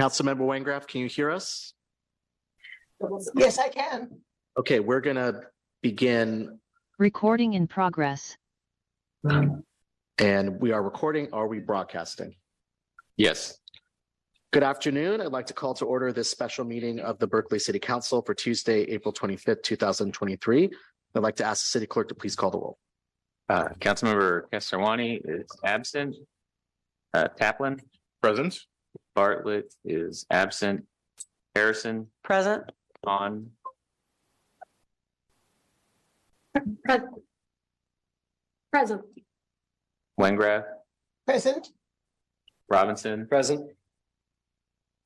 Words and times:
Councilmember 0.00 0.40
Wengraf, 0.40 0.86
can 0.86 1.00
you 1.00 1.08
hear 1.08 1.30
us? 1.30 1.74
Yes, 3.34 3.58
I 3.58 3.68
can. 3.68 4.20
Okay, 4.58 4.80
we're 4.80 5.00
gonna 5.00 5.40
begin 5.82 6.58
Recording 6.98 7.54
in 7.54 7.66
progress. 7.66 8.36
and 9.24 10.60
we 10.60 10.72
are 10.72 10.82
recording. 10.82 11.28
Are 11.32 11.46
we 11.48 11.60
broadcasting? 11.60 12.34
Yes. 13.16 13.56
Good 14.52 14.62
afternoon. 14.62 15.20
I'd 15.20 15.28
like 15.32 15.46
to 15.46 15.54
call 15.54 15.74
to 15.74 15.84
order 15.86 16.12
this 16.12 16.28
special 16.30 16.64
meeting 16.64 16.98
of 17.00 17.18
the 17.18 17.26
Berkeley 17.26 17.58
City 17.58 17.78
Council 17.78 18.20
for 18.22 18.34
Tuesday, 18.34 18.82
April 18.82 19.12
twenty-fifth, 19.12 19.62
two 19.62 19.76
thousand 19.76 20.12
twenty-three. 20.12 20.70
I'd 21.14 21.22
like 21.22 21.36
to 21.36 21.44
ask 21.44 21.64
the 21.64 21.68
city 21.68 21.86
clerk 21.86 22.08
to 22.08 22.14
please 22.14 22.36
call 22.36 22.50
the 22.50 22.58
roll. 22.58 22.78
Uh, 23.50 23.68
Councilmember 23.80 24.42
Kesarwani 24.52 25.20
is 25.24 25.44
absent. 25.64 26.14
Uh, 27.12 27.26
Taplin, 27.36 27.80
Present. 28.22 28.56
Bartlett 29.16 29.74
is 29.84 30.24
absent. 30.30 30.84
Harrison, 31.56 32.06
Present. 32.22 32.62
Hahn, 33.04 33.50
Present. 38.72 39.00
Wengraf, 40.20 40.62
Present. 41.26 41.70
Robinson, 42.68 43.26
Present. 43.26 43.68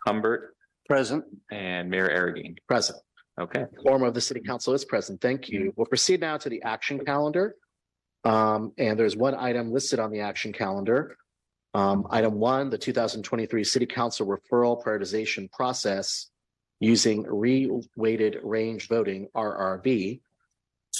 Humbert, 0.06 0.54
Present. 0.86 1.24
and 1.50 1.88
Mayor 1.88 2.10
Arreguín. 2.10 2.58
Present. 2.68 2.98
Okay. 3.40 3.64
Quorum 3.78 4.02
of 4.02 4.12
the 4.12 4.20
city 4.20 4.40
council 4.40 4.74
is 4.74 4.84
present. 4.84 5.22
Thank 5.22 5.48
you. 5.48 5.72
We'll 5.76 5.86
proceed 5.86 6.20
now 6.20 6.36
to 6.36 6.50
the 6.50 6.62
action 6.62 7.02
calendar. 7.06 7.56
Um, 8.24 8.72
and 8.78 8.98
there's 8.98 9.16
one 9.16 9.34
item 9.34 9.72
listed 9.72 9.98
on 9.98 10.10
the 10.10 10.20
action 10.20 10.52
calendar. 10.52 11.16
Um, 11.74 12.06
item 12.10 12.34
one, 12.34 12.70
the 12.70 12.78
two 12.78 12.92
thousand 12.92 13.22
twenty-three 13.24 13.64
city 13.64 13.86
council 13.86 14.26
referral 14.26 14.82
prioritization 14.82 15.50
process 15.50 16.30
using 16.80 17.22
re-weighted 17.22 18.38
range 18.42 18.88
voting, 18.88 19.28
RRV. 19.34 20.20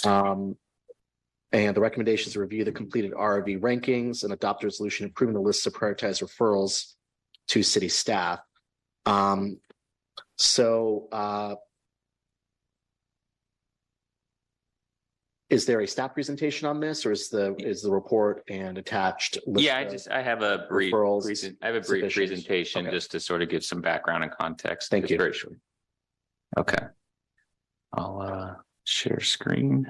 Um, 0.03 0.57
and 1.51 1.75
the 1.75 1.81
recommendations 1.81 2.33
to 2.33 2.41
review 2.41 2.65
the 2.65 2.71
completed 2.71 3.13
RRV 3.13 3.61
rankings 3.61 4.23
and 4.23 4.33
adopt 4.33 4.63
a 4.63 4.67
resolution 4.67 5.05
approving 5.05 5.35
the 5.35 5.39
list 5.39 5.65
of 5.67 5.73
prioritized 5.73 6.21
referrals 6.21 6.93
to 7.47 7.63
city 7.63 7.87
staff. 7.87 8.39
Um, 9.05 9.59
so, 10.37 11.07
uh, 11.11 11.55
Is 15.49 15.65
there 15.67 15.81
a 15.81 15.87
staff 15.87 16.13
presentation 16.15 16.67
on 16.67 16.79
this 16.79 17.05
or 17.05 17.11
is 17.11 17.29
the, 17.29 17.55
is 17.59 17.83
the 17.83 17.91
report 17.91 18.43
and 18.49 18.79
attached? 18.79 19.37
list 19.45 19.63
Yeah, 19.63 19.77
I 19.77 19.81
of- 19.81 19.91
just, 19.91 20.09
I 20.09 20.21
have 20.23 20.41
a 20.41 20.65
brief, 20.69 20.91
referrals 20.91 21.25
present- 21.25 21.57
I 21.61 21.67
have 21.67 21.75
a 21.75 21.81
brief 21.81 22.03
sufficient? 22.11 22.29
presentation 22.29 22.87
Okay. 22.87 22.95
just 22.95 23.11
to 23.11 23.19
sort 23.19 23.43
of 23.43 23.49
give 23.49 23.63
some 23.63 23.79
background 23.79 24.23
and 24.23 24.31
context. 24.31 24.89
Thank 24.89 25.09
you. 25.09 25.17
Very 25.17 25.33
short. 25.33 25.59
Okay. 26.57 26.83
I'll, 27.93 28.21
uh, 28.21 28.55
share 28.85 29.19
screen. 29.19 29.85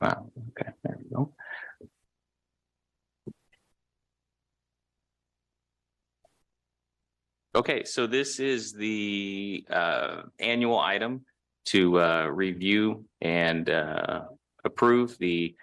Wow, 0.00 0.30
okay, 0.58 0.70
there 0.82 0.98
we 0.98 1.08
go. 1.14 1.32
Okay, 7.54 7.84
so 7.84 8.06
this 8.06 8.40
is 8.40 8.72
the 8.72 9.62
uh 9.70 10.22
annual 10.38 10.78
item 10.78 11.26
to 11.66 12.00
uh 12.00 12.24
review 12.24 13.04
and 13.20 13.68
uh 13.68 14.22
approve 14.64 15.18
the 15.18 15.54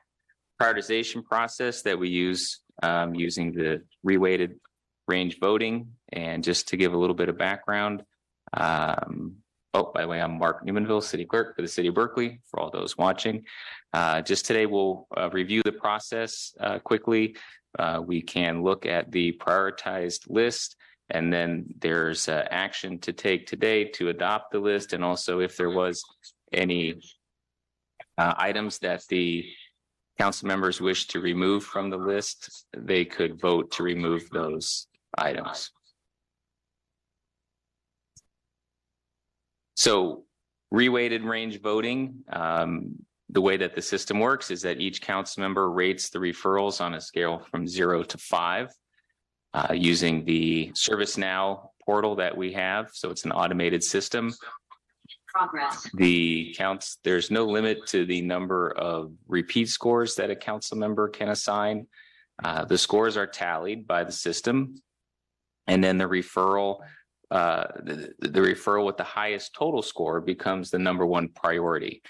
prioritization 0.62 1.26
process 1.26 1.82
that 1.82 1.98
we 1.98 2.10
use 2.10 2.60
um 2.84 3.16
using 3.16 3.52
the 3.54 3.82
reweighted 4.06 4.60
range 5.08 5.40
voting. 5.40 5.94
And 6.14 6.44
just 6.44 6.68
to 6.68 6.78
give 6.78 6.94
a 6.94 6.98
little 6.98 7.16
bit 7.16 7.28
of 7.28 7.40
background, 7.40 8.04
um, 8.54 9.38
oh, 9.74 9.92
by 9.92 10.02
the 10.02 10.08
way, 10.08 10.22
I'm 10.22 10.38
Mark 10.38 10.64
Numainville, 10.68 11.02
City 11.02 11.26
Clerk 11.26 11.56
for 11.56 11.64
the 11.64 11.68
City 11.68 11.88
of 11.88 11.96
Berkeley, 11.96 12.40
for 12.52 12.60
all 12.60 12.70
those 12.70 12.98
watching. 12.98 13.46
Uh, 13.94 14.22
just 14.22 14.46
today, 14.46 14.68
we'll 14.68 15.08
uh, 15.18 15.28
review 15.32 15.64
the 15.66 15.72
process 15.72 16.54
uh 16.60 16.78
quickly. 16.78 17.36
We 18.06 18.22
can 18.22 18.62
look 18.62 18.86
at 18.86 19.12
the 19.12 19.32
prioritized 19.42 20.30
list 20.30 20.76
and 21.10 21.32
then 21.32 21.66
there's 21.80 22.30
uh, 22.30 22.48
action 22.52 23.00
to 23.00 23.14
take 23.14 23.48
today 23.48 23.84
to 23.84 24.10
adopt 24.10 24.52
the 24.52 24.60
list 24.60 24.94
and 24.94 25.04
also 25.04 25.40
if 25.40 25.58
there 25.58 25.70
was 25.70 26.04
any 26.54 27.00
uh, 28.18 28.34
items 28.38 28.80
that 28.80 29.02
the 29.10 29.46
council 30.20 30.48
members 30.48 30.82
wish 30.82 31.08
to 31.08 31.22
remove 31.22 31.64
from 31.64 31.90
the 31.90 31.98
list, 31.98 32.66
they 32.76 33.06
could 33.06 33.40
vote 33.40 33.72
to 33.72 33.84
remove 33.84 34.30
those 34.30 34.88
items. 35.18 35.72
So 39.76 40.26
reweighted 40.74 41.24
range 41.24 41.62
voting, 41.62 42.26
um, 42.32 42.96
the 43.30 43.40
way 43.40 43.56
that 43.56 43.76
the 43.76 43.82
system 43.82 44.20
works 44.20 44.52
is 44.52 44.62
that 44.64 44.82
each 44.82 45.02
council 45.02 45.42
member 45.42 45.72
rates 45.72 46.10
the 46.10 46.20
referrals 46.20 46.82
on 46.82 46.96
a 46.96 47.02
scale 47.02 47.40
from 47.50 47.66
zero 47.66 48.04
to 48.04 48.18
five 48.18 48.70
uh, 49.54 49.74
using 49.74 50.26
the 50.26 50.72
ServiceNow 50.74 51.70
portal 51.84 52.16
that 52.16 52.38
we 52.38 52.54
have. 52.54 52.90
So 52.94 53.10
it's 53.10 53.26
an 53.26 53.32
automated 53.32 53.84
system. 53.84 54.34
Progress. 55.28 55.90
The 55.94 56.56
counts, 56.58 56.98
there's 57.04 57.30
no 57.32 57.46
limit 57.46 57.86
to 57.88 58.06
the 58.06 58.22
number 58.22 58.72
of 58.72 59.12
repeat 59.28 59.70
scores 59.70 60.16
that 60.16 60.30
a 60.30 60.36
council 60.36 60.78
member 60.78 61.08
can 61.08 61.30
assign. 61.30 61.88
Uh, 62.44 62.66
the 62.66 62.78
scores 62.78 63.18
are 63.18 63.28
tallied 63.28 63.88
by 63.88 64.04
the 64.04 64.12
system. 64.12 64.76
And 65.68 65.84
then 65.84 65.98
the 65.98 66.06
referral, 66.06 66.80
uh, 67.30 67.66
the, 67.84 68.14
the 68.20 68.40
referral 68.40 68.86
with 68.86 68.98
the 68.98 69.04
highest 69.04 69.54
total 69.54 69.82
score 69.82 70.20
becomes 70.20 70.72
the 70.72 70.80
number 70.80 71.06
one 71.06 71.30
priority. 71.30 72.02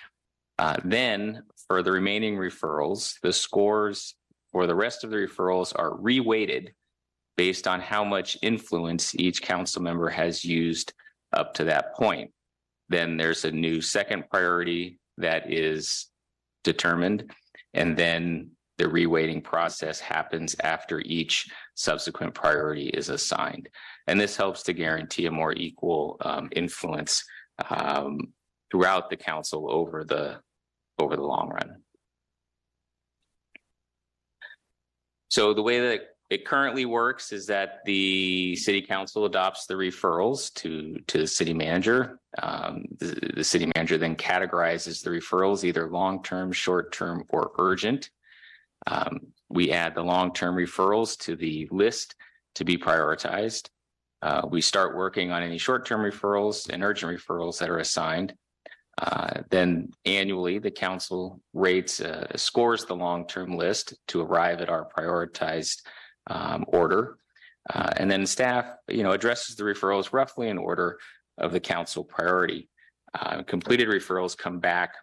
Uh, 0.57 0.77
then 0.83 1.44
for 1.67 1.83
the 1.83 1.91
remaining 1.91 2.35
referrals, 2.35 3.19
the 3.21 3.33
scores 3.33 4.16
for 4.51 4.66
the 4.66 4.75
rest 4.75 5.03
of 5.03 5.09
the 5.09 5.17
referrals 5.17 5.73
are 5.75 5.91
reweighted 5.91 6.69
based 7.39 7.69
on 7.69 7.79
how 7.79 8.03
much 8.03 8.38
influence 8.41 9.16
each 9.16 9.41
council 9.41 9.81
member 9.81 10.09
has 10.09 10.44
used 10.44 10.91
up 11.31 11.53
to 11.53 11.63
that 11.63 11.95
point. 11.95 12.29
Then 12.89 13.16
there's 13.16 13.45
a 13.45 13.51
new 13.51 13.79
second 13.79 14.25
priority 14.29 15.00
that 15.17 15.50
is 15.50 16.07
determined. 16.66 17.31
And 17.73 17.95
then 17.95 18.51
the 18.77 18.83
reweighting 18.83 19.41
process 19.41 20.01
happens 20.01 20.53
after 20.59 21.00
each 21.05 21.50
subsequent 21.75 22.33
priority 22.33 22.89
is 22.89 23.07
assigned. 23.07 23.69
And 24.07 24.19
this 24.19 24.35
helps 24.35 24.61
to 24.63 24.73
guarantee 24.73 25.27
a 25.27 25.31
more 25.31 25.53
equal 25.53 26.17
um, 26.19 26.50
influence 26.53 27.23
um, 27.69 28.33
throughout 28.69 29.09
the 29.09 29.16
council 29.16 29.71
over 29.71 30.03
the 30.03 30.41
over 31.00 31.16
the 31.16 31.23
long 31.23 31.47
run. 31.47 31.77
So 35.29 35.53
the 35.53 35.61
way 35.61 35.79
that 35.79 36.01
it 36.29 36.45
currently 36.45 36.85
works 36.85 37.31
is 37.31 37.47
that 37.47 37.79
the 37.85 38.56
city 38.56 38.81
council 38.84 39.25
adopts 39.25 39.66
the 39.66 39.73
referrals 39.73 40.53
to, 40.53 41.00
to 41.07 41.17
the 41.17 41.28
city 41.28 41.53
manager. 41.56 42.19
Um, 42.41 42.85
the, 43.00 43.31
the 43.38 43.44
city 43.44 43.72
manager 43.75 43.97
then 43.97 44.16
categorizes 44.16 45.03
the 45.03 45.09
referrals, 45.09 45.63
either 45.63 45.89
long-term, 45.89 46.51
short-term, 46.51 47.23
or 47.29 47.51
urgent. 47.57 48.12
Um, 48.85 49.19
we 49.50 49.72
add 49.72 49.95
the 49.95 50.03
long-term 50.03 50.56
referrals 50.56 51.18
to 51.22 51.35
the 51.35 51.68
list 51.72 52.16
to 52.56 52.63
be 52.63 52.78
prioritized. 52.78 53.69
Uh, 54.21 54.48
we 54.51 54.62
start 54.62 54.95
working 54.95 55.31
on 55.31 55.42
any 55.42 55.57
short-term 55.57 56.01
referrals 56.01 56.69
and 56.69 56.83
urgent 56.83 57.12
referrals 57.12 57.57
that 57.57 57.69
are 57.71 57.80
assigned. 57.80 58.36
Uh, 59.01 59.42
then 59.50 59.89
annually, 60.06 60.59
the 60.59 60.69
council 60.69 61.42
rates, 61.54 62.01
uh, 62.01 62.27
scores 62.36 62.86
the 62.86 62.95
long-term 62.95 63.56
list 63.56 63.95
to 64.07 64.21
arrive 64.21 64.62
at 64.62 64.69
our 64.69 64.88
prioritized 64.95 65.81
um, 66.30 66.66
order. 66.68 67.18
Uh, 67.70 67.92
and 67.98 68.10
then 68.10 68.26
staff, 68.26 68.66
you 68.88 69.04
know, 69.04 69.12
addresses 69.12 69.56
the 69.56 69.64
referrals 69.64 70.14
roughly 70.14 70.50
in 70.50 70.58
order 70.58 70.98
of 71.38 71.52
the 71.52 71.60
council 71.60 72.04
priority. 72.04 72.70
Uh, 73.14 73.44
completed 73.44 73.88
referrals 73.88 74.38
come 74.38 74.60
back 74.60 74.96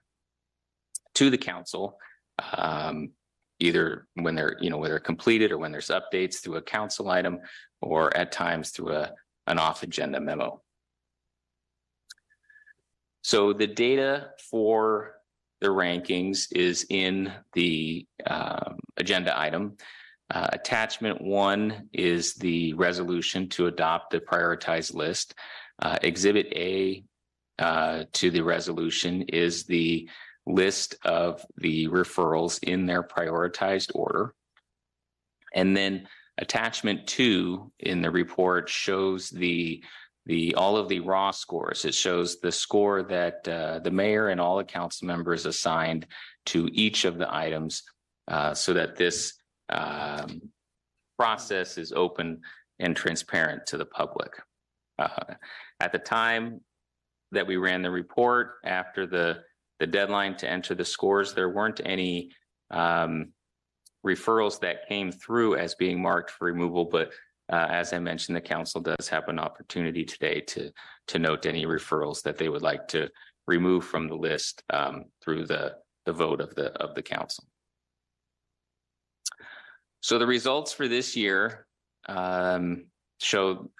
to 1.14 1.30
the 1.30 1.38
council, 1.38 1.98
um, 2.56 3.10
either 3.60 4.06
when 4.14 4.34
they're, 4.34 4.56
you 4.60 4.70
know, 4.70 4.78
whether 4.78 4.98
completed 4.98 5.52
or 5.52 5.58
when 5.58 5.72
there's 5.72 5.88
updates 5.88 6.36
through 6.36 6.56
a 6.56 6.62
council 6.62 7.08
item 7.08 7.38
or 7.80 8.14
at 8.16 8.32
times 8.32 8.70
through 8.70 8.92
a, 8.92 9.12
an 9.46 9.58
off 9.58 9.82
agenda 9.82 10.20
memo. 10.20 10.60
So 13.22 13.52
the 13.52 13.66
data 13.66 14.30
for 14.50 15.16
the 15.60 15.68
rankings 15.68 16.48
is 16.52 16.86
in 16.90 17.32
the 17.54 18.06
um, 18.26 18.78
agenda 18.96 19.38
item. 19.38 19.76
Uh, 20.28 20.48
attachment 20.52 21.20
one 21.20 21.88
is 21.92 22.34
the 22.34 22.72
resolution 22.74 23.48
to 23.48 23.66
adopt 23.66 24.10
the 24.10 24.20
prioritized 24.20 24.94
list. 24.94 25.34
Uh, 25.80 25.98
exhibit 26.02 26.46
A 26.52 27.04
uh, 27.58 28.04
to 28.12 28.30
the 28.30 28.42
resolution 28.42 29.22
is 29.22 29.64
the 29.64 30.08
list 30.46 30.96
of 31.04 31.44
the 31.56 31.88
referrals 31.88 32.62
in 32.62 32.86
their 32.86 33.02
prioritized 33.02 33.92
order. 33.94 34.34
And 35.54 35.76
then 35.76 36.08
attachment 36.38 37.06
two 37.06 37.72
in 37.78 38.02
the 38.02 38.10
report 38.10 38.68
shows 38.68 39.30
the 39.30 39.82
the 40.26 40.56
all 40.56 40.76
of 40.76 40.88
the 40.88 41.00
raw 41.00 41.30
scores. 41.30 41.84
It 41.84 41.94
shows 41.94 42.40
the 42.40 42.50
score 42.50 43.04
that 43.04 43.46
uh, 43.46 43.78
the 43.78 43.92
mayor 43.92 44.28
and 44.28 44.40
all 44.40 44.56
the 44.56 44.64
council 44.64 45.06
members 45.06 45.46
assigned 45.46 46.06
to 46.46 46.68
each 46.72 47.04
of 47.04 47.16
the 47.16 47.32
items, 47.32 47.84
uh, 48.26 48.52
so 48.52 48.74
that 48.74 48.96
this 48.96 49.34
um, 49.68 50.40
process 51.18 51.78
is 51.78 51.92
open 51.92 52.40
and 52.78 52.94
transparent 52.94 53.66
to 53.66 53.76
the 53.76 53.86
public. 53.86 54.32
Uh, 54.98 55.34
at 55.80 55.92
the 55.92 55.98
time 55.98 56.60
that 57.32 57.46
we 57.46 57.56
ran 57.56 57.82
the 57.82 57.90
report, 57.90 58.54
after 58.64 59.06
the 59.06 59.42
the 59.78 59.86
deadline 59.86 60.34
to 60.34 60.48
enter 60.48 60.74
the 60.74 60.84
scores, 60.84 61.34
there 61.34 61.50
weren't 61.50 61.82
any 61.84 62.30
um, 62.70 63.28
referrals 64.06 64.58
that 64.60 64.88
came 64.88 65.12
through 65.12 65.56
as 65.56 65.74
being 65.74 66.00
marked 66.00 66.30
for 66.30 66.46
removal, 66.46 66.86
but 66.86 67.12
uh, 67.52 67.66
as 67.70 67.92
I 67.92 67.98
mentioned, 67.98 68.36
the 68.36 68.40
council 68.40 68.80
does 68.80 69.08
have 69.08 69.28
an 69.28 69.38
opportunity 69.38 70.04
today 70.04 70.40
to 70.40 70.70
to 71.08 71.18
note 71.18 71.46
any 71.46 71.64
referrals 71.64 72.22
that 72.22 72.38
they 72.38 72.48
would 72.48 72.62
like 72.62 72.88
to 72.88 73.08
remove 73.46 73.84
from 73.84 74.08
the 74.08 74.16
list 74.16 74.62
um, 74.70 75.04
through 75.22 75.46
the 75.46 75.74
the 76.06 76.12
vote 76.12 76.40
of 76.40 76.54
the 76.54 76.72
of 76.82 76.94
the 76.94 77.02
council. 77.02 77.44
So 80.06 80.20
the 80.20 80.26
results 80.26 80.72
for 80.72 80.86
this 80.86 81.16
year 81.16 81.66
um, 82.08 82.84
show 83.18 83.72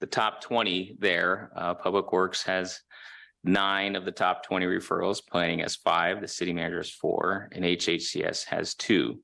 the 0.00 0.06
top 0.06 0.42
20 0.42 0.96
there. 0.98 1.50
Uh, 1.56 1.72
Public 1.72 2.12
Works 2.12 2.42
has 2.42 2.80
nine 3.44 3.96
of 3.96 4.04
the 4.04 4.12
top 4.12 4.42
20 4.42 4.66
referrals, 4.66 5.26
planning 5.26 5.60
has 5.60 5.76
five, 5.76 6.20
the 6.20 6.28
city 6.28 6.52
manager 6.52 6.76
has 6.76 6.90
four, 6.90 7.48
and 7.52 7.64
HHCS 7.64 8.44
has 8.44 8.74
two. 8.74 9.20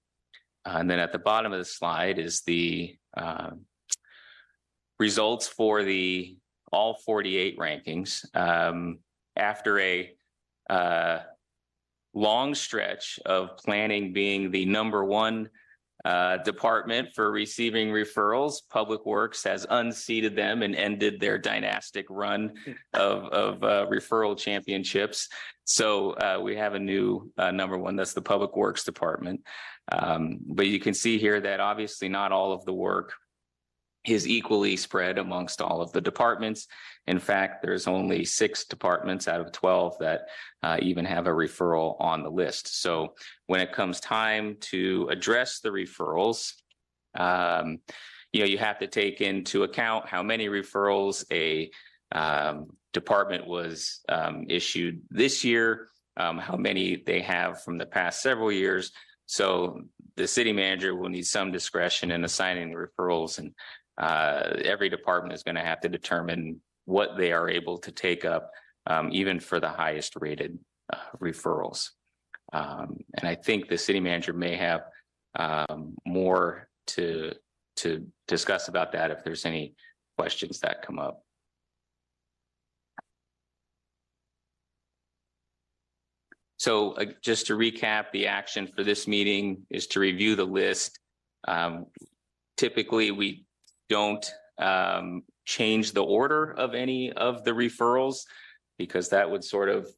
Uh, 0.64 0.76
and 0.78 0.88
then 0.88 0.98
at 0.98 1.12
the 1.12 1.18
bottom 1.18 1.52
of 1.52 1.58
the 1.58 1.64
slide 1.66 2.18
is 2.18 2.40
the 2.46 2.96
uh, 3.18 3.50
results 4.98 5.46
for 5.46 5.82
the 5.82 6.38
all 6.72 6.94
48 7.04 7.58
rankings. 7.58 8.24
Um, 8.34 9.00
after 9.36 9.78
a 9.78 10.10
uh, 10.70 11.18
long 12.14 12.54
stretch 12.54 13.18
of 13.26 13.58
planning 13.58 14.14
being 14.14 14.50
the 14.50 14.64
number 14.64 15.04
one 15.04 15.50
uh, 16.06 16.36
department 16.44 17.08
for 17.16 17.32
receiving 17.32 17.88
referrals. 17.88 18.60
Public 18.70 19.04
Works 19.04 19.42
has 19.42 19.66
unseated 19.68 20.36
them 20.36 20.62
and 20.62 20.76
ended 20.76 21.18
their 21.18 21.36
dynastic 21.36 22.06
run 22.08 22.54
of, 22.94 23.24
of 23.24 23.64
uh, 23.64 23.86
referral 23.90 24.38
championships. 24.38 25.28
So 25.64 26.12
uh, 26.12 26.38
we 26.40 26.54
have 26.54 26.74
a 26.74 26.78
new 26.78 27.32
uh, 27.36 27.50
number 27.50 27.76
one. 27.76 27.96
That's 27.96 28.12
the 28.12 28.22
Public 28.22 28.56
Works 28.56 28.84
Department. 28.84 29.40
Um, 29.90 30.38
but 30.46 30.68
you 30.68 30.78
can 30.78 30.94
see 30.94 31.18
here 31.18 31.40
that 31.40 31.58
obviously 31.58 32.08
not 32.08 32.30
all 32.30 32.52
of 32.52 32.64
the 32.64 32.72
work 32.72 33.14
is 34.04 34.28
equally 34.28 34.76
spread 34.76 35.18
amongst 35.18 35.60
all 35.60 35.82
of 35.82 35.90
the 35.90 36.00
departments. 36.00 36.68
In 37.06 37.18
fact, 37.18 37.62
there's 37.62 37.86
only 37.86 38.24
six 38.24 38.64
departments 38.64 39.28
out 39.28 39.40
of 39.40 39.52
12 39.52 39.98
that 40.00 40.22
uh, 40.62 40.78
even 40.82 41.04
have 41.04 41.26
a 41.26 41.30
referral 41.30 41.96
on 42.00 42.22
the 42.22 42.30
list. 42.30 42.80
So 42.80 43.14
when 43.46 43.60
it 43.60 43.72
comes 43.72 44.00
time 44.00 44.56
to 44.72 45.08
address 45.10 45.60
the 45.60 45.68
referrals, 45.68 46.52
um, 47.14 47.78
you 48.32 48.40
know, 48.40 48.46
you 48.46 48.58
have 48.58 48.80
to 48.80 48.86
take 48.86 49.20
into 49.20 49.62
account 49.62 50.08
how 50.08 50.22
many 50.22 50.48
referrals 50.48 51.24
a 51.30 51.70
um, 52.12 52.66
department 52.92 53.46
was 53.46 54.00
um, 54.08 54.46
issued 54.48 55.00
this 55.10 55.44
year, 55.44 55.88
um, 56.16 56.38
how 56.38 56.56
many 56.56 57.02
they 57.06 57.20
have 57.20 57.62
from 57.62 57.78
the 57.78 57.86
past 57.86 58.20
several 58.20 58.50
years. 58.50 58.90
So 59.26 59.82
the 60.16 60.26
city 60.26 60.52
manager 60.52 60.94
will 60.94 61.08
need 61.08 61.26
some 61.26 61.52
discretion 61.52 62.10
in 62.10 62.24
assigning 62.24 62.70
the 62.70 62.76
referrals 62.76 63.38
and 63.38 63.52
uh, 63.98 64.56
every 64.64 64.88
department 64.88 65.34
is 65.34 65.42
going 65.42 65.54
to 65.54 65.62
have 65.62 65.80
to 65.80 65.88
determine 65.88 66.60
what 66.86 67.16
they 67.16 67.32
are 67.32 67.48
able 67.48 67.78
to 67.78 67.92
take 67.92 68.24
up, 68.24 68.50
um, 68.86 69.10
even 69.12 69.38
for 69.38 69.60
the 69.60 69.68
highest 69.68 70.14
rated 70.18 70.58
uh, 70.92 70.98
referrals. 71.20 71.90
Um, 72.52 72.98
and 73.14 73.28
I 73.28 73.34
think 73.34 73.68
the 73.68 73.78
city 73.78 74.00
manager 74.00 74.32
may 74.32 74.56
have 74.56 74.82
um, 75.38 75.94
more 76.06 76.68
to 76.88 77.32
to 77.76 78.06
discuss 78.26 78.68
about 78.68 78.92
that 78.92 79.10
if 79.10 79.22
there's 79.22 79.44
any 79.44 79.74
questions 80.16 80.60
that 80.60 80.80
come 80.80 80.98
up. 80.98 81.22
So 86.58 86.92
uh, 86.92 87.04
just 87.20 87.48
to 87.48 87.56
recap, 87.56 88.06
the 88.12 88.28
action 88.28 88.66
for 88.66 88.82
this 88.82 89.06
meeting 89.06 89.66
is 89.68 89.86
to 89.88 90.00
review 90.00 90.36
the 90.36 90.44
list. 90.46 90.98
Um, 91.46 91.86
typically, 92.56 93.10
we 93.10 93.44
don't 93.90 94.24
um, 94.58 95.22
change 95.46 95.92
the 95.92 96.04
order 96.04 96.52
of 96.52 96.74
any 96.74 97.12
of 97.12 97.44
the 97.44 97.52
referrals 97.52 98.24
because 98.78 99.08
that 99.08 99.30
would 99.30 99.44
sort 99.44 99.68
of 99.68 99.88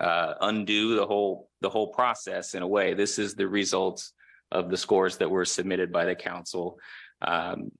uh, 0.00 0.34
undo 0.40 0.96
the 0.96 1.06
whole 1.06 1.48
the 1.60 1.70
whole 1.70 1.88
process 1.88 2.54
in 2.54 2.62
a 2.62 2.66
way. 2.66 2.94
This 2.94 3.18
is 3.18 3.34
the 3.34 3.46
results 3.46 4.12
of 4.50 4.70
the 4.70 4.76
scores 4.76 5.18
that 5.18 5.30
were 5.30 5.44
submitted 5.44 5.92
by 5.92 6.04
the 6.04 6.14
council. 6.14 6.78
Um, 7.22 7.70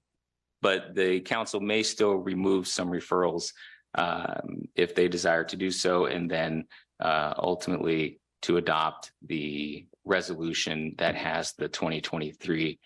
but 0.61 0.95
the 0.95 1.19
council 1.19 1.59
may 1.59 1.83
still 1.83 2.15
remove 2.15 2.67
some 2.67 2.89
referrals 2.89 3.51
um, 3.95 4.67
if 4.75 4.95
they 4.95 5.07
desire 5.07 5.43
to 5.43 5.55
do 5.55 5.69
so, 5.69 6.05
and 6.05 6.29
then 6.29 6.65
uh, 6.99 7.33
ultimately 7.37 8.19
to 8.43 8.57
adopt 8.57 9.11
the 9.25 9.85
resolution 10.05 10.95
that 10.97 11.15
has 11.15 11.53
the 11.53 11.67
2023 11.67 12.79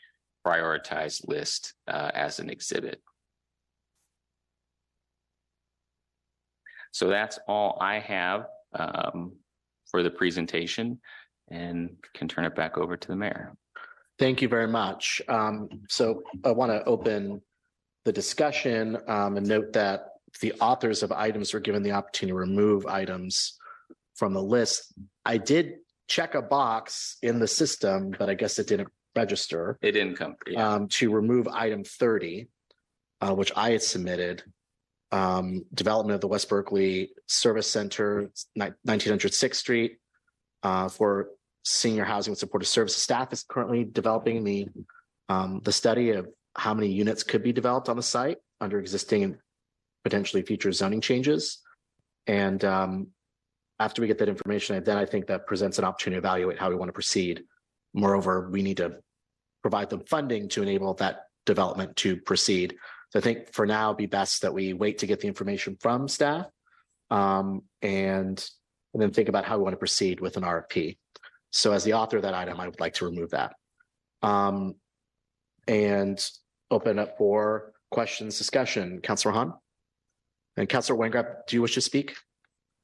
prioritized 0.46 1.28
list 1.28 1.74
uh, 1.88 2.12
as 2.14 2.40
an 2.40 2.50
exhibit. 2.50 3.02
So 6.92 7.08
that's 7.08 7.40
all 7.48 7.78
I 7.82 8.00
have 8.00 8.46
um, 8.78 9.34
for 9.90 10.04
the 10.04 10.10
presentation 10.10 11.00
and 11.50 11.96
can 12.14 12.28
turn 12.28 12.46
it 12.46 12.56
back 12.56 12.78
over 12.78 12.96
to 12.98 13.08
the 13.08 13.16
mayor. 13.16 13.56
Thank 14.18 14.42
you 14.42 14.48
very 14.48 14.68
much. 14.68 15.22
Um, 15.28 15.70
so 15.88 16.24
I 16.44 16.52
want 16.52 16.72
to 16.72 16.84
open 16.86 17.42
the 18.06 18.12
discussion 18.12 18.98
um, 19.08 19.38
and 19.38 19.48
note 19.48 19.74
that 19.74 20.06
the 20.42 20.54
authors 20.62 21.04
of 21.04 21.12
items 21.12 21.54
were 21.54 21.60
given 21.60 21.82
the 21.84 21.92
opportunity 21.92 22.34
to 22.34 22.38
remove 22.38 22.86
items 22.86 23.58
from 24.16 24.34
the 24.34 24.42
list. 24.44 24.94
I 25.26 25.38
did 25.38 25.76
check 26.08 26.36
a 26.36 26.42
box 26.42 27.18
in 27.24 27.40
the 27.40 27.48
system, 27.48 28.14
but 28.18 28.30
I 28.30 28.34
guess 28.34 28.60
it 28.60 28.68
didn't 28.68 28.90
register 29.16 29.78
It 29.82 29.94
didn't 29.94 30.16
come. 30.18 30.36
yeah. 30.48 30.74
um, 30.76 30.88
to 30.90 31.12
remove 31.12 31.48
item 31.48 31.84
thirty, 31.84 32.48
uh, 33.22 33.34
which 33.34 33.52
I 33.56 33.72
had 33.72 33.82
submitted. 33.82 34.44
Um, 35.12 35.66
development 35.74 36.16
of 36.16 36.22
the 36.22 36.28
West 36.28 36.50
Berkeley 36.50 37.12
Service 37.28 37.70
Center, 37.70 38.32
nineteen 38.56 39.12
hundred 39.12 39.34
Sixth 39.34 39.60
Street. 39.60 39.98
Uh, 40.62 40.90
for 40.90 41.30
senior 41.64 42.06
housing 42.06 42.32
with 42.32 42.40
supportive 42.40 42.68
services 42.68 43.02
staff 43.02 43.34
is 43.34 43.44
currently 43.44 43.84
developing 43.84 44.44
the. 44.44 44.68
Um, 45.32 45.62
the 45.64 45.72
study 45.72 46.10
of 46.14 46.28
how 46.56 46.74
many 46.74 46.88
units 46.88 47.22
could 47.22 47.44
be 47.44 47.54
developed 47.54 47.88
on 47.88 47.96
the 47.96 48.02
site 48.02 48.38
under 48.60 48.80
existing 48.80 49.24
and 49.24 49.38
potentially 50.04 50.42
future 50.42 50.72
zoning 50.72 51.02
changes. 51.02 51.60
And 52.26 52.66
um, 52.66 53.10
after 53.80 54.02
we 54.02 54.08
get 54.08 54.18
that 54.18 54.28
information, 54.28 54.84
then 54.84 54.98
I 54.98 55.06
think 55.06 55.28
that 55.28 55.46
presents 55.46 55.78
an 55.78 55.86
opportunity 55.86 56.20
to 56.20 56.28
evaluate 56.28 56.58
how 56.58 56.70
we 56.70 56.76
want 56.76 56.90
to 56.90 56.94
proceed. 56.94 57.44
Moreover, 57.94 58.50
we 58.50 58.64
need 58.64 58.78
to 58.78 58.98
provide 59.62 59.92
them 59.92 60.02
funding 60.10 60.50
to 60.50 60.64
enable 60.64 60.96
that 60.96 61.26
development 61.46 61.96
to 61.98 62.18
proceed. 62.18 62.76
So 63.12 63.20
I 63.20 63.22
think 63.22 63.54
for 63.54 63.66
now, 63.66 63.90
it'd 63.90 63.98
be 63.98 64.06
best 64.06 64.44
that 64.44 64.54
we 64.54 64.74
wait 64.74 65.00
to 65.00 65.08
get 65.08 65.20
the 65.20 65.28
information 65.28 65.78
from 65.80 66.08
staff. 66.08 66.46
Um, 67.10 67.64
and, 67.82 68.50
and 68.94 69.02
then 69.02 69.12
think 69.12 69.30
about 69.30 69.46
how 69.46 69.58
we 69.58 69.64
want 69.64 69.74
to 69.74 69.78
proceed 69.78 70.20
with 70.20 70.38
an 70.38 70.44
RFP. 70.44 70.98
So 71.52 71.72
as 71.72 71.84
the 71.84 71.94
author 71.94 72.18
of 72.18 72.24
that 72.24 72.36
item, 72.36 72.60
I 72.60 72.68
would 72.68 72.80
like 72.80 72.94
to 72.96 73.06
remove 73.06 73.32
that. 73.32 73.56
Um, 74.22 74.76
and 75.68 76.24
open 76.70 77.00
up 77.00 77.18
for 77.18 77.74
questions, 77.90 78.38
discussion. 78.38 79.02
Councilor 79.02 79.34
Hahn? 79.34 79.54
And 80.58 80.70
Councilor 80.70 80.98
Wengraf, 80.98 81.48
do 81.48 81.56
you 81.56 81.62
wish 81.62 81.76
to 81.76 81.82
speak? 81.82 82.16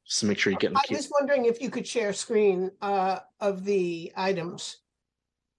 Just 0.08 0.22
to 0.22 0.25
make 0.27 0.39
sure 0.39 0.51
you 0.51 0.60
get 0.60 0.67
in 0.67 0.74
the 0.74 0.79
I 0.79 0.88
queue. 0.88 0.98
was 0.98 1.12
wondering 1.20 1.46
if 1.46 1.62
you 1.62 1.70
could 1.70 1.88
share 1.88 2.13
screen 2.13 2.72
uh 2.82 3.20
of 3.39 3.63
the 3.63 4.12
items. 4.15 4.77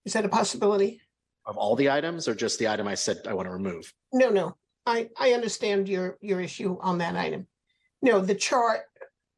Is 0.05 0.13
that 0.13 0.25
a 0.25 0.29
possibility? 0.29 1.01
Of 1.47 1.57
all 1.57 1.77
the 1.77 1.91
items 1.91 2.27
or 2.27 2.35
just 2.35 2.59
the 2.59 2.67
item 2.69 2.89
I 2.89 2.95
said 2.97 3.19
I 3.29 3.33
want 3.35 3.47
to 3.47 3.53
remove? 3.53 3.93
No, 4.13 4.29
no, 4.31 4.57
I 4.85 5.09
I 5.17 5.33
understand 5.33 5.89
your 5.89 6.19
your 6.21 6.41
issue 6.41 6.77
on 6.81 6.99
that 6.99 7.15
item. 7.15 7.47
No, 8.03 8.21
the 8.21 8.35
chart, 8.35 8.81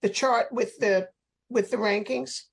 the 0.01 0.09
chart 0.09 0.51
with 0.51 0.79
the 0.79 1.09
with 1.51 1.71
the 1.71 1.77
rankings. 1.77 2.45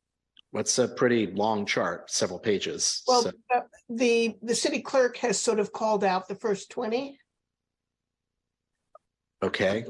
What's 0.51 0.77
a 0.79 0.87
pretty 0.89 1.27
long 1.27 1.65
chart, 1.65 2.11
several 2.11 2.39
pages. 2.39 3.01
Well, 3.07 3.23
So- 3.23 3.31
uh, 3.53 3.61
the 3.89 4.35
the 4.41 4.55
city 4.55 4.81
clerk 4.81 5.15
has 5.17 5.39
sort 5.39 5.59
of 5.59 5.71
called 5.71 6.03
out 6.03 6.27
the 6.27 6.35
first 6.35 6.69
twenty. 6.69 7.17
Okay, 9.43 9.85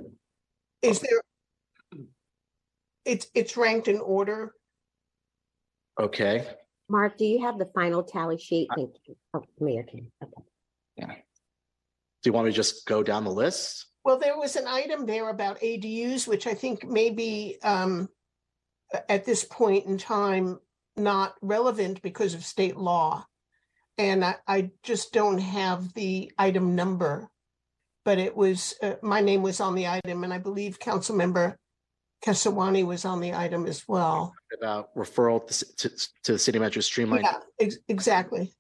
Is 0.82 1.00
there, 1.00 1.22
it's, 3.06 3.28
it's 3.34 3.56
ranked 3.56 3.88
in 3.88 4.00
order. 4.00 4.54
Okay, 6.00 6.46
Mark, 6.88 7.18
do 7.18 7.25
you 7.25 7.42
have 7.44 7.58
the 7.58 7.65
final 7.65 8.04
tally 8.04 8.38
sheet? 8.38 8.70
Thank 8.75 8.92
you. 9.08 9.15
Oh, 9.34 9.44
Mayor 9.60 9.84
can. 9.84 10.12
okay. 10.24 10.34
Yeah. 10.96 11.08
Do 11.08 12.30
you 12.30 12.34
want 12.34 12.46
me 12.46 12.51
to 12.51 12.56
just 12.56 12.86
go 12.86 13.04
down 13.04 13.24
the 13.24 13.32
list? 13.32 13.88
Well, 14.04 14.20
there 14.20 14.38
was 14.38 14.56
an 14.56 14.68
item 14.68 15.06
there 15.06 15.30
about 15.30 15.60
ADUs, 15.62 16.27
which 16.27 16.46
I 16.46 16.54
think 16.54 16.88
may 16.88 17.10
be 17.10 17.58
um, 17.63 18.08
at 19.10 19.25
this 19.25 19.44
point 19.44 19.86
in 19.86 19.98
time, 19.98 20.60
not 20.96 21.36
relevant 21.42 22.01
because 22.01 22.34
of 22.36 22.46
state 22.46 22.77
law. 22.77 23.25
And 23.98 24.24
I, 24.24 24.36
I 24.48 24.72
just 24.84 25.12
don't 25.12 25.39
have 25.39 25.94
the 25.94 26.32
item 26.38 26.75
number. 26.75 27.30
But 28.04 28.20
it 28.20 28.38
was, 28.38 28.75
uh, 28.84 28.96
my 29.01 29.22
name 29.22 29.42
was 29.42 29.60
on 29.60 29.74
the 29.74 29.88
item 29.88 30.24
and 30.24 30.32
I 30.32 30.38
believe 30.38 30.77
Councilmember 30.80 31.56
Kesarwani 32.25 32.84
was 32.86 33.05
on 33.05 33.20
the 33.20 33.34
item 33.34 33.67
as 33.67 33.88
well. 33.88 34.34
About 34.58 34.96
referral 34.96 35.46
to, 35.48 35.75
to, 35.75 35.89
to 36.24 36.32
the 36.34 36.39
city 36.39 36.58
manager 36.58 36.82
streamline 36.82 37.22
Yeah, 37.24 37.38
ex- 37.60 37.77
exactly. 37.88 38.53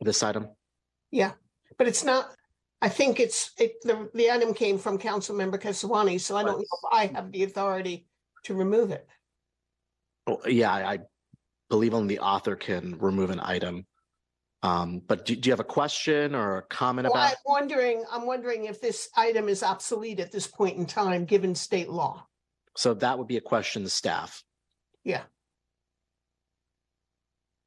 this 0.00 0.22
item? 0.22 0.48
Yeah, 1.10 1.32
but 1.78 1.86
it's 1.86 2.04
not, 2.04 2.30
I 2.80 2.88
think 2.88 3.20
it's, 3.20 3.52
it, 3.58 3.74
the, 3.82 4.10
the 4.14 4.30
item 4.30 4.52
came 4.54 4.78
from 4.78 4.98
council 4.98 5.36
member 5.36 5.58
Kesarwani, 5.58 6.20
so 6.20 6.36
I 6.36 6.42
don't 6.42 6.58
know 6.58 6.60
if 6.60 6.92
I 6.92 7.06
have 7.14 7.30
the 7.30 7.44
authority 7.44 8.06
to 8.44 8.54
remove 8.54 8.90
it. 8.90 9.06
Oh, 10.26 10.40
yeah, 10.46 10.72
I 10.72 10.92
I 10.94 10.98
believe 11.68 11.94
only 11.94 12.16
the 12.16 12.22
author 12.22 12.54
can 12.54 12.98
remove 12.98 13.30
an 13.30 13.40
item. 13.42 13.86
Um, 14.64 15.02
but 15.06 15.26
do, 15.26 15.34
do 15.34 15.48
you 15.48 15.52
have 15.52 15.60
a 15.60 15.64
question 15.64 16.34
or 16.34 16.58
a 16.58 16.62
comment 16.62 17.08
Well, 17.12 17.14
about? 17.20 17.30
I'm 17.32 17.36
wondering, 17.46 18.04
I'm 18.10 18.26
wondering 18.26 18.66
if 18.66 18.80
this 18.80 19.08
item 19.16 19.48
is 19.48 19.62
obsolete 19.62 20.20
at 20.20 20.30
this 20.30 20.46
point 20.46 20.76
in 20.76 20.86
time, 20.86 21.24
given 21.24 21.54
state 21.54 21.88
law. 21.88 22.26
So 22.76 22.94
that 22.94 23.18
would 23.18 23.26
be 23.26 23.36
a 23.36 23.40
question 23.40 23.82
to 23.82 23.88
staff. 23.88 24.44
Yeah. 25.04 25.22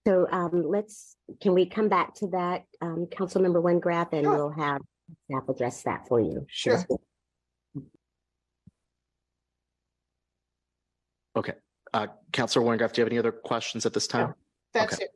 So 0.08 0.28
um, 0.32 0.64
let's, 0.68 1.18
can 1.42 1.54
we 1.54 1.66
come 1.66 1.90
back 1.90 2.16
to 2.16 2.28
that, 2.28 2.64
um, 2.80 3.08
Councilmember 3.12 3.62
Wengraf, 3.62 4.14
and 4.14 4.24
Sure. 4.24 4.36
we'll 4.36 4.50
have 4.52 4.80
staff 5.30 5.50
address 5.50 5.84
that 5.84 6.08
for 6.08 6.22
you. 6.22 6.46
Sure. 6.48 6.84
Okay, 11.36 11.54
uh, 11.94 12.08
Counselor 12.32 12.64
Warren, 12.64 12.78
do 12.78 12.84
you 12.86 12.90
have 13.04 13.12
any 13.12 13.20
other 13.20 13.34
questions 13.34 13.86
at 13.86 13.92
this 13.92 14.08
time? 14.08 14.34
That's 14.74 14.94
Okay. 14.94 15.04
it. 15.04 15.12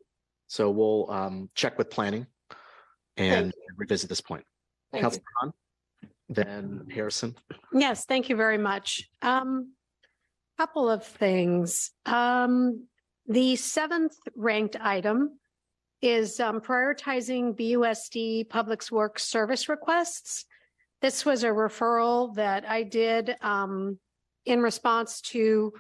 So 0.50 0.70
we'll, 0.70 1.10
um, 1.10 1.50
check 1.56 1.78
with 1.78 1.90
planning 1.90 2.28
and 3.18 3.54
revisit 3.78 4.10
this 4.10 4.22
point. 4.22 4.44
Thank 4.92 5.14
you. 5.14 5.20
Hahn, 5.40 5.54
then 6.28 6.88
Harrison. 6.92 7.36
Yes, 7.72 8.06
thank 8.06 8.30
you 8.30 8.36
very 8.36 8.58
much. 8.58 9.10
Um, 9.22 9.74
couple 10.60 10.90
of 10.90 11.06
things. 11.06 11.92
Um, 12.06 12.88
the 13.28 13.56
seventh 13.56 14.18
ranked 14.36 14.76
item 14.76 15.40
is 16.02 16.42
um, 16.42 16.60
prioritizing 16.60 17.56
BUSD 17.56 18.50
Public 18.50 18.84
Works 18.92 19.24
service 19.24 19.70
requests. 19.70 20.44
This 21.02 21.24
was 21.24 21.46
a 21.46 21.48
referral 21.48 22.36
that 22.36 22.68
I 22.68 22.84
did 22.84 23.38
um, 23.42 24.00
in 24.46 24.62
response 24.62 25.22
to 25.22 25.72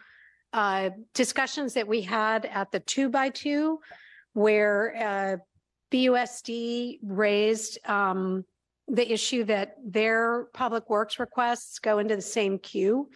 uh, 0.54 0.92
discussions 1.14 1.74
that 1.74 1.88
we 1.88 2.02
had 2.02 2.46
at 2.46 2.72
the 2.72 2.80
two 2.80 3.10
by 3.10 3.30
two, 3.30 3.80
where 4.34 4.96
uh, 4.96 5.38
BUSD 5.92 7.00
raised 7.04 7.80
um, 7.88 8.46
the 8.88 9.12
issue 9.12 9.44
that 9.46 9.76
their 9.86 10.46
public 10.54 10.90
works 10.90 11.20
requests 11.20 11.80
go 11.80 12.00
into 12.00 12.16
the 12.16 12.22
same 12.22 12.58
queue 12.60 13.10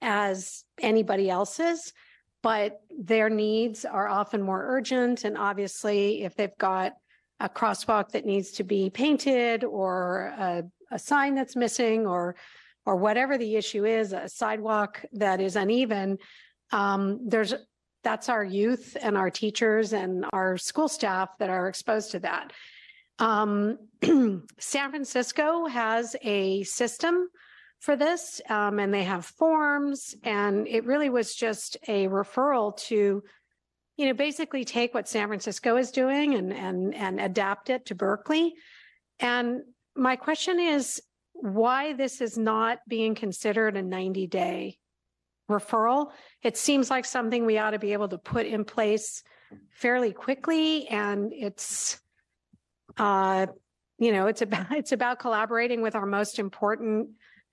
as 0.00 0.64
anybody 0.80 1.28
else's, 1.28 1.92
but 2.42 2.80
their 2.98 3.28
needs 3.28 3.84
are 3.84 4.08
often 4.08 4.40
more 4.40 4.64
urgent. 4.66 5.24
And 5.24 5.36
obviously, 5.36 6.22
if 6.22 6.34
they've 6.34 6.56
got 6.58 6.92
a 7.38 7.48
crosswalk 7.48 8.10
that 8.10 8.24
needs 8.24 8.52
to 8.52 8.64
be 8.64 8.90
painted 8.90 9.64
or 9.64 10.32
a, 10.38 10.64
a 10.90 10.98
sign 10.98 11.34
that's 11.34 11.56
missing 11.56 12.06
or 12.06 12.36
or 12.86 12.96
whatever 12.96 13.36
the 13.36 13.56
issue 13.56 13.84
is, 13.84 14.14
a 14.14 14.26
sidewalk 14.26 15.04
that 15.12 15.38
is 15.38 15.54
uneven, 15.54 16.16
um, 16.72 17.20
there's 17.28 17.52
that's 18.02 18.28
our 18.28 18.44
youth 18.44 18.96
and 19.00 19.16
our 19.16 19.30
teachers 19.30 19.92
and 19.92 20.24
our 20.32 20.56
school 20.56 20.88
staff 20.88 21.30
that 21.38 21.50
are 21.50 21.68
exposed 21.68 22.12
to 22.12 22.20
that. 22.20 22.52
Um, 23.18 23.78
San 24.58 24.90
Francisco 24.90 25.66
has 25.66 26.16
a 26.22 26.62
system 26.64 27.28
for 27.80 27.96
this, 27.96 28.40
um, 28.48 28.78
and 28.78 28.92
they 28.92 29.04
have 29.04 29.24
forms, 29.24 30.14
and 30.22 30.66
it 30.68 30.84
really 30.84 31.08
was 31.08 31.34
just 31.34 31.76
a 31.88 32.08
referral 32.08 32.76
to, 32.76 33.22
you 33.96 34.06
know, 34.06 34.14
basically 34.14 34.64
take 34.64 34.94
what 34.94 35.08
San 35.08 35.28
Francisco 35.28 35.76
is 35.76 35.90
doing 35.90 36.34
and 36.34 36.52
and 36.52 36.94
and 36.94 37.20
adapt 37.20 37.70
it 37.70 37.86
to 37.86 37.94
Berkeley. 37.94 38.54
And 39.18 39.62
my 39.96 40.16
question 40.16 40.60
is 40.60 41.02
why 41.32 41.94
this 41.94 42.20
is 42.20 42.36
not 42.36 42.78
being 42.86 43.14
considered 43.14 43.76
a 43.76 43.82
90 43.82 44.26
day 44.26 44.78
referral. 45.50 46.12
It 46.42 46.56
seems 46.56 46.90
like 46.90 47.04
something 47.04 47.44
we 47.44 47.58
ought 47.58 47.70
to 47.70 47.78
be 47.78 47.92
able 47.92 48.08
to 48.08 48.18
put 48.18 48.46
in 48.46 48.64
place 48.64 49.22
fairly 49.70 50.12
quickly, 50.12 50.86
and 50.88 51.32
it's 51.32 52.00
uh, 52.96 53.46
you 53.98 54.12
know, 54.12 54.26
it's 54.26 54.42
about 54.42 54.66
it's 54.72 54.92
about 54.92 55.20
collaborating 55.20 55.82
with 55.82 55.94
our 55.94 56.06
most 56.06 56.40
important 56.40 57.10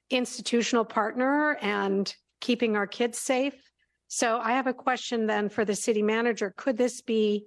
institutional 0.10 0.86
partner 0.86 1.58
and 1.62 2.16
keeping 2.40 2.76
our 2.76 2.88
kids 2.88 3.20
safe. 3.20 3.56
So 4.08 4.40
I 4.40 4.54
have 4.54 4.68
a 4.68 4.74
question 4.74 5.28
then 5.28 5.50
for 5.50 5.66
the 5.66 5.76
city 5.76 6.02
manager. 6.02 6.54
Could 6.56 6.78
this 6.78 7.02
be 7.02 7.46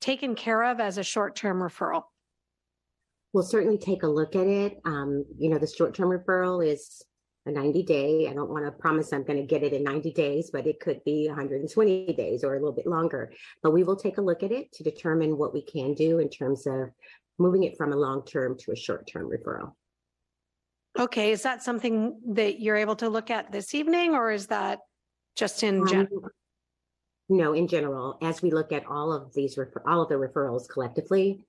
taken 0.00 0.34
care 0.34 0.62
of 0.62 0.78
as 0.78 0.98
a 0.98 1.02
short-term 1.02 1.58
referral? 1.58 2.02
We'll 3.32 3.44
certainly 3.44 3.78
take 3.78 4.02
a 4.02 4.06
look 4.06 4.36
at 4.36 4.46
it. 4.46 4.78
Um, 4.84 5.24
you 5.38 5.48
know, 5.48 5.58
the 5.58 5.66
short-term 5.66 6.10
referral 6.10 6.66
is 6.66 7.02
a 7.46 7.50
ninety 7.50 7.82
day. 7.82 8.28
I 8.28 8.34
don't 8.34 8.50
want 8.50 8.64
to 8.64 8.72
promise 8.72 9.12
I'm 9.12 9.22
going 9.22 9.38
to 9.38 9.46
get 9.46 9.62
it 9.62 9.72
in 9.72 9.82
ninety 9.82 10.12
days, 10.12 10.50
but 10.52 10.66
it 10.66 10.80
could 10.80 11.02
be 11.04 11.26
hundred 11.26 11.60
and 11.60 11.70
twenty 11.70 12.12
days 12.12 12.44
or 12.44 12.54
a 12.54 12.58
little 12.58 12.74
bit 12.74 12.86
longer. 12.86 13.32
But 13.62 13.72
we 13.72 13.84
will 13.84 13.96
take 13.96 14.18
a 14.18 14.22
look 14.22 14.42
at 14.42 14.52
it 14.52 14.72
to 14.72 14.84
determine 14.84 15.38
what 15.38 15.54
we 15.54 15.62
can 15.62 15.94
do 15.94 16.18
in 16.18 16.28
terms 16.28 16.66
of 16.66 16.90
moving 17.38 17.64
it 17.64 17.76
from 17.76 17.92
a 17.92 17.96
long-term 17.96 18.56
to 18.58 18.72
a 18.72 18.76
short-term 18.76 19.30
referral. 19.30 19.72
Okay, 20.98 21.32
is 21.32 21.42
that 21.42 21.62
something 21.62 22.18
that 22.28 22.60
you're 22.60 22.76
able 22.76 22.96
to 22.96 23.08
look 23.08 23.30
at 23.30 23.52
this 23.52 23.74
evening 23.74 24.14
or 24.14 24.30
is 24.30 24.46
that 24.46 24.78
just 25.36 25.62
in 25.62 25.86
general? 25.86 26.24
Um, 26.24 26.30
No, 27.28 27.52
in 27.52 27.68
general, 27.68 28.16
as 28.22 28.40
we 28.40 28.50
look 28.50 28.72
at 28.72 28.86
all 28.86 29.12
of 29.12 29.34
these, 29.34 29.58
refer- 29.58 29.82
all 29.86 30.00
of 30.00 30.08
the 30.08 30.14
referrals 30.14 30.66
collectively, 30.68 31.44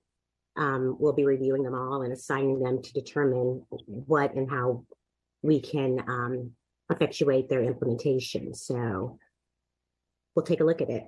um, 0.56 0.96
we'll 0.98 1.14
be 1.14 1.24
reviewing 1.24 1.62
them 1.62 1.74
all 1.74 2.02
and 2.02 2.12
assigning 2.12 2.60
them 2.60 2.82
to 2.82 2.92
determine 2.92 3.64
what 3.86 4.34
and 4.34 4.50
how 4.50 4.84
we 5.42 5.60
can, 5.60 6.02
um, 6.08 6.52
effectuate 6.90 7.48
their 7.48 7.62
implementation. 7.62 8.54
So 8.54 9.18
we'll 10.34 10.44
take 10.44 10.60
a 10.60 10.64
look 10.64 10.80
at 10.80 10.90
it. 10.90 11.04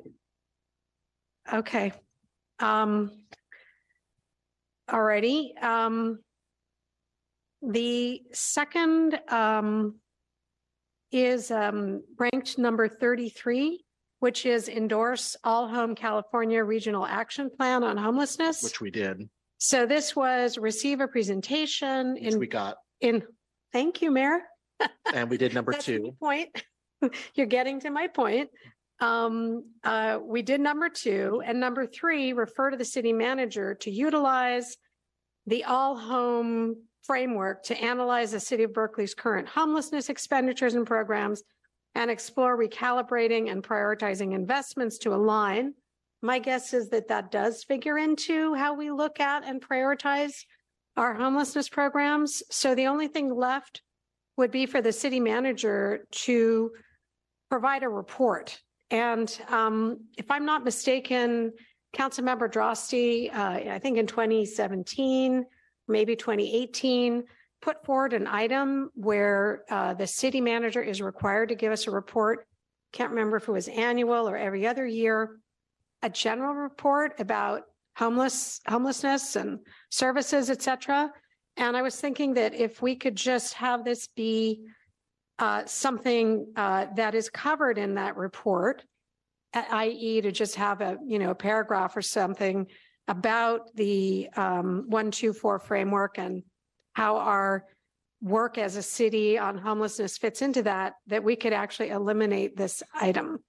Okay. 1.53 1.93
Um. 2.59 3.11
Alrighty, 4.89 5.63
um. 5.63 6.19
The 7.63 8.23
second, 8.33 9.19
um. 9.29 9.97
Is, 11.13 11.51
um, 11.51 12.05
ranked 12.21 12.57
number 12.57 12.87
thirty-three, 12.87 13.85
which 14.21 14.47
is 14.47 14.69
endorse 14.69 15.37
All 15.43 15.67
Home 15.67 15.97
California 15.97 16.63
Regional 16.63 17.05
Action 17.05 17.51
Plan 17.51 17.83
on 17.83 17.97
Homelessness. 17.97 18.63
Which 18.63 18.81
we 18.81 18.93
did, 18.93 19.29
So 19.63 19.85
this 19.85 20.17
was 20.17 20.57
receive 20.57 21.01
a 21.01 21.09
presentation 21.09 22.15
which 22.15 22.35
we 22.35 22.47
got, 22.47 22.77
in, 23.03 23.23
thank 23.73 24.03
you, 24.03 24.11
Mayor. 24.11 24.41
and 25.15 25.29
we 25.29 25.37
did 25.37 25.55
number 25.55 25.73
That's 25.73 25.89
a 25.89 25.93
good 25.93 26.05
two. 26.05 26.17
Point. 26.21 26.65
You're 27.35 27.47
getting 27.47 27.81
to 27.81 27.91
my 27.91 28.07
point. 28.09 28.51
Um, 29.01 29.65
uh, 29.83 30.19
we 30.23 30.43
did 30.43 30.61
number 30.61 30.89
two 30.89 31.43
and 31.45 31.59
number 31.59 31.87
three, 31.87 32.33
refer 32.33 32.71
to 32.71 32.77
the 32.77 32.85
city 32.85 33.13
manager 33.13 33.75
to 33.77 33.91
utilize 33.91 34.77
the 35.47 35.65
all 35.65 35.97
home 35.97 36.77
framework 37.03 37.63
to 37.65 37.81
analyze 37.81 38.33
the 38.33 38.41
city 38.41 38.63
of 38.63 38.75
Berkeley's 38.75 39.15
current 39.15 39.49
homelessness 39.49 40.11
expenditures 40.11 40.75
and 40.75 40.87
programs 40.87 41.43
and 41.95 42.11
explore 42.11 42.59
recalibrating 42.59 43.51
and 43.51 43.63
prioritizing 43.63 44.35
investments 44.35 44.99
to 44.99 45.15
align. 45.15 45.75
My 46.23 46.39
guess 46.39 46.75
is 46.75 46.91
that 46.91 47.09
that 47.09 47.31
does 47.31 47.65
figure 47.65 47.97
into 47.97 48.55
how 48.55 48.75
we 48.75 48.91
look 48.91 49.19
at 49.19 49.45
and 49.45 49.61
prioritize 49.61 50.45
our 51.01 51.15
homelessness 51.15 51.71
programs. 51.71 52.43
So 52.51 52.75
the 52.75 52.87
only 52.87 53.09
thing 53.09 53.35
left 53.35 53.81
would 54.37 54.51
be 54.51 54.67
for 54.67 54.83
the 54.83 54.93
city 54.93 55.19
manager 55.19 56.07
to 56.11 56.73
provide 57.49 57.83
a 57.83 57.89
report. 57.89 58.61
And 58.91 59.35
um, 59.49 60.05
if 60.19 60.31
I'm 60.31 60.45
not 60.45 60.63
mistaken, 60.63 61.53
Councilmember 61.97 62.53
Droste, 62.53 63.35
uh, 63.35 63.73
I 63.73 63.79
think 63.79 63.97
in 63.97 64.07
2017, 64.07 65.47
maybe 65.89 66.17
2018, 66.17 67.25
put 67.63 67.83
forward 67.83 68.13
an 68.13 68.27
item 68.27 68.91
where 68.95 69.65
uh, 69.71 69.95
the 69.95 70.07
city 70.07 70.43
manager 70.43 70.83
is 70.83 71.01
required 71.01 71.49
to 71.49 71.55
give 71.55 71.73
us 71.73 71.87
a 71.87 71.91
report. 71.91 72.47
Can't 72.93 73.11
remember 73.11 73.39
if 73.39 73.49
it 73.49 73.53
was 73.53 73.69
annual 73.69 74.29
or 74.29 74.37
every 74.37 74.67
other 74.67 74.87
year. 74.87 75.39
A 76.03 76.11
general 76.11 76.55
report 76.55 77.19
about 77.19 77.63
homeless, 77.97 78.61
homelessness 78.67 79.37
and 79.37 79.59
services, 79.91 80.51
et 80.51 80.63
cetera. 80.63 81.11
And 81.57 81.77
I 81.77 81.83
was 81.83 82.01
thinking 82.01 82.35
that 82.35 82.55
if 82.55 82.81
we 82.81 82.97
could 82.97 83.17
just 83.17 83.55
have 83.55 83.85
this 83.85 84.09
be 84.09 84.63
uh, 85.39 85.65
something 85.67 86.53
uh, 86.57 86.87
that 86.97 87.15
is 87.15 87.29
covered 87.29 87.79
in 87.79 87.95
that 87.95 88.17
report, 88.17 88.85
i.e. 89.55 90.21
to 90.21 90.31
just 90.31 90.55
have 90.55 90.81
a, 90.81 90.97
you 91.05 91.19
know, 91.19 91.31
a 91.31 91.35
paragraph 91.35 91.97
or 91.97 92.03
something 92.03 92.67
about 93.09 93.75
the 93.75 94.29
um, 94.37 94.85
one, 94.89 95.11
two, 95.11 95.33
four 95.33 95.59
framework 95.59 96.19
and 96.19 96.43
how 96.93 97.17
our 97.17 97.65
work 98.23 98.59
as 98.59 98.77
a 98.77 98.83
city 98.83 99.39
on 99.39 99.57
homelessness 99.57 100.19
fits 100.19 100.43
into 100.43 100.63
that, 100.63 100.95
that 101.07 101.25
we 101.25 101.35
could 101.35 101.53
actually 101.53 101.89
eliminate 101.89 102.57
this 102.57 102.83
item. 102.95 103.43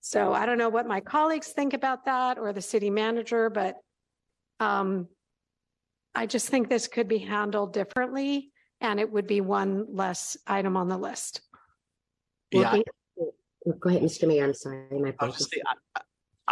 So 0.00 0.32
I 0.32 0.46
don't 0.46 0.58
know 0.58 0.68
what 0.68 0.86
my 0.86 1.00
colleagues 1.00 1.48
think 1.48 1.74
about 1.74 2.06
that 2.06 2.38
or 2.38 2.52
the 2.52 2.62
city 2.62 2.90
manager, 2.90 3.50
but 3.50 3.76
um, 4.58 5.08
I 6.14 6.26
just 6.26 6.48
think 6.48 6.68
this 6.68 6.88
could 6.88 7.06
be 7.08 7.18
handled 7.18 7.72
differently 7.72 8.50
and 8.80 8.98
it 8.98 9.10
would 9.12 9.26
be 9.26 9.40
one 9.42 9.86
less 9.94 10.36
item 10.46 10.76
on 10.76 10.88
the 10.88 10.96
list. 10.96 11.42
Well, 12.52 12.62
Yeah, 12.62 12.72
I- 12.72 12.84
Go 13.78 13.90
ahead, 13.90 14.02
Mr. 14.02 14.26
Mayor. 14.26 14.44
I'm 14.46 14.54
sorry. 14.54 14.86
My 14.90 15.14
I 15.20 15.26
was 15.26 15.42
apologies. 15.42 15.48
I- 15.96 16.00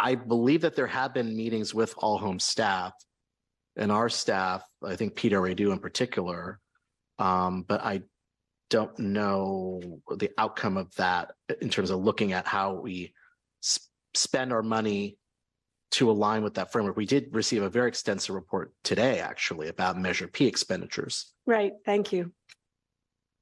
I 0.01 0.15
believe 0.15 0.61
that 0.61 0.75
there 0.75 0.87
have 0.87 1.13
been 1.13 1.35
meetings 1.35 1.73
with 1.73 1.93
all 1.97 2.17
home 2.17 2.39
staff 2.39 2.93
and 3.75 3.91
our 3.91 4.07
staff, 4.07 4.63
I 4.81 4.95
think 4.95 5.15
Peter 5.15 5.41
Radu 5.41 5.73
in 5.73 5.79
particular. 5.79 6.59
Um, 7.17 7.63
but 7.63 7.81
I 7.83 8.03
don't 8.69 8.97
know 8.99 9.81
the 10.15 10.31
outcome 10.37 10.77
of 10.77 10.93
that 10.95 11.33
in 11.61 11.69
terms 11.69 11.89
of 11.89 11.99
looking 11.99 12.31
at 12.31 12.45
how 12.47 12.75
we 12.75 13.05
s- 13.07 13.11
spend 14.19 14.51
our 14.51 14.61
money 14.61 15.17
to 15.91 16.11
align 16.11 16.43
with 16.43 16.53
that 16.55 16.71
framework. 16.71 16.95
We 16.95 17.05
did 17.05 17.33
receive 17.33 17.63
a 17.63 17.69
very 17.69 17.87
extensive 17.87 18.35
report 18.35 18.73
today, 18.83 19.19
actually, 19.19 19.69
about 19.69 19.97
Measure 19.97 20.27
P 20.27 20.45
expenditures. 20.45 21.33
Right, 21.47 21.73
thank 21.85 22.13
you. 22.13 22.31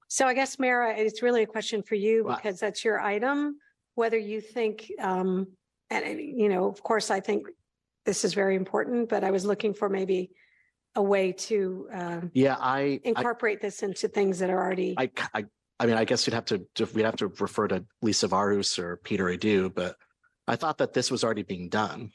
So 0.08 0.26
I 0.26 0.34
guess, 0.34 0.58
Mara, 0.58 0.96
it's 0.96 1.22
really 1.22 1.44
a 1.44 1.48
question 1.48 1.84
for 1.84 1.96
you 1.96 2.24
because 2.24 2.60
that's 2.60 2.86
your 2.86 3.02
item, 3.02 3.58
whether 3.96 4.18
you 4.18 4.40
think, 4.40 4.90
um, 5.02 5.48
and, 5.90 6.20
you 6.22 6.48
know, 6.48 6.70
of 6.70 6.82
course, 6.82 7.12
I 7.12 7.20
think 7.20 7.48
this 8.06 8.24
is 8.24 8.34
very 8.34 8.56
important, 8.56 9.10
but 9.10 9.26
I 9.26 9.32
was 9.32 9.46
looking 9.46 9.74
for 9.74 9.90
maybe 9.90 10.32
a 10.96 11.04
way 11.04 11.34
to, 11.34 11.90
uh, 11.94 12.22
Yeah, 12.34 12.56
I, 12.58 12.80
I 12.80 13.00
incorporate 13.04 13.60
this 13.60 13.84
into 13.84 14.08
things 14.08 14.40
that 14.40 14.50
are 14.50 14.64
already, 14.64 14.96
I, 14.98 15.12
I, 15.34 15.46
I 15.80 15.86
mean, 15.86 15.98
I 15.98 16.06
guess 16.06 16.26
you'd 16.26 16.34
have 16.34 16.46
to, 16.46 16.66
we'd 16.94 17.04
have 17.04 17.18
to 17.18 17.28
refer 17.28 17.68
to 17.68 17.84
Lisa 18.02 18.30
Warhuus 18.30 18.80
or 18.80 18.98
Peter 18.98 19.26
Radu, 19.26 19.74
but 19.76 19.98
I 20.48 20.56
thought 20.56 20.78
that 20.78 20.94
this 20.94 21.12
was 21.12 21.24
already 21.24 21.44
being 21.44 21.70
done. 21.70 22.12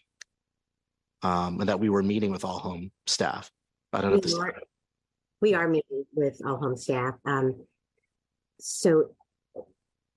Um, 1.25 1.61
and 1.61 1.69
that 1.69 1.79
we 1.79 1.89
were 1.89 2.03
meeting 2.03 2.33
with 2.33 2.45
all 2.45 2.59
home 2.59 2.91
staff. 3.07 3.49
I 3.93 4.01
don't 4.01 4.11
know. 4.11 4.17
if 4.17 4.25
We 4.25 4.31
this- 4.31 4.39
are- 4.39 4.62
We 5.41 5.55
are 5.55 5.69
meeting 5.69 6.05
with 6.15 6.41
all 6.45 6.57
home 6.57 6.77
staff. 6.77 7.15
Um, 7.25 7.67
so 8.61 9.15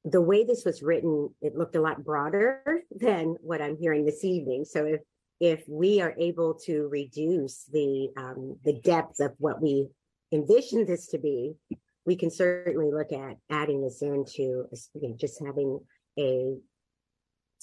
the 0.03 0.21
way 0.21 0.43
this 0.43 0.65
was 0.65 0.81
written, 0.83 1.33
it 1.41 1.55
looked 1.55 1.75
a 1.75 1.81
lot 1.81 2.03
broader 2.03 2.83
than 2.91 3.35
what 3.41 3.61
I'm 3.61 3.77
hearing 3.77 4.05
this 4.05 4.23
evening. 4.23 4.65
So 4.65 4.85
if, 4.85 5.01
if 5.39 5.63
we 5.67 6.01
are 6.01 6.15
able 6.17 6.53
to 6.65 6.87
reduce 6.87 7.65
the, 7.65 8.09
um, 8.17 8.57
the 8.63 8.73
depth 8.73 9.19
of 9.19 9.33
what 9.39 9.61
we 9.61 9.89
envision 10.31 10.85
this 10.85 11.07
to 11.07 11.17
be, 11.17 11.53
we 12.05 12.15
can 12.15 12.29
certainly 12.29 12.91
look 12.91 13.11
at 13.11 13.37
adding 13.49 13.81
this 13.81 14.01
into, 14.03 14.67
you 14.93 15.09
know, 15.09 15.15
just 15.17 15.43
having 15.43 15.79
a 16.19 16.55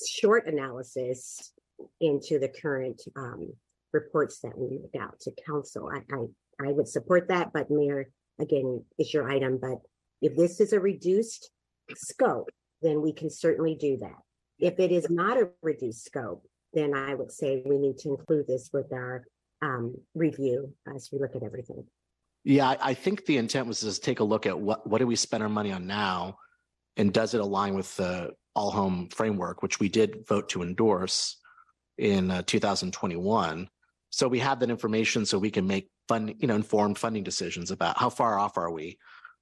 short 0.06 0.46
analysis 0.46 1.52
into 2.00 2.38
the 2.38 2.48
current, 2.48 3.02
um, 3.16 3.52
reports 3.92 4.40
that 4.40 4.56
we 4.56 4.78
make 4.78 5.00
out 5.00 5.20
to 5.20 5.30
council. 5.46 5.90
I, 5.92 5.98
I, 6.14 6.68
I 6.68 6.72
would 6.72 6.88
support 6.88 7.28
that, 7.28 7.52
but 7.52 7.70
Mayor, 7.70 8.10
again, 8.40 8.84
is 8.98 9.12
your 9.12 9.30
item, 9.30 9.58
but 9.60 9.78
if 10.20 10.36
this 10.36 10.60
is 10.60 10.72
a 10.72 10.80
reduced 10.80 11.50
scope, 11.94 12.48
then 12.80 13.02
we 13.02 13.12
can 13.12 13.30
certainly 13.30 13.74
do 13.74 13.98
that. 13.98 14.16
If 14.58 14.78
it 14.78 14.92
is 14.92 15.10
not 15.10 15.36
a 15.36 15.50
reduced 15.62 16.04
scope, 16.04 16.44
then 16.72 16.94
I 16.94 17.14
would 17.14 17.32
say 17.32 17.62
we 17.64 17.78
need 17.78 17.98
to 17.98 18.10
include 18.10 18.46
this 18.46 18.70
with 18.72 18.92
our 18.92 19.24
um, 19.60 19.94
review 20.14 20.72
as 20.94 21.10
we 21.12 21.18
look 21.18 21.36
at 21.36 21.42
everything. 21.42 21.84
Yeah, 22.44 22.70
I, 22.70 22.78
I 22.80 22.94
think 22.94 23.26
the 23.26 23.36
intent 23.36 23.66
was 23.68 23.80
to 23.80 24.00
take 24.00 24.20
a 24.20 24.24
look 24.24 24.46
at 24.46 24.58
what, 24.58 24.86
what 24.86 24.98
do 24.98 25.06
we 25.06 25.16
spend 25.16 25.42
our 25.42 25.48
money 25.48 25.72
on 25.72 25.86
now? 25.86 26.38
And 26.96 27.12
does 27.12 27.34
it 27.34 27.40
align 27.40 27.74
with 27.74 27.94
the 27.96 28.32
all 28.54 28.70
home 28.70 29.08
framework, 29.08 29.62
which 29.62 29.80
we 29.80 29.88
did 29.88 30.26
vote 30.26 30.48
to 30.50 30.62
endorse 30.62 31.36
in 31.98 32.30
uh, 32.30 32.42
2021? 32.46 33.68
So 34.10 34.28
we 34.28 34.40
have 34.40 34.60
that 34.60 34.70
information 34.70 35.24
so 35.24 35.38
we 35.38 35.50
can 35.50 35.66
make 35.66 35.88
fund, 36.08 36.34
you 36.38 36.46
know, 36.46 36.54
informed 36.54 36.98
funding 36.98 37.24
decisions 37.24 37.70
about 37.70 37.98
how 37.98 38.10
far 38.10 38.38
off 38.38 38.58
are 38.58 38.70
we 38.70 38.98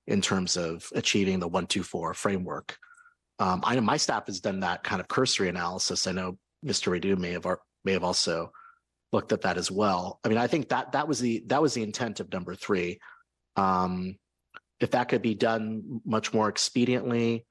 in 0.07 0.21
terms 0.21 0.57
of 0.57 0.89
achieving 0.95 1.41
the 1.41 1.49
one, 1.49 1.67
two, 1.67 1.83
four 1.83 2.15
framework. 2.15 2.77
Um, 3.39 3.63
I 3.65 3.75
know 3.75 3.81
my 3.81 3.97
staff 3.97 4.27
has 4.27 4.41
done 4.41 4.61
that 4.61 4.85
kind 4.85 5.01
of 5.01 5.09
cursory 5.09 5.49
analysis. 5.49 6.07
I 6.07 6.13
know 6.13 6.39
Mr. 6.65 6.93
Radu 6.93 7.17
may 7.17 7.33
have, 7.33 7.47
may 7.85 7.93
have 7.93 8.05
also 8.05 8.53
looked 9.13 9.33
at 9.33 9.43
that 9.43 9.57
as 9.57 9.71
well. 9.71 10.21
I 10.25 10.29
mean, 10.29 10.39
I 10.39 10.47
think 10.47 10.69
that, 10.69 10.93
that 10.93 11.09
was 11.09 11.19
the, 11.19 11.43
that 11.47 11.63
was 11.63 11.75
the 11.75 11.83
intent 11.83 12.21
of 12.21 12.33
number 12.33 12.55
three. 12.55 13.01
Um, 13.57 14.17
if 14.79 14.93
that 14.93 15.09
could 15.09 15.23
be 15.23 15.35
done 15.35 16.01
much 16.05 16.33
more 16.33 16.51
expediently, 16.51 17.45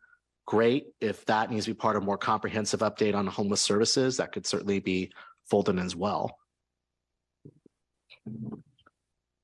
great. 0.50 0.88
If 1.00 1.24
that 1.28 1.52
needs 1.52 1.66
to 1.66 1.72
be 1.72 1.76
part 1.76 1.96
of 1.96 2.02
a 2.02 2.06
more 2.08 2.18
comprehensive 2.18 2.80
update 2.80 3.14
on 3.14 3.28
homeless 3.28 3.62
services, 3.62 4.18
that 4.18 4.32
could 4.32 4.48
certainly 4.48 4.80
be 4.80 5.12
folded 5.48 5.74
in 5.74 5.86
as 5.86 5.96
well. 5.96 6.36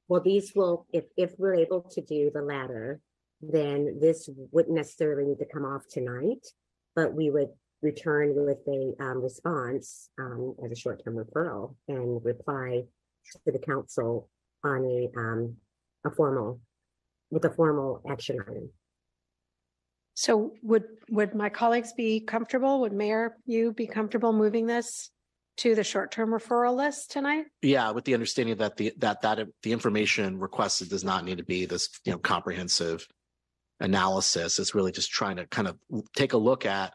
Well, 0.08 0.22
these 0.22 0.54
will, 0.56 0.88
if, 0.92 1.04
if 1.16 1.34
we're 1.38 1.54
able 1.54 1.82
to 1.92 2.02
do 2.02 2.32
the 2.34 2.42
latter, 2.42 3.02
then 3.40 4.00
this 4.02 4.28
wouldn't 4.52 4.76
necessarily 4.76 5.26
need 5.26 5.38
to 5.38 5.46
come 5.46 5.64
off 5.64 5.84
tonight, 5.92 6.44
but 6.96 7.14
we 7.14 7.30
would 7.30 7.50
return 7.84 8.34
with 8.34 8.58
a 8.68 8.96
um, 9.00 9.22
response 9.22 10.10
um, 10.20 10.56
as 10.66 10.72
a 10.72 10.76
short-term 10.76 11.16
referral 11.16 11.76
and 11.88 12.26
reply 12.26 12.82
to 13.46 13.52
the 13.52 13.60
council 13.60 14.28
on 14.64 14.84
a 14.86 15.20
um, 15.20 15.56
a 16.04 16.10
formal, 16.10 16.60
with 17.30 17.46
a 17.46 17.52
formal 17.52 18.02
action 18.10 18.40
item. 18.42 18.72
So 20.16 20.54
would, 20.64 20.86
would 21.10 21.36
my 21.36 21.50
colleagues 21.50 21.94
be 21.94 22.20
comfortable? 22.20 22.82
Would 22.82 22.94
Mayor, 22.94 23.38
you 23.46 23.72
be 23.72 23.86
comfortable 23.86 24.34
moving 24.34 24.66
this 24.66 25.12
to 25.58 25.76
the 25.76 25.84
short-term 25.84 26.32
referral 26.32 26.76
list 26.76 27.12
tonight? 27.12 27.46
Yeah, 27.62 27.92
with 27.92 28.06
the 28.06 28.14
understanding 28.14 28.58
that 28.58 28.76
the, 28.78 28.94
that, 28.98 29.22
that 29.22 29.48
the 29.62 29.72
information 29.72 30.40
requested 30.40 30.90
does 30.90 31.04
not 31.04 31.24
need 31.24 31.38
to 31.38 31.46
be 31.46 31.66
this, 31.66 31.90
you 32.04 32.12
know, 32.12 32.18
comprehensive 32.18 33.08
analysis. 33.80 34.58
It's 34.58 34.74
really 34.74 34.92
just 34.92 35.12
trying 35.12 35.36
to 35.36 35.46
kind 35.48 35.68
of 35.68 35.78
take 36.16 36.34
a 36.34 36.38
look 36.38 36.66
at 36.66 36.94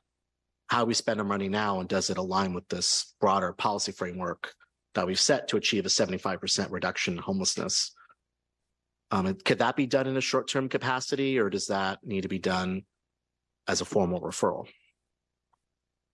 how 0.69 0.85
we 0.85 0.95
spend 0.95 1.21
our 1.21 1.27
money 1.27 1.49
now 1.49 1.81
and 1.81 1.89
does 1.89 2.11
it 2.11 2.19
align 2.19 2.55
with 2.55 2.69
this 2.69 3.15
broader 3.21 3.53
policy 3.53 3.93
framework 3.93 4.55
that 4.95 5.07
we've 5.07 5.21
set 5.21 5.49
to 5.49 5.57
achieve 5.57 5.85
a 5.85 5.91
seventy-five 5.91 6.41
percent 6.41 6.71
reduction 6.71 7.15
in 7.15 7.21
homelessness. 7.21 7.93
Um, 9.11 9.37
could 9.45 9.59
that 9.59 9.77
be 9.77 9.87
done 9.87 10.07
in 10.07 10.17
a 10.17 10.21
short-term 10.21 10.69
capacity 10.69 11.39
or 11.39 11.51
does 11.51 11.67
that 11.67 11.99
need 12.05 12.23
to 12.23 12.29
be 12.29 12.39
done 12.39 12.83
as 13.69 13.81
a 13.81 13.85
formal 13.85 14.21
referral? 14.21 14.67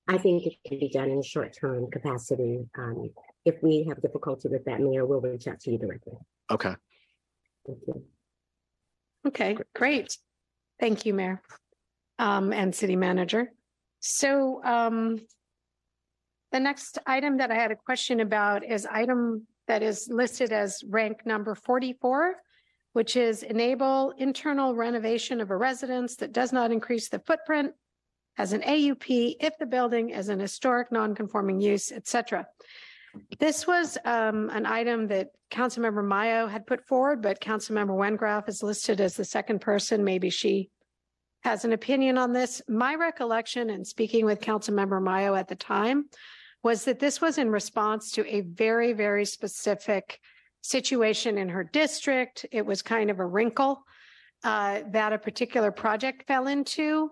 I 0.09 0.19
think 0.19 0.47
it 0.47 0.55
can 0.67 0.79
be 0.79 0.89
done 0.89 1.11
in 1.11 1.19
a 1.19 1.23
short-term 1.23 1.91
capacity. 1.91 2.69
Um, 2.79 3.11
If 3.45 3.63
we 3.63 3.85
have 3.89 4.01
difficulty 4.03 4.49
with 4.49 4.65
that, 4.65 4.81
Mayor, 4.81 5.07
we'll 5.07 5.21
reach 5.21 5.47
out 5.49 5.61
to 5.61 5.71
you 5.71 5.79
directly. 5.79 6.15
Okay. 6.51 6.75
Thank 7.67 7.79
you. 7.87 8.05
Okay, 9.27 9.57
great. 9.75 10.17
Thank 10.81 11.07
you, 11.07 11.15
Mayor. 11.15 11.43
Um, 12.19 12.53
and 12.53 12.75
City 12.75 12.97
Manager. 12.97 13.53
So, 14.01 14.63
um, 14.65 15.21
the 16.53 16.61
next 16.61 16.99
item 17.07 17.39
that 17.39 17.51
I 17.51 17.55
had 17.55 17.73
a 17.73 17.77
question 17.77 18.21
about 18.21 18.65
is 18.65 18.87
item 18.87 19.47
that 19.67 19.83
is 19.83 20.09
listed 20.11 20.53
as 20.53 20.83
rank 20.89 21.27
number 21.27 21.55
forty-four, 21.55 22.37
which 22.97 23.15
is 23.15 23.43
enable 23.43 24.15
internal 24.17 24.75
renovation 24.75 25.43
of 25.43 25.51
a 25.51 25.57
residence 25.57 26.17
that 26.17 26.33
does 26.33 26.51
not 26.51 26.73
increase 26.73 27.11
the 27.11 27.19
footprint 27.19 27.75
as 28.39 28.55
an 28.55 28.63
AUP 28.63 29.37
if 29.39 29.53
the 29.59 29.67
building 29.67 30.09
is 30.09 30.31
an 30.31 30.41
historic 30.41 30.91
non-conforming 30.91 31.61
use, 31.61 31.93
etc. 31.93 32.47
This 33.39 33.67
was 33.67 33.99
um, 34.07 34.49
an 34.49 34.65
item 34.65 35.09
that 35.09 35.29
Councilmember 35.51 36.03
Maio 36.03 36.49
had 36.51 36.67
put 36.67 36.87
forward, 36.87 37.21
but 37.21 37.39
Councilmember 37.39 37.91
Wengraf 37.91 38.49
is 38.49 38.63
listed 38.63 38.99
as 39.03 39.15
the 39.15 39.27
second 39.27 39.61
person. 39.61 40.03
Maybe 40.03 40.31
she 40.31 40.71
has 41.43 41.67
an 41.67 41.75
opinion 41.75 42.17
on 42.17 42.33
this. 42.33 42.63
My 42.67 42.95
recollection 42.95 43.69
and 43.69 43.87
speaking 43.87 44.25
with 44.25 44.41
Councilmember 44.41 45.03
Maio 45.03 45.39
at 45.39 45.49
the 45.49 45.55
time 45.55 46.07
was 46.63 46.87
that 46.87 47.01
this 47.01 47.21
was 47.21 47.37
in 47.37 47.51
response 47.51 48.13
to 48.13 48.27
a 48.27 48.41
very, 48.41 48.95
very 48.95 49.27
specific 49.27 50.19
situation 50.69 51.39
in 51.39 51.49
her 51.49 51.65
district. 51.65 52.47
It 52.53 52.65
was 52.65 52.83
kind 52.83 53.11
of 53.11 53.21
a 53.21 53.27
wrinkle 53.27 53.85
uh, 54.45 54.83
that 54.93 55.13
a 55.13 55.19
particular 55.19 55.71
project 55.71 56.27
fell 56.27 56.47
into. 56.47 57.11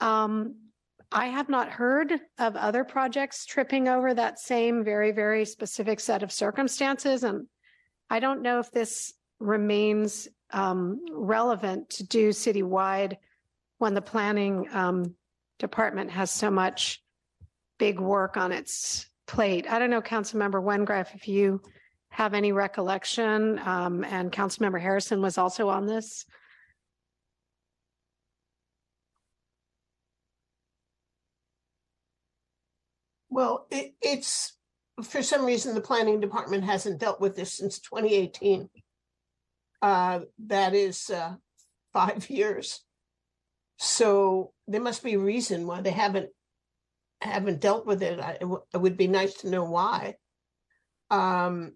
Um, 0.00 0.56
I 1.12 1.26
have 1.26 1.48
not 1.48 1.70
heard 1.70 2.12
of 2.38 2.56
other 2.56 2.84
projects 2.84 3.46
tripping 3.46 3.88
over 3.88 4.14
that 4.14 4.38
same 4.38 4.82
very, 4.82 5.12
very 5.12 5.44
specific 5.44 6.00
set 6.00 6.22
of 6.22 6.32
circumstances. 6.32 7.22
And 7.22 7.46
I 8.10 8.20
don't 8.20 8.42
know 8.42 8.58
if 8.58 8.70
this 8.70 9.12
remains 9.38 10.28
um, 10.52 11.00
relevant 11.12 11.90
to 11.90 12.04
do 12.04 12.30
citywide 12.30 13.16
when 13.78 13.94
the 13.94 14.02
planning 14.02 14.68
um, 14.72 15.14
department 15.58 16.10
has 16.10 16.30
so 16.30 16.50
much 16.50 17.02
big 17.78 18.00
work 18.00 18.36
on 18.36 18.52
its 18.52 19.06
plate. 19.26 19.66
I 19.68 19.78
don't 19.78 19.90
know, 19.90 20.02
Council 20.02 20.38
Councilmember 20.40 20.62
Wengraf, 20.62 21.14
if 21.14 21.28
you 21.28 21.60
have 22.14 22.32
any 22.32 22.52
recollection, 22.52 23.58
um, 23.64 24.04
and 24.04 24.30
Councilmember 24.30 24.80
Harrison 24.80 25.20
was 25.20 25.36
also 25.36 25.68
on 25.68 25.86
this. 25.86 26.24
Well, 33.28 33.66
it, 33.68 33.94
it's, 34.00 34.56
for 35.02 35.24
some 35.24 35.44
reason, 35.44 35.74
the 35.74 35.80
planning 35.80 36.20
department 36.20 36.62
hasn't 36.62 37.00
dealt 37.00 37.20
with 37.20 37.34
this 37.34 37.52
since 37.52 37.80
twenty 37.80 38.14
eighteen. 38.14 38.68
Uh, 39.82 40.20
that 40.46 40.72
is, 40.72 41.10
uh, 41.10 41.34
five 41.92 42.30
years. 42.30 42.84
So 43.80 44.52
there 44.68 44.80
must 44.80 45.02
be 45.02 45.14
a 45.14 45.18
reason 45.18 45.66
why 45.66 45.80
they 45.80 45.90
haven't, 45.90 46.30
haven't 47.20 47.60
dealt 47.60 47.86
with 47.86 48.04
it. 48.04 48.20
I, 48.20 48.38
it 48.40 48.46
it 48.72 48.78
would 48.78 48.96
be 48.96 49.08
nice 49.08 49.34
to 49.38 49.50
know 49.50 49.64
why. 49.64 50.14
Um, 51.10 51.72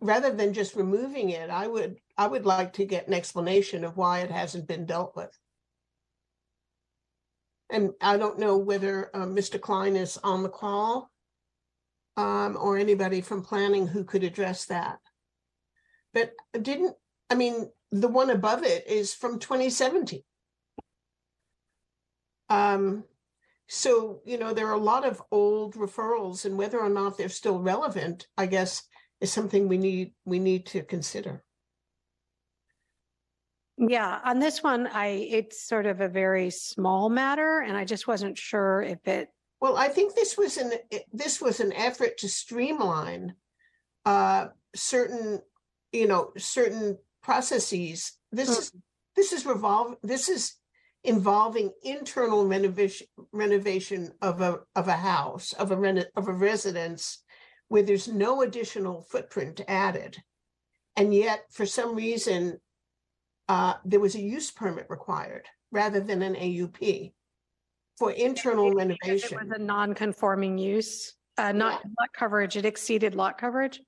rather 0.00 0.32
than 0.32 0.52
just 0.52 0.76
removing 0.76 1.30
it, 1.30 1.50
I 1.50 1.66
would, 1.66 1.98
I 2.16 2.26
would 2.26 2.46
like 2.46 2.74
to 2.74 2.84
get 2.84 3.08
an 3.08 3.14
explanation 3.14 3.84
of 3.84 3.96
why 3.96 4.20
it 4.20 4.30
hasn't 4.30 4.68
been 4.68 4.86
dealt 4.86 5.14
with. 5.16 5.36
And 7.70 7.92
I 8.00 8.16
don't 8.16 8.38
know 8.38 8.56
whether 8.58 9.10
uh, 9.14 9.26
Mr. 9.26 9.60
Klein 9.60 9.96
is 9.96 10.18
on 10.22 10.42
the 10.42 10.48
call. 10.48 11.10
Um, 12.18 12.56
or 12.58 12.78
anybody 12.78 13.20
from 13.20 13.42
planning 13.42 13.86
who 13.86 14.02
could 14.02 14.24
address 14.24 14.64
that. 14.66 15.00
But 16.14 16.32
didn't, 16.58 16.96
I 17.28 17.34
mean, 17.34 17.70
the 17.92 18.08
one 18.08 18.30
above 18.30 18.62
it 18.62 18.86
is 18.88 19.12
from 19.12 19.38
twenty 19.38 19.68
seventeen. 19.68 20.22
Um, 22.48 23.04
so, 23.68 24.22
you 24.24 24.38
know, 24.38 24.54
there 24.54 24.68
are 24.68 24.74
a 24.74 24.78
lot 24.78 25.04
of 25.04 25.20
old 25.30 25.74
referrals 25.74 26.46
and 26.46 26.56
whether 26.56 26.80
or 26.80 26.88
not 26.88 27.18
they're 27.18 27.28
still 27.28 27.60
relevant, 27.60 28.26
I 28.38 28.46
guess, 28.46 28.82
is 29.20 29.32
something 29.32 29.68
we 29.68 29.78
need, 29.78 30.12
we 30.24 30.38
need 30.38 30.66
to 30.66 30.82
consider. 30.82 31.42
Yeah, 33.78 34.20
on 34.24 34.38
this 34.38 34.62
one, 34.62 34.86
I, 34.86 35.08
it's 35.30 35.62
sort 35.62 35.86
of 35.86 36.00
a 36.00 36.08
very 36.08 36.50
small 36.50 37.10
matter 37.10 37.60
and 37.60 37.76
I 37.76 37.84
just 37.84 38.06
wasn't 38.06 38.38
sure 38.38 38.80
if 38.82 39.06
it, 39.06 39.28
Well, 39.60 39.76
I 39.76 39.88
think 39.88 40.14
this 40.14 40.36
was 40.38 40.56
an, 40.56 40.72
this 41.12 41.40
was 41.40 41.60
an 41.60 41.72
effort 41.72 42.18
to 42.18 42.28
streamline 42.28 43.34
uh, 44.06 44.46
certain, 44.74 45.40
you 45.92 46.06
know, 46.06 46.32
certain 46.38 46.98
processes. 47.22 48.12
This 48.32 48.48
Mm. 48.50 48.58
is, 48.58 48.72
this 49.14 49.32
is 49.32 49.44
revolve, 49.44 49.96
this 50.02 50.28
is 50.28 50.54
involving 51.04 51.72
internal 51.82 52.46
renovation, 52.46 53.06
renovation 53.32 54.12
of 54.22 54.40
a, 54.40 54.60
of 54.74 54.88
a 54.88 54.96
house, 54.96 55.52
of 55.54 55.70
a 55.70 55.76
reno, 55.76 56.04
of 56.16 56.28
a 56.28 56.32
residence 56.32 57.24
where 57.68 57.82
there's 57.82 58.08
no 58.08 58.42
additional 58.42 59.02
footprint 59.02 59.60
added. 59.68 60.16
And 60.96 61.14
yet, 61.14 61.44
for 61.50 61.66
some 61.66 61.94
reason, 61.94 62.60
uh, 63.48 63.74
there 63.84 64.00
was 64.00 64.14
a 64.14 64.20
use 64.20 64.50
permit 64.50 64.86
required 64.88 65.46
rather 65.72 66.00
than 66.00 66.22
an 66.22 66.34
AUP 66.34 67.12
for 67.98 68.10
internal 68.12 68.70
because 68.70 68.74
it 68.74 69.32
renovation. 69.32 69.38
was 69.38 69.50
a 69.56 69.62
non-conforming 69.62 70.58
use, 70.58 71.14
uh, 71.38 71.52
not 71.52 71.82
lot 71.98 72.12
coverage, 72.16 72.56
it 72.56 72.64
exceeded 72.64 73.14
lot 73.14 73.38
coverage. 73.38 73.80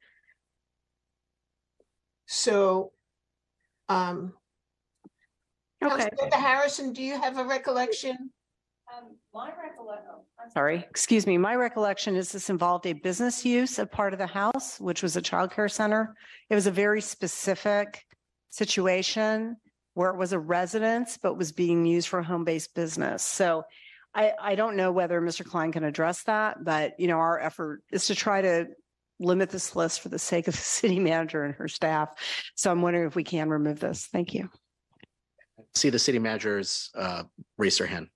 So, 2.27 2.93
um, 3.89 4.35
Okay, 5.83 6.09
Councilmember 6.11 6.33
Harrison, 6.33 6.93
do 6.93 7.03
you 7.03 7.21
have 7.21 7.39
a 7.39 7.45
recollection? 7.45 8.31
My 9.35 9.51
recollection, 9.63 10.11
I'm 10.43 10.51
sorry, 10.51 10.87
excuse 10.89 11.27
me, 11.27 11.37
my 11.37 11.55
recollection 11.55 12.17
is 12.17 12.33
this 12.33 12.49
involved 12.49 12.87
a 12.87 12.95
business 12.95 13.45
use 13.45 13.79
of 13.79 13.91
part 13.93 14.15
of 14.15 14.19
the 14.19 14.27
house, 14.27 14.81
which 14.81 15.03
was 15.03 15.17
a 15.17 15.23
childcare 15.23 15.71
center. 15.71 16.15
It 16.49 16.55
was 16.55 16.67
a 16.67 16.71
very 16.71 17.03
specific 17.03 18.05
situation 18.51 19.57
where 19.95 20.11
it 20.11 20.17
was 20.17 20.33
a 20.33 20.39
residence, 20.39 21.19
but 21.23 21.37
was 21.37 21.53
being 21.53 21.85
used 21.85 22.09
for 22.09 22.21
a 22.21 22.25
home-based 22.25 22.75
business. 22.75 23.23
So 23.23 23.65
I, 24.15 24.33
I 24.41 24.55
don't 24.55 24.77
know 24.77 24.93
whether 24.93 25.21
Mr. 25.21 25.45
Klein 25.45 25.73
can 25.73 25.85
address 25.85 26.23
that, 26.23 26.65
but 26.65 26.99
you 26.99 27.07
know, 27.07 27.19
our 27.19 27.39
effort 27.39 27.83
is 27.93 28.07
to 28.07 28.15
try 28.15 28.41
to 28.41 28.67
limit 29.21 29.51
this 29.51 29.77
list 29.77 30.01
for 30.01 30.09
the 30.09 30.19
sake 30.19 30.49
of 30.49 30.55
the 30.55 30.61
city 30.63 30.99
manager 30.99 31.45
and 31.45 31.55
her 31.57 31.69
staff. 31.69 32.15
So 32.55 32.71
I'm 32.71 32.81
wondering 32.81 33.07
if 33.07 33.15
we 33.15 33.25
can 33.25 33.51
remove 33.51 33.81
this. 33.81 34.09
Thank 34.11 34.33
you. 34.33 34.49
See 35.75 35.91
the 35.91 35.99
city 35.99 36.19
managers 36.19 36.91
uh, 36.95 37.25
raise 37.59 37.77
her 37.79 37.87
hand. 37.87 38.09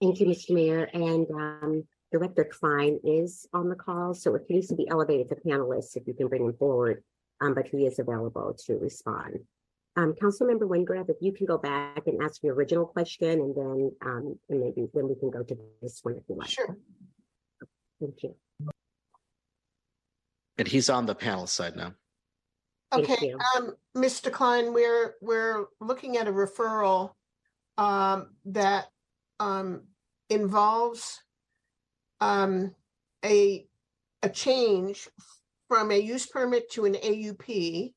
Thank 0.00 0.20
you, 0.20 0.26
Mr. 0.26 0.50
Mayor, 0.50 0.84
and 0.92 1.26
um, 1.30 1.84
Director 2.12 2.44
Klein 2.44 3.00
is 3.04 3.46
on 3.52 3.68
the 3.68 3.74
call, 3.74 4.14
so 4.14 4.34
if 4.34 4.42
he 4.46 4.54
needs 4.54 4.68
to 4.68 4.74
be 4.74 4.88
elevated 4.88 5.28
to 5.28 5.36
panelists, 5.36 5.96
if 5.96 6.06
you 6.06 6.14
can 6.14 6.28
bring 6.28 6.44
him 6.44 6.54
forward, 6.54 7.02
um, 7.40 7.54
but 7.54 7.66
he 7.66 7.86
is 7.86 7.98
available 7.98 8.56
to 8.66 8.74
respond. 8.76 9.40
Um, 9.96 10.14
Councilmember 10.20 10.62
Wengraf, 10.62 11.08
if 11.08 11.16
you 11.20 11.32
can 11.32 11.46
go 11.46 11.58
back 11.58 12.06
and 12.06 12.22
ask 12.22 12.42
your 12.42 12.54
original 12.54 12.86
question, 12.86 13.40
and 13.40 13.54
then, 13.54 13.92
um, 14.04 14.38
and 14.48 14.60
maybe 14.60 14.88
then 14.92 15.08
we 15.08 15.14
can 15.14 15.30
go 15.30 15.42
to 15.42 15.56
this 15.80 16.00
one 16.02 16.14
if 16.14 16.22
you 16.28 16.34
like. 16.34 16.50
Sure. 16.50 16.76
Thank 18.00 18.22
you. 18.22 18.34
And 20.58 20.68
he's 20.68 20.90
on 20.90 21.06
the 21.06 21.14
panel 21.14 21.46
side 21.46 21.76
now. 21.76 21.94
Okay, 22.92 23.34
um, 23.56 23.74
Mr. 23.96 24.30
Klein, 24.30 24.72
we're, 24.72 25.14
we're 25.20 25.66
looking 25.80 26.16
at 26.16 26.28
a 26.28 26.32
referral 26.32 27.10
um, 27.76 28.30
that 28.44 28.86
um, 29.40 29.82
involves 30.30 31.22
um, 32.20 32.74
a, 33.24 33.66
a 34.22 34.28
change 34.28 35.08
from 35.68 35.90
a 35.90 35.98
use 35.98 36.26
permit 36.26 36.70
to 36.70 36.84
an 36.84 36.94
AUP 36.94 37.92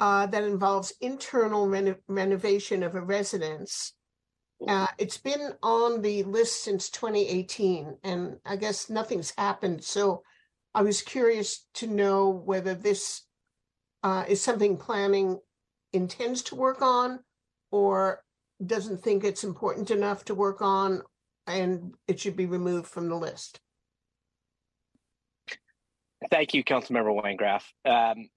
uh, 0.00 0.26
that 0.26 0.44
involves 0.44 0.92
internal 1.00 1.66
reno- 1.68 1.96
renovation 2.08 2.82
of 2.82 2.94
a 2.94 3.00
residence. 3.00 3.94
Uh, 4.66 4.86
it's 4.98 5.18
been 5.18 5.52
on 5.62 6.00
the 6.00 6.22
list 6.22 6.64
since 6.64 6.88
twenty 6.88 7.28
eighteen, 7.28 7.96
and 8.02 8.36
I 8.46 8.56
guess 8.56 8.88
nothing's 8.88 9.32
happened, 9.36 9.84
so 9.84 10.22
I 10.74 10.82
was 10.82 11.02
curious 11.02 11.66
to 11.74 11.86
know 11.86 12.30
whether 12.30 12.74
this 12.74 13.22
uh, 14.02 14.24
is 14.28 14.40
something 14.40 14.76
planning 14.76 15.38
intends 15.92 16.42
to 16.44 16.54
work 16.54 16.80
on 16.82 17.20
or 17.70 18.22
doesn't 18.64 19.02
think 19.02 19.24
it's 19.24 19.44
important 19.44 19.90
enough 19.90 20.24
to 20.24 20.34
work 20.34 20.62
on 20.62 21.02
and 21.46 21.94
it 22.08 22.18
should 22.18 22.36
be 22.36 22.46
removed 22.46 22.86
from 22.86 23.08
the 23.08 23.16
list. 23.16 23.60
Thank 26.30 26.54
you, 26.54 26.64
Councilmember 26.64 27.22
Wengraf. 27.22 27.62
Um, 27.84 28.28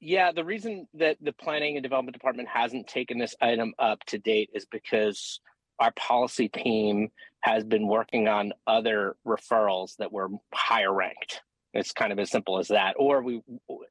yeah, 0.00 0.32
the 0.32 0.44
reason 0.44 0.88
that 0.94 1.16
the 1.20 1.32
Planning 1.32 1.76
and 1.76 1.82
Development 1.82 2.14
Department 2.14 2.48
hasn't 2.48 2.86
taken 2.86 3.18
this 3.18 3.34
item 3.40 3.74
up 3.78 4.04
to 4.06 4.18
date 4.18 4.50
is 4.54 4.66
because 4.66 5.40
our 5.78 5.92
policy 5.92 6.48
team 6.48 7.10
has 7.40 7.64
been 7.64 7.86
working 7.86 8.28
on 8.28 8.52
other 8.66 9.16
referrals 9.26 9.96
that 9.98 10.12
were 10.12 10.28
higher 10.52 10.92
ranked. 10.92 11.42
It's 11.72 11.92
kind 11.92 12.12
of 12.12 12.18
as 12.18 12.30
simple 12.30 12.58
as 12.58 12.68
that. 12.68 12.94
Or 12.98 13.22
we, 13.22 13.42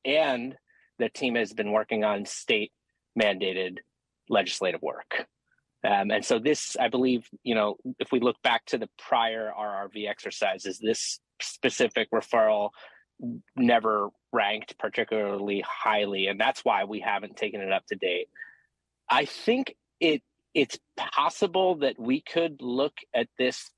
and 0.03 0.55
the 0.99 1.09
team 1.09 1.35
has 1.35 1.53
been 1.53 1.71
working 1.71 2.03
on 2.03 2.25
state 2.25 2.71
mandated 3.19 3.77
legislative 4.29 4.81
work. 4.81 5.27
Um, 5.85 6.09
and 6.09 6.25
so 6.25 6.39
this, 6.39 6.75
I 6.79 6.87
believe, 6.87 7.29
you 7.43 7.53
know, 7.53 7.77
if 7.99 8.11
we 8.11 8.19
look 8.19 8.41
back 8.41 8.65
to 8.67 8.77
the 8.77 8.89
prior 8.97 9.51
RRV 9.57 10.09
exercises, 10.09 10.79
this 10.79 11.19
specific 11.41 12.09
referral 12.11 12.71
never 13.55 14.09
ranked 14.31 14.77
particularly 14.77 15.63
highly, 15.65 16.27
and 16.27 16.39
that's 16.39 16.65
why 16.65 16.85
we 16.85 16.99
haven't 17.01 17.37
taken 17.37 17.61
it 17.61 17.71
up 17.71 17.85
to 17.87 17.95
date. 17.95 18.27
I 19.09 19.25
think 19.25 19.75
it 19.99 20.23
it's 20.53 20.79
possible 20.95 21.75
that 21.75 21.99
we 21.99 22.21
could 22.21 22.61
look 22.61 22.93
at 23.13 23.27
this 23.37 23.69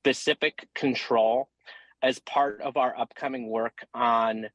specific 0.00 0.66
control 0.74 1.50
as 2.02 2.18
part 2.20 2.62
of 2.62 2.76
our 2.76 2.98
upcoming 2.98 3.48
work 3.48 3.84
on 3.92 4.46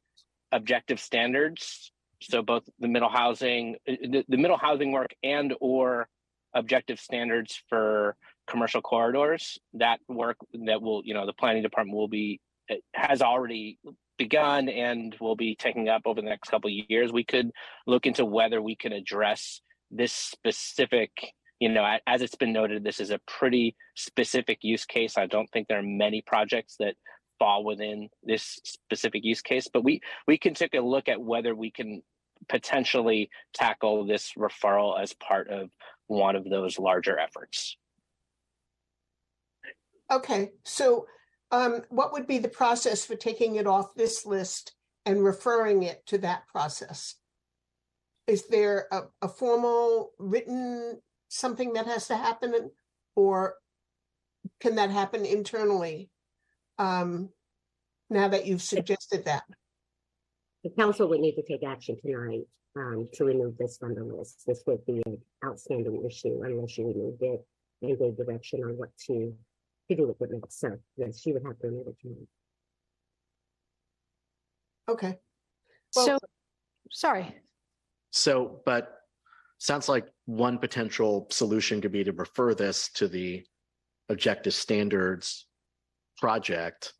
objective 0.51 0.99
standards. 0.99 1.91
So 2.21 2.41
both 2.41 2.63
the 2.79 2.87
middle 2.87 3.09
housing, 3.09 3.75
the, 3.85 4.25
the 4.27 4.37
middle 4.37 4.57
housing 4.57 4.91
work 4.91 5.13
and 5.21 5.53
or 5.59 6.07
objective 6.53 6.99
standards 6.99 7.61
for 7.69 8.15
commercial 8.47 8.81
corridors. 8.81 9.57
That 9.73 9.99
work 10.07 10.37
that 10.65 10.81
will, 10.81 11.01
you 11.05 11.13
know, 11.13 11.25
the 11.25 11.33
planning 11.33 11.63
department 11.63 11.97
will 11.97 12.07
be 12.07 12.39
eh, 12.69 12.77
has 12.93 13.21
already 13.21 13.79
begun 14.17 14.69
and 14.69 15.15
will 15.19 15.35
be 15.35 15.55
taking 15.55 15.89
up 15.89 16.03
over 16.05 16.21
the 16.21 16.29
next 16.29 16.49
couple 16.49 16.69
of 16.69 16.89
years, 16.89 17.11
we 17.11 17.23
could 17.23 17.51
look 17.87 18.05
into 18.05 18.25
whether 18.25 18.61
we 18.61 18.75
can 18.75 18.93
address 18.93 19.61
this 19.91 20.13
specific, 20.13 21.11
you 21.59 21.69
know, 21.69 21.97
as 22.07 22.21
it's 22.21 22.35
been 22.35 22.53
noted, 22.53 22.83
this 22.83 22.99
is 22.99 23.11
a 23.11 23.19
pretty 23.27 23.75
specific 23.95 24.59
use 24.61 24.85
case. 24.85 25.17
I 25.17 25.25
don't 25.25 25.49
think 25.51 25.67
there 25.67 25.79
are 25.79 25.83
many 25.83 26.21
projects 26.21 26.75
that 26.79 26.95
fall 27.39 27.63
within 27.63 28.09
this 28.23 28.59
specific 28.63 29.23
use 29.23 29.41
case, 29.41 29.67
but 29.71 29.83
we 29.83 30.01
we 30.27 30.37
can 30.37 30.53
take 30.53 30.73
a 30.75 30.81
look 30.81 31.09
at 31.09 31.21
whether 31.21 31.55
we 31.55 31.71
can 31.71 32.01
potentially 32.49 33.29
tackle 33.53 34.05
this 34.05 34.33
referral 34.37 35.01
as 35.01 35.13
part 35.13 35.49
of 35.49 35.69
one 36.07 36.35
of 36.35 36.49
those 36.49 36.79
larger 36.79 37.17
efforts. 37.17 37.77
Okay, 40.11 40.51
so 40.63 41.07
um, 41.51 41.81
what 41.89 42.13
would 42.13 42.27
be 42.27 42.39
the 42.39 42.49
process 42.49 43.05
for 43.05 43.15
taking 43.15 43.55
it 43.55 43.67
off 43.67 43.95
this 43.95 44.25
list 44.25 44.75
and 45.05 45.23
referring 45.23 45.83
it 45.83 46.05
to 46.07 46.17
that 46.19 46.47
process? 46.47 47.15
Is 48.27 48.47
there 48.47 48.87
a, 48.91 49.01
a 49.21 49.27
formal 49.27 50.11
written 50.17 50.99
something 51.29 51.73
that 51.73 51.87
has 51.87 52.07
to 52.07 52.15
happen 52.15 52.71
or 53.15 53.55
can 54.61 54.75
that 54.75 54.89
happen 54.89 55.25
internally? 55.25 56.09
Um, 56.77 57.29
now 58.09 58.27
that 58.27 58.45
you've 58.45 58.61
suggested 58.61 59.25
that, 59.25 59.43
The 60.63 60.69
council 60.71 61.07
would 61.09 61.19
need 61.19 61.35
to 61.35 61.43
take 61.43 61.63
action 61.63 61.97
tonight 62.01 62.43
um, 62.77 63.07
to 63.13 63.25
remove 63.25 63.57
this 63.57 63.77
from 63.77 63.95
the 63.95 64.03
list. 64.03 64.43
This 64.47 64.63
would 64.65 64.85
be 64.85 65.01
an 65.05 65.17
outstanding 65.45 66.03
issue 66.05 66.41
unless 66.43 66.77
you 66.77 66.87
removed 66.87 67.21
it 67.21 67.45
and 67.81 67.99
gave 67.99 68.15
direction 68.17 68.63
on 68.63 68.77
what 68.77 68.89
to, 69.07 69.33
to 69.89 69.95
do 69.95 70.07
with 70.07 70.21
it 70.21 70.33
next. 70.33 70.59
So 70.59 70.77
yes, 70.95 71.25
you 71.25 71.33
would 71.33 71.43
have 71.45 71.59
to 71.59 71.67
remove 71.67 71.87
it 71.87 71.95
tonight. 72.01 72.27
okay. 74.89 75.19
Well- 75.95 76.05
So, 76.05 76.17
sorry. 76.91 77.35
So, 78.11 78.61
but 78.65 78.99
sounds 79.57 79.89
like 79.89 80.05
one 80.25 80.59
potential 80.59 81.27
solution 81.31 81.81
could 81.81 81.91
be 81.91 82.03
to 82.03 82.11
refer 82.13 82.53
this 82.53 82.89
to 82.93 83.07
the 83.07 83.43
objective 84.09 84.53
standards 84.53 85.47
project 86.17 86.93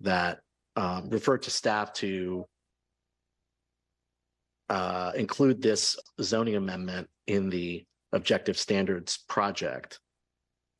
that 0.00 0.40
um, 0.76 1.08
refer 1.10 1.36
to 1.36 1.50
staff 1.50 1.92
to 1.94 2.46
uh, 4.70 5.10
include 5.16 5.60
this 5.60 5.98
zoning 6.22 6.54
amendment 6.54 7.08
in 7.26 7.50
the 7.50 7.84
objective 8.12 8.56
standards 8.56 9.18
project. 9.28 9.98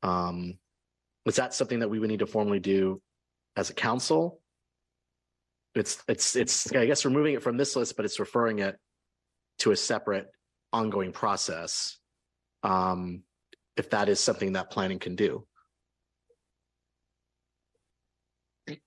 Um, 0.01 0.57
is 1.25 1.35
that 1.35 1.53
something 1.53 1.79
that 1.79 1.89
we 1.89 1.99
would 1.99 2.09
need 2.09 2.19
to 2.19 2.25
formally 2.25 2.59
do 2.59 3.01
as 3.57 3.69
a 3.69 3.73
council? 3.73 4.39
It's, 5.75 6.01
it's, 6.07 6.35
it's, 6.35 6.73
I 6.73 6.85
guess, 6.85 7.05
removing 7.05 7.35
it 7.35 7.43
from 7.43 7.57
this 7.57 7.75
list, 7.75 7.95
but 7.97 8.05
it's 8.05 8.19
referring 8.19 8.59
it 8.59 8.77
to 9.59 9.71
a 9.71 9.75
separate 9.75 10.27
ongoing 10.71 11.11
process. 11.11 11.99
Um, 12.63 13.23
if 13.75 13.89
that 13.89 14.09
is 14.09 14.19
something 14.19 14.53
that 14.53 14.71
planning 14.71 14.99
can 14.99 15.15
do. 15.15 15.45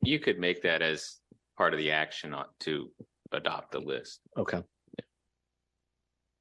You 0.03 0.19
could 0.19 0.38
make 0.38 0.62
that 0.62 0.81
as 0.81 1.19
part 1.59 1.75
of 1.75 1.79
the 1.79 1.90
action 1.90 2.33
on- 2.33 2.49
to 2.61 2.90
adopt 3.33 3.73
the 3.73 3.81
list. 3.81 4.21
Okay. 4.37 4.62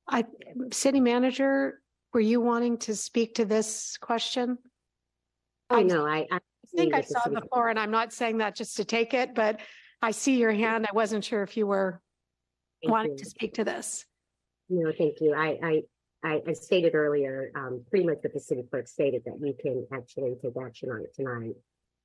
I, 0.07 0.25
city 0.71 0.99
manager, 0.99 1.81
were 2.13 2.19
you 2.19 2.41
wanting 2.41 2.77
to 2.79 2.95
speak 2.95 3.35
to 3.35 3.45
this 3.45 3.97
question? 3.97 4.57
Oh, 5.69 5.77
I- 5.77 5.83
no, 5.83 6.05
I. 6.05 6.27
I 6.31 6.39
think 6.75 6.95
I 6.95 6.99
it 6.99 7.07
saw 7.07 7.19
the 7.29 7.41
floor 7.41 7.69
and 7.69 7.77
I'm 7.77 7.91
not 7.91 8.11
saying 8.11 8.39
that 8.39 8.55
just 8.55 8.77
to 8.77 8.85
take 8.85 9.13
it, 9.13 9.35
but 9.35 9.59
I 10.01 10.09
see 10.09 10.39
your 10.39 10.51
hand. 10.51 10.87
I 10.89 10.95
wasn't 10.95 11.23
sure 11.23 11.43
if 11.43 11.55
you 11.55 11.67
were 11.67 12.01
Thank 12.81 12.91
wanting 12.91 13.11
you. 13.11 13.17
to 13.19 13.25
speak 13.25 13.53
to 13.55 13.63
this. 13.63 14.05
No, 14.69 14.91
thank 14.97 15.21
you. 15.21 15.35
I, 15.35 15.59
I, 15.61 15.81
I, 16.23 16.41
I 16.47 16.53
stated 16.53 16.95
earlier, 16.95 17.51
um, 17.53 17.83
pretty 17.91 18.07
much 18.07 18.17
what 18.23 18.33
the 18.33 18.39
city 18.39 18.63
clerk 18.67 18.87
stated 18.87 19.21
that 19.25 19.35
you 19.39 19.53
can 19.61 19.85
actually 19.93 20.35
take 20.41 20.53
action 20.59 20.89
on 20.89 21.01
it 21.01 21.13
tonight. 21.13 21.53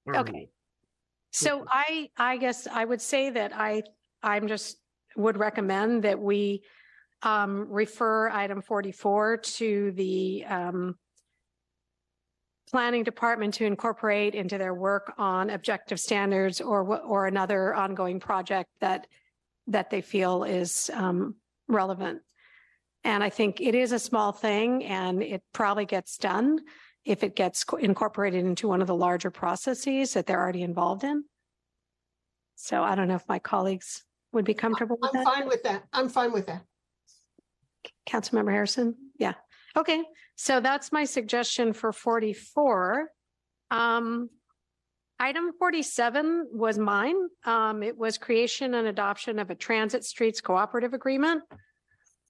Um, 0.08 0.16
Okay. 0.16 0.50
So 1.30 1.64
I, 1.66 2.10
I 2.18 2.36
guess 2.36 2.66
I 2.66 2.84
would 2.84 3.00
say 3.00 3.30
that 3.30 3.52
I, 3.54 3.84
I'm 4.22 4.48
just 4.48 4.76
would 5.16 5.38
recommend 5.38 6.04
that 6.04 6.20
we 6.20 6.62
um, 7.22 7.66
refer 7.70 8.28
item 8.30 8.62
forty-four 8.62 9.38
to 9.38 9.92
the 9.92 10.44
um, 10.46 10.96
planning 12.70 13.02
department 13.02 13.54
to 13.54 13.64
incorporate 13.64 14.34
into 14.34 14.58
their 14.58 14.74
work 14.74 15.14
on 15.16 15.48
objective 15.50 15.98
standards 15.98 16.60
or, 16.60 16.98
or 17.00 17.26
another 17.26 17.74
ongoing 17.74 18.20
project 18.20 18.68
that, 18.80 19.06
that 19.66 19.88
they 19.88 20.02
feel 20.02 20.44
is 20.44 20.90
um, 20.92 21.34
relevant. 21.66 22.20
And 23.04 23.24
I 23.24 23.30
think 23.30 23.62
it 23.62 23.74
is 23.74 23.92
a 23.92 23.98
small 23.98 24.32
thing 24.32 24.84
and 24.84 25.22
it 25.22 25.42
probably 25.54 25.86
gets 25.86 26.18
done 26.18 26.58
if 27.06 27.22
it 27.22 27.34
gets 27.34 27.64
co- 27.64 27.78
incorporated 27.78 28.44
into 28.44 28.68
one 28.68 28.82
of 28.82 28.86
the 28.86 28.94
larger 28.94 29.30
processes 29.30 30.12
that 30.12 30.26
they're 30.26 30.38
already 30.38 30.62
involved 30.62 31.04
in. 31.04 31.24
So 32.56 32.82
I 32.82 32.96
don't 32.96 33.08
know 33.08 33.14
if 33.14 33.28
my 33.28 33.38
colleagues 33.38 34.04
would 34.32 34.44
be 34.44 34.52
comfortable 34.52 34.98
with 35.00 35.16
I'm 35.16 35.24
fine 35.24 35.48
with 35.48 35.62
that. 35.62 35.84
I'm 35.94 36.10
fine 36.10 36.32
with 36.32 36.46
that. 36.48 36.64
Councilmember 38.08 38.50
Harrison? 38.50 38.94
Yeah. 39.18 39.34
Okay, 39.76 40.02
so 40.36 40.60
that's 40.60 40.92
my 40.92 41.04
suggestion 41.04 41.72
for 41.72 41.92
forty-four. 41.92 43.10
Um, 43.70 44.30
item 45.18 45.52
forty-seven 45.58 46.48
was 46.52 46.78
mine. 46.78 47.16
Um, 47.44 47.82
it 47.82 47.96
was 47.96 48.18
creation 48.18 48.74
and 48.74 48.88
adoption 48.88 49.38
of 49.38 49.50
a 49.50 49.54
transit 49.54 50.04
streets 50.04 50.40
cooperative 50.40 50.94
agreement 50.94 51.42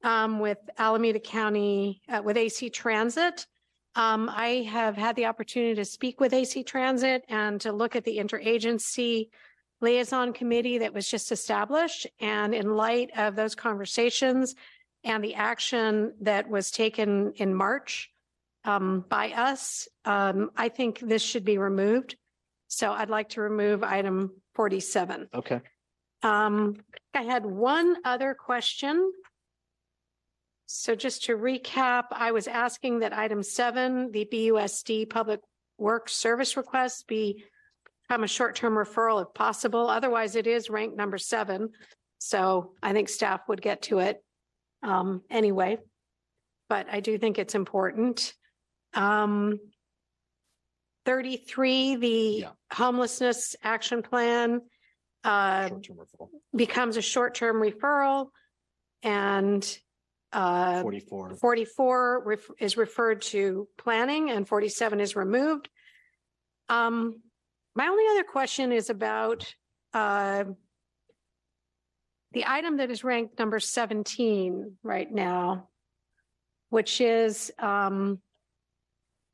um, 0.03 0.41
with 0.41 0.59
Alameda 0.79 1.21
County, 1.21 2.03
uh, 2.09 2.23
with 2.25 2.37
AC 2.37 2.71
Transit. 2.71 3.47
Um, 3.95 4.31
I 4.33 4.69
have 4.71 4.97
had 4.97 5.17
the 5.17 5.27
opportunity 5.27 5.75
to 5.75 5.85
speak 5.85 6.21
with 6.21 6.33
AC 6.33 6.63
Transit 6.65 7.25
and 7.29 7.61
to 7.63 7.73
look 7.73 7.97
at 7.97 8.05
the 8.05 8.19
interagency 8.19 9.29
liaison 9.81 10.33
committee 10.33 10.79
that 10.79 10.95
was 10.95 11.09
just 11.09 11.33
established. 11.33 12.07
And 12.21 12.55
in 12.55 12.75
light 12.75 13.11
of 13.17 13.35
those 13.35 13.55
conversations 13.55 14.55
and 15.05 15.23
the 15.23 15.35
action 15.35 16.15
that 16.23 16.49
was 16.49 16.71
taken 16.71 17.33
in 17.37 17.55
March 17.55 18.11
um, 18.65 19.05
by 19.09 19.31
us, 19.31 19.89
um, 20.05 20.51
I 20.57 20.69
think 20.69 21.01
this 21.01 21.23
should 21.23 21.45
be 21.45 21.59
removed. 21.59 22.17
So 22.67 22.93
I'd 22.93 23.09
like 23.11 23.31
to 23.31 23.41
remove 23.41 23.83
item 23.83 24.33
forty-seven. 24.55 25.29
Okay. 25.33 25.61
Um, 26.23 26.77
I 27.15 27.23
had 27.23 27.47
one 27.47 27.97
other 28.05 28.35
question. 28.35 29.13
So 30.67 30.95
just 30.95 31.25
to 31.25 31.37
recap, 31.37 32.05
I 32.11 32.33
was 32.33 32.47
asking 32.47 32.99
that 32.99 33.17
item 33.17 33.43
seven, 33.43 34.11
the 34.13 34.29
BUSD 34.31 35.09
Public 35.09 35.41
Works 35.79 36.13
Service 36.15 36.57
Request 36.57 37.07
be 37.07 37.45
become 38.09 38.25
a 38.25 38.29
short-term 38.29 38.75
referral 38.75 39.23
if 39.23 39.33
possible. 39.35 39.89
Otherwise, 39.89 40.35
it 40.35 40.47
is 40.47 40.69
ranked 40.69 40.97
number 40.97 41.19
seven. 41.19 41.71
So 42.19 42.73
I 42.83 42.93
think 42.93 43.09
staff 43.09 43.43
would 43.49 43.63
get 43.63 43.83
to 43.83 44.01
it 44.01 44.23
um, 44.83 45.23
anyway. 45.31 45.79
But 46.69 46.87
I 46.91 47.01
do 47.01 47.17
think 47.19 47.39
it's 47.39 47.55
important. 47.55 48.35
Um, 48.95 49.59
thirty-three, 51.05 51.97
the 51.97 52.09
Yeah. 52.41 52.51
homelessness 52.73 53.57
action 53.63 54.03
plan 54.03 54.61
uh, 55.25 55.69
Short-term 55.69 55.97
referral. 55.97 56.29
becomes 56.55 56.97
a 56.97 57.03
short-term 57.03 57.57
referral 57.57 58.29
and 59.03 59.79
uh, 60.33 60.83
Forty-four. 60.83 61.35
forty-four 61.37 62.23
ref- 62.25 62.51
is 62.59 62.77
referred 62.77 63.23
to 63.23 63.67
planning 63.79 64.31
and 64.31 64.47
forty-seven 64.47 65.01
is 65.01 65.17
removed. 65.17 65.69
Um, 66.69 67.23
my 67.75 67.87
only 67.89 68.05
other 68.11 68.25
question 68.25 68.73
is 68.73 68.91
about 68.91 69.51
uh, 69.95 70.45
the 72.33 72.45
item 72.47 72.77
that 72.77 72.91
is 72.91 73.05
ranked 73.05 73.39
number 73.39 73.61
seventeen 73.61 74.77
right 74.83 75.11
now, 75.11 75.69
which 76.71 77.01
is 77.01 77.53
um, 77.59 78.21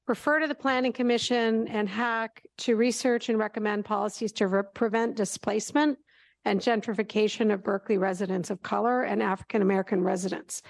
refer 0.07 0.41
to 0.41 0.47
the 0.47 0.55
planning 0.55 0.93
commission 0.93 1.67
and 1.69 1.89
HAC 1.89 2.43
to 2.59 2.77
research 2.77 3.29
and 3.29 3.39
recommend 3.39 3.85
policies 3.85 4.33
to 4.33 4.47
re- 4.47 4.63
prevent 4.75 5.17
displacement 5.17 5.99
and 6.45 6.61
gentrification 6.61 7.53
of 7.53 7.65
Berkeley 7.65 7.97
residents 7.97 8.51
of 8.51 8.63
color 8.63 9.03
and 9.03 9.23
African-American 9.23 10.03
residents. 10.03 10.61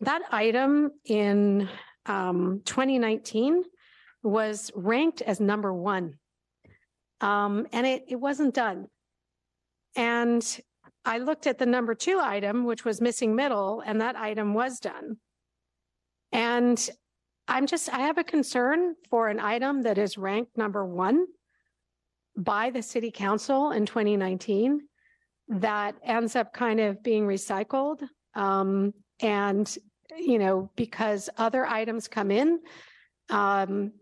That 0.00 0.22
item 0.30 0.90
in 1.06 1.68
um, 2.06 2.60
2019 2.66 3.64
was 4.22 4.70
ranked 4.74 5.22
as 5.22 5.40
number 5.40 5.72
one. 5.72 6.14
Um, 7.20 7.66
and 7.72 7.86
it, 7.86 8.04
it 8.08 8.16
wasn't 8.16 8.54
done. 8.54 8.86
And 9.96 10.60
I 11.08 11.16
looked 11.16 11.46
at 11.46 11.56
the 11.56 11.64
number 11.64 11.94
two 11.94 12.20
item, 12.20 12.64
which 12.64 12.84
was 12.84 13.00
missing 13.00 13.34
middle, 13.34 13.80
and 13.80 14.02
that 14.02 14.14
item 14.14 14.52
was 14.52 14.78
done. 14.78 15.16
And 16.32 16.78
I'm 17.48 17.66
just, 17.66 17.88
I 17.88 18.00
have 18.00 18.18
a 18.18 18.24
concern 18.24 18.94
for 19.08 19.28
an 19.28 19.40
item 19.40 19.84
that 19.84 19.96
is 19.96 20.18
ranked 20.18 20.58
number 20.58 20.84
one 20.84 21.24
by 22.36 22.68
the 22.68 22.82
city 22.82 23.10
council 23.10 23.70
in 23.70 23.86
2019 23.86 24.82
that 25.48 25.94
ends 26.04 26.36
up 26.36 26.52
kind 26.52 26.78
of 26.78 27.02
being 27.02 27.26
recycled. 27.26 28.02
Um, 28.34 28.92
and, 29.20 29.78
you 30.14 30.38
know, 30.38 30.70
because 30.76 31.30
other 31.38 31.64
items 31.64 32.06
come 32.06 32.30
in, 32.30 32.60
um, 33.30 33.92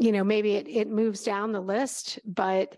you 0.00 0.10
know, 0.10 0.24
maybe 0.24 0.56
it, 0.56 0.66
it 0.66 0.88
moves 0.88 1.22
down 1.22 1.52
the 1.52 1.60
list, 1.60 2.18
but 2.24 2.76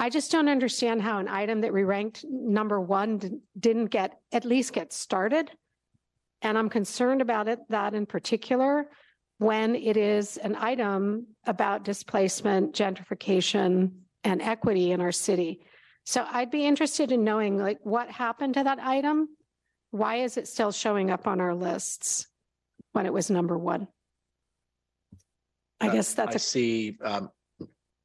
I 0.00 0.08
just 0.08 0.32
don't 0.32 0.48
understand 0.48 1.02
how 1.02 1.18
an 1.18 1.28
item 1.28 1.60
that 1.60 1.74
we 1.74 1.84
ranked 1.84 2.24
number 2.26 2.80
one 2.80 3.42
didn't 3.58 3.86
get, 3.86 4.18
at 4.32 4.46
least 4.46 4.72
get 4.72 4.94
started. 4.94 5.50
And 6.40 6.56
I'm 6.56 6.70
concerned 6.70 7.20
about 7.20 7.48
it, 7.48 7.58
that 7.68 7.92
in 7.92 8.06
particular, 8.06 8.86
when 9.36 9.74
it 9.74 9.98
is 9.98 10.38
an 10.38 10.56
item 10.56 11.26
about 11.46 11.84
displacement, 11.84 12.74
gentrification, 12.74 13.92
and 14.24 14.40
equity 14.40 14.92
in 14.92 15.02
our 15.02 15.12
city. 15.12 15.60
So 16.06 16.26
I'd 16.30 16.50
be 16.50 16.64
interested 16.64 17.12
in 17.12 17.22
knowing 17.22 17.58
like 17.58 17.80
what 17.82 18.10
happened 18.10 18.54
to 18.54 18.64
that 18.64 18.78
item? 18.78 19.28
Why 19.90 20.16
is 20.16 20.38
it 20.38 20.48
still 20.48 20.72
showing 20.72 21.10
up 21.10 21.26
on 21.26 21.42
our 21.42 21.54
lists 21.54 22.26
when 22.92 23.04
it 23.04 23.12
was 23.12 23.30
number 23.30 23.58
one? 23.58 23.86
I 25.78 25.88
Uh, 25.88 25.92
guess 25.92 26.14
that's 26.14 26.36
a, 26.36 26.38
see 26.38 26.96
um, 27.02 27.30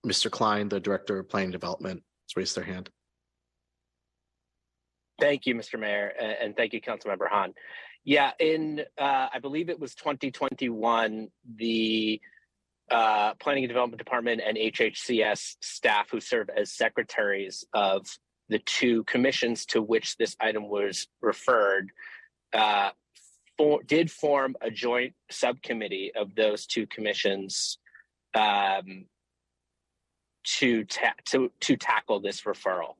Mr. 0.06 0.30
Klein, 0.30 0.70
the 0.70 0.80
Director 0.80 1.20
of 1.20 1.30
Planning 1.30 1.52
Development, 1.52 2.02
has 2.28 2.38
raised 2.38 2.56
their 2.56 2.63
hand. 2.63 2.89
Thank 5.20 5.46
you, 5.46 5.56
Mr. 5.56 5.80
Mayor, 5.80 6.08
and, 6.08 6.56
thank 6.56 6.74
you, 6.74 6.82
Councilmember 6.82 7.28
Hahn. 7.30 7.54
Yeah, 8.04 8.32
in 8.39 8.82
uh, 9.00 9.28
I 9.34 9.39
believe 9.39 9.70
it 9.70 9.80
was 9.80 9.96
2021, 9.96 11.30
the 11.56 12.22
uh, 12.91 13.34
Planning 13.36 13.63
and 13.63 13.70
Development 13.70 13.98
Department 13.98 14.41
and 14.46 14.58
HHCS 14.58 15.56
staff 15.62 16.12
who 16.12 16.20
serve 16.20 16.50
as 16.56 16.72
secretaries 16.72 17.65
of 17.74 18.06
the 18.50 18.60
two 18.60 19.04
commissions 19.06 19.65
to 19.65 19.82
which 19.82 20.18
this 20.18 20.36
item 20.39 20.70
was 20.70 21.08
referred 21.22 21.89
uh, 22.54 22.91
for, 23.58 23.82
did 23.84 24.12
form 24.12 24.56
a 24.62 24.70
joint 24.70 25.15
subcommittee 25.32 26.12
of 26.15 26.36
those 26.36 26.68
two 26.68 26.86
commissions 26.86 27.80
um, 28.36 29.06
to 30.45 30.84
ta- 30.86 31.13
to 31.25 31.51
to 31.62 31.75
tackle 31.75 32.19
this 32.19 32.41
referral. 32.41 32.95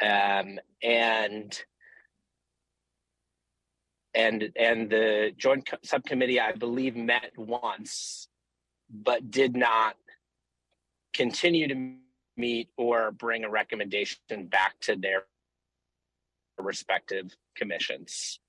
Um, 0.00 0.58
and 0.82 1.58
and 4.14 4.50
and 4.56 4.90
the 4.90 5.32
joint 5.36 5.66
co- 5.68 5.76
subcommittee 5.82 6.40
i 6.40 6.52
believe 6.52 6.96
met 6.96 7.32
once 7.36 8.28
but 8.90 9.30
did 9.30 9.54
not 9.54 9.96
continue 11.14 11.68
to 11.68 11.94
meet 12.36 12.68
or 12.76 13.10
bring 13.10 13.44
a 13.44 13.50
recommendation 13.50 14.46
back 14.46 14.74
to 14.80 14.96
their 14.96 15.24
respective 16.58 17.36
commissions. 17.56 18.40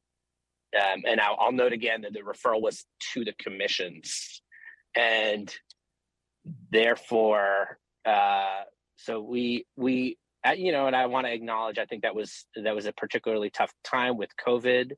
Um, 0.80 1.04
and 1.08 1.20
I'll, 1.20 1.36
I'll 1.40 1.52
note 1.52 1.74
again 1.74 2.02
that 2.02 2.14
the 2.14 2.20
referral 2.20 2.62
was 2.62 2.86
to 3.14 3.26
the 3.26 3.34
commissions. 3.34 4.42
And 4.96 5.54
therefore 6.72 7.80
uh, 8.06 8.64
so 8.96 9.22
we 9.22 9.66
we 9.76 10.18
you 10.56 10.72
know, 10.72 10.88
and 10.88 10.96
I 10.96 11.06
want 11.08 11.28
to 11.28 11.34
acknowledge, 11.34 11.78
I 11.78 11.86
think 11.86 12.04
that 12.04 12.16
was 12.16 12.46
that 12.56 12.76
was 12.76 12.86
a 12.86 12.94
particularly 12.94 13.50
tough 13.50 13.74
time 13.84 14.18
with 14.18 14.30
COVID, 14.46 14.94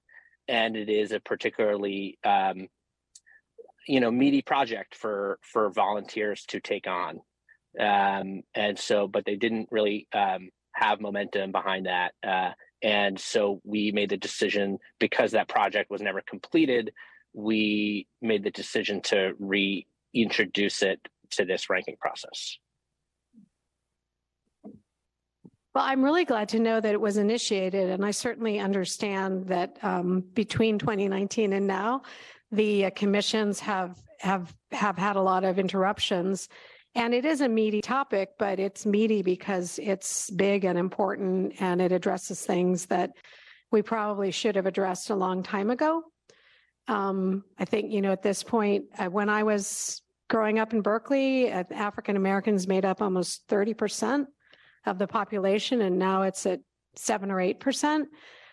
and 0.48 0.76
it 0.76 0.90
is 0.90 1.12
a 1.12 1.20
particularly 1.20 2.18
um, 2.24 2.68
you 3.88 4.00
know 4.00 4.12
meaty 4.12 4.42
project 4.42 4.96
for 4.96 5.40
for 5.42 5.72
volunteers 5.72 6.46
to 6.50 6.60
take 6.60 6.88
on, 6.88 7.22
um, 7.80 8.42
and 8.54 8.78
so 8.78 9.08
but 9.08 9.26
they 9.26 9.36
didn't 9.36 9.70
really 9.72 10.08
um, 10.14 10.50
have 10.74 11.02
momentum 11.02 11.52
behind 11.52 11.88
that, 11.88 12.14
uh, 12.24 12.52
and 12.84 13.20
so 13.20 13.62
we 13.64 13.92
made 13.92 14.10
the 14.10 14.18
decision 14.18 14.78
because 15.00 15.32
that 15.32 15.48
project 15.48 15.90
was 15.90 16.02
never 16.02 16.22
completed, 16.22 16.94
we 17.34 18.08
made 18.22 18.44
the 18.44 18.52
decision 18.52 19.02
to 19.02 19.34
reintroduce 19.40 20.84
it 20.84 21.00
to 21.32 21.46
this 21.46 21.70
ranking 21.70 21.96
process. 22.00 22.58
well, 25.74 25.86
I'm 25.86 26.04
really 26.04 26.26
glad 26.26 26.50
to 26.50 26.60
know 26.60 26.82
that 26.82 26.94
it 26.94 27.00
was 27.00 27.18
initiated. 27.18 27.90
And 27.90 28.06
I 28.06 28.12
certainly 28.12 28.60
understand 28.60 29.48
that 29.48 29.78
um, 29.82 30.22
between 30.34 30.78
2019 30.78 31.54
and 31.54 31.66
now, 31.66 32.02
the 32.52 32.86
uh, 32.86 32.90
commissions 32.94 33.60
have, 33.62 33.98
have, 34.20 34.54
have 34.72 34.98
had 34.98 35.16
a 35.16 35.22
lot 35.22 35.46
of 35.46 35.60
interruptions. 35.60 36.50
And 36.94 37.14
it 37.14 37.24
is 37.24 37.40
a 37.40 37.48
meaty 37.48 37.80
topic, 37.80 38.32
but 38.38 38.60
it's 38.60 38.86
meaty 38.86 39.22
because 39.22 39.80
it's 39.82 40.30
big 40.32 40.66
and 40.66 40.78
important 40.78 41.54
and 41.62 41.82
it 41.82 41.94
addresses 41.94 42.46
things 42.46 42.88
that 42.88 43.12
we 43.72 43.82
probably 43.82 44.32
should 44.32 44.58
have 44.58 44.66
addressed 44.66 45.10
a 45.10 45.16
long 45.16 45.42
time 45.42 45.70
ago. 45.70 46.04
Um, 46.90 47.46
I 47.58 47.64
think, 47.64 47.94
you 47.94 48.02
know, 48.02 48.12
at 48.12 48.24
this 48.24 48.44
point, 48.44 48.86
uh, 48.98 49.06
when 49.06 49.30
I 49.30 49.44
was 49.44 50.01
growing 50.32 50.60
up 50.60 50.72
in 50.72 50.80
Berkeley, 50.82 51.52
African 51.52 52.16
Americans 52.16 52.66
made 52.66 52.86
up 52.86 53.02
almost 53.02 53.46
30% 53.50 54.26
of 54.86 54.98
the 54.98 55.06
population, 55.06 55.82
and 55.82 56.00
now 56.00 56.22
it's 56.22 56.46
at 56.46 56.62
seven 56.96 57.30
or 57.30 57.36
8%. 57.36 58.06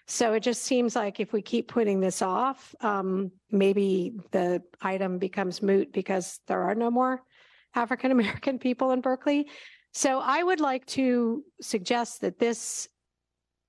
So 0.08 0.32
it 0.32 0.40
just 0.40 0.64
seems 0.64 0.96
like 0.96 1.20
if 1.20 1.32
we 1.32 1.40
keep 1.40 1.68
putting 1.68 2.00
this 2.00 2.20
off, 2.20 2.74
um, 2.80 3.30
maybe 3.52 4.12
the 4.32 4.60
item 4.82 5.18
becomes 5.18 5.62
moot 5.62 5.92
because 5.92 6.40
there 6.48 6.62
are 6.62 6.74
no 6.74 6.90
more 6.90 7.22
African 7.76 8.10
American 8.10 8.58
people 8.66 8.90
in 8.90 9.00
Berkeley. 9.00 9.46
So 9.94 10.18
I 10.18 10.42
would 10.42 10.60
like 10.60 10.84
to 10.86 11.44
suggest 11.60 12.22
that 12.22 12.40
this 12.40 12.88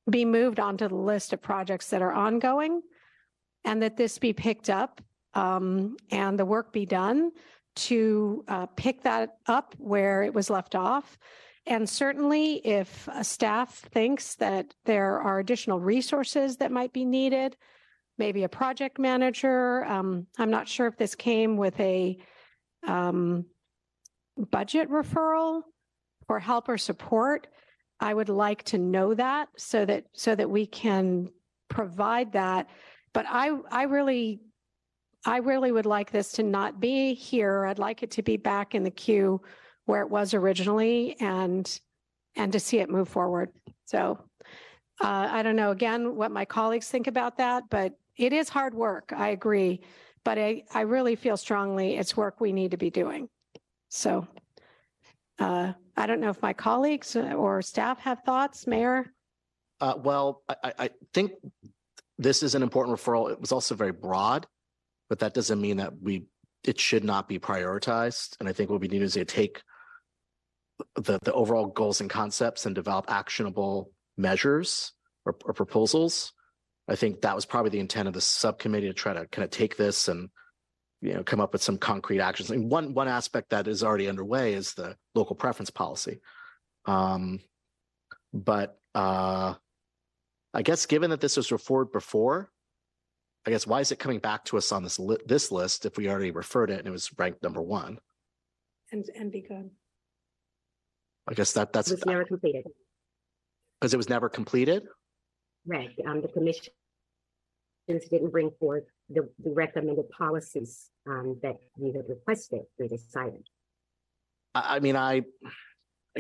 be 0.10 0.26
moved 0.26 0.60
onto 0.60 0.88
the 0.88 0.96
list 0.96 1.32
of 1.32 1.44
projects 1.44 1.92
that 1.92 2.02
are 2.02 2.14
ongoing 2.14 2.82
and 3.66 3.84
that 3.84 3.98
this 3.98 4.18
be 4.18 4.34
picked 4.34 4.72
up 4.72 5.00
um, 5.36 5.96
and 6.10 6.40
the 6.40 6.46
work 6.46 6.74
be 6.74 6.88
done 6.88 7.32
to 7.88 8.44
uh, 8.48 8.66
pick 8.76 9.04
that 9.04 9.38
up 9.48 9.76
where 9.78 10.24
it 10.24 10.34
was 10.34 10.50
left 10.50 10.76
off. 10.76 11.18
And 11.66 11.88
certainly, 11.88 12.56
if 12.66 13.08
a 13.14 13.24
staff 13.24 13.86
thinks 13.92 14.36
that 14.36 14.74
there 14.86 15.20
are 15.20 15.40
additional 15.40 15.80
resources 15.80 16.58
that 16.58 16.72
might 16.72 16.94
be 16.94 17.06
needed, 17.06 17.56
maybe 18.18 18.44
a 18.44 18.50
project 18.50 19.00
manager. 19.00 19.86
Um, 19.86 20.28
I'm 20.38 20.50
not 20.50 20.68
sure 20.68 20.88
if 20.88 20.98
this 20.98 21.16
came 21.16 21.58
with 21.58 21.80
a 21.80 22.18
um, 22.88 23.46
budget 24.52 24.90
referral 24.90 25.62
for 26.28 26.40
help 26.40 26.70
or 26.70 26.78
support. 26.78 27.48
I 28.00 28.14
would 28.14 28.30
like 28.30 28.64
to 28.66 28.78
know 28.78 29.14
that 29.14 29.50
so 29.58 29.86
that 29.86 30.06
so 30.14 30.36
that 30.36 30.50
we 30.50 30.66
can 30.66 31.30
provide 31.70 32.34
that. 32.34 32.70
But 33.14 33.26
I 33.28 33.52
I 33.72 33.84
really 33.84 34.42
I 35.26 35.38
really 35.38 35.72
would 35.72 35.86
like 35.86 36.12
this 36.12 36.32
to 36.34 36.44
not 36.44 36.80
be 36.80 37.14
here. 37.14 37.66
I'd 37.66 37.80
like 37.80 38.04
it 38.04 38.12
to 38.12 38.22
be 38.22 38.38
back 38.38 38.74
in 38.74 38.84
the 38.84 38.92
queue 38.92 39.42
where 39.86 40.02
it 40.02 40.10
was 40.10 40.34
originally 40.34 41.16
and 41.20 41.80
and 42.36 42.54
to 42.54 42.60
see 42.60 42.80
it 42.80 42.90
move 42.90 43.10
forward. 43.10 43.50
So 43.86 44.20
uh, 45.02 45.28
I 45.32 45.44
don't 45.44 45.56
know 45.56 45.72
again 45.72 46.16
what 46.16 46.32
my 46.32 46.46
colleagues 46.46 46.88
think 46.88 47.08
about 47.08 47.38
that, 47.38 47.64
but 47.70 47.94
it 48.18 48.34
is 48.34 48.50
hard 48.50 48.74
work. 48.74 49.12
I 49.16 49.30
agree, 49.30 49.82
but 50.24 50.38
I 50.38 50.64
I 50.74 50.82
really 50.82 51.16
feel 51.16 51.38
strongly 51.38 51.98
it's 51.98 52.16
work 52.16 52.40
we 52.40 52.54
need 52.54 52.72
to 52.72 52.78
be 52.78 52.90
doing. 52.90 53.30
So 53.90 54.28
uh, 55.40 55.74
I 55.98 56.06
don't 56.06 56.20
know 56.20 56.30
if 56.30 56.42
my 56.42 56.54
colleagues 56.54 57.16
or 57.16 57.62
staff 57.62 58.00
have 58.00 58.22
thoughts, 58.24 58.68
Mayor. 58.68 59.12
Uh, 59.82 59.96
well, 59.98 60.44
I, 60.50 60.74
I 60.78 60.90
think 61.14 61.32
this 62.18 62.44
is 62.44 62.54
an 62.56 62.62
important 62.62 62.98
referral. 62.98 63.32
It 63.32 63.40
was 63.40 63.52
also 63.52 63.76
very 63.76 63.94
broad, 63.94 64.46
but 65.10 65.20
that 65.20 65.34
doesn't 65.34 65.60
mean 65.60 65.78
that 65.78 66.00
we, 66.02 66.26
it 66.64 66.80
should 66.80 67.04
not 67.04 67.28
be 67.28 67.40
prioritized. 67.40 68.36
And 68.40 68.48
I 68.48 68.54
think 68.54 68.70
what 68.70 68.82
we 68.82 68.88
need 68.88 69.02
is 69.02 69.14
to 69.14 69.26
take 69.26 69.62
the, 70.96 71.20
the 71.24 71.34
overall 71.34 71.68
goals 71.68 72.00
and 72.00 72.10
concepts 72.10 72.66
and 72.66 72.76
develop 72.76 73.06
actionable 73.10 73.92
measures 74.18 74.94
or, 75.26 75.36
or 75.46 75.54
proposals. 75.54 76.34
I 76.88 76.96
think 76.96 77.22
that 77.22 77.36
was 77.36 77.46
probably 77.46 77.72
the 77.72 77.80
intent 77.80 78.08
of 78.08 78.14
the 78.14 78.22
subcommittee 78.22 78.88
to 78.88 78.94
try 78.94 79.14
to 79.14 79.28
kind 79.28 79.44
of 79.44 79.52
take 79.52 79.78
this 79.78 80.08
and, 80.08 80.30
you 81.02 81.14
know, 81.14 81.24
come 81.24 81.40
up 81.40 81.54
with 81.54 81.62
some 81.62 81.78
concrete 81.78 82.20
actions. 82.20 82.50
And 82.52 82.70
one, 82.70 82.94
one 82.94 83.08
aspect 83.08 83.50
that 83.50 83.68
is 83.68 83.84
already 83.84 84.08
underway 84.08 84.54
is 84.54 84.74
the 84.74 84.96
local 85.16 85.36
preference 85.36 85.70
policy. 85.70 86.20
Um, 86.86 87.40
but, 88.34 88.80
uh, 88.96 89.54
I 90.52 90.62
guess 90.64 90.88
given 90.88 91.12
that 91.12 91.22
this 91.22 91.38
was 91.38 91.52
referred 91.52 91.92
before, 91.92 92.50
I 93.48 93.52
guess 93.52 93.66
why 93.66 93.80
is 93.80 93.92
it 93.92 94.00
coming 94.00 94.20
back 94.20 94.44
to 94.46 94.58
us 94.58 94.72
on 94.72 94.84
this 94.84 95.00
li- 95.00 95.18
this 95.26 95.52
list 95.52 95.86
if 95.86 95.98
we 95.98 96.10
already 96.10 96.32
referred 96.32 96.70
it 96.70 96.80
and 96.80 96.88
it 96.88 96.92
was 96.92 97.10
ranked 97.18 97.42
number 97.42 97.62
one? 97.62 98.00
And, 98.92 99.06
and 99.16 99.32
be 99.32 99.42
good. 99.42 99.70
I 101.28 101.34
guess 101.34 101.54
that 101.54 101.72
that's 101.72 101.92
It 101.92 101.96
was 101.96 102.06
never 102.06 102.26
completed. 102.26 102.66
because 103.80 103.94
it 103.94 103.98
was 103.98 104.10
never 104.10 104.30
completed. 104.30 104.84
Right, 105.66 105.90
um, 106.08 106.22
the 106.22 106.28
commission 106.28 106.74
didn't 107.88 108.30
bring 108.32 108.52
forth 108.60 108.84
the, 109.10 109.28
the 109.44 109.50
recommended 109.52 110.10
policies, 110.12 110.90
um, 111.08 111.40
that 111.42 111.56
you 111.78 111.92
had 111.92 112.08
requested 112.08 112.62
through 112.78 112.88
this 112.88 113.04
item. 113.16 113.44
I, 114.54 114.76
I 114.76 114.80
mean, 114.80 114.96
I, 114.96 115.24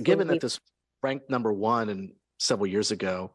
given 0.02 0.28
we- 0.28 0.36
that 0.36 0.42
this 0.42 0.60
ranked 1.04 1.30
number 1.30 1.54
one 1.54 1.90
and 1.90 2.14
several 2.40 2.68
years 2.68 2.92
ago. 2.92 3.32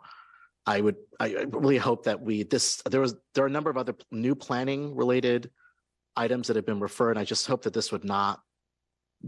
I 0.66 0.80
would, 0.80 0.96
I 1.20 1.46
really 1.50 1.76
hope 1.76 2.04
that 2.04 2.20
we, 2.22 2.42
this, 2.42 2.80
there 2.90 3.00
was, 3.00 3.14
there 3.34 3.44
are 3.44 3.48
a 3.48 3.50
number 3.50 3.70
of 3.70 3.76
other 3.76 3.94
new 4.10 4.34
planning 4.34 4.96
related 4.96 5.50
items 6.16 6.46
that 6.46 6.56
have 6.56 6.66
been 6.66 6.80
referred. 6.80 7.18
I 7.18 7.24
just 7.24 7.46
hope 7.46 7.62
that 7.62 7.74
this 7.74 7.92
would 7.92 8.04
not 8.04 8.40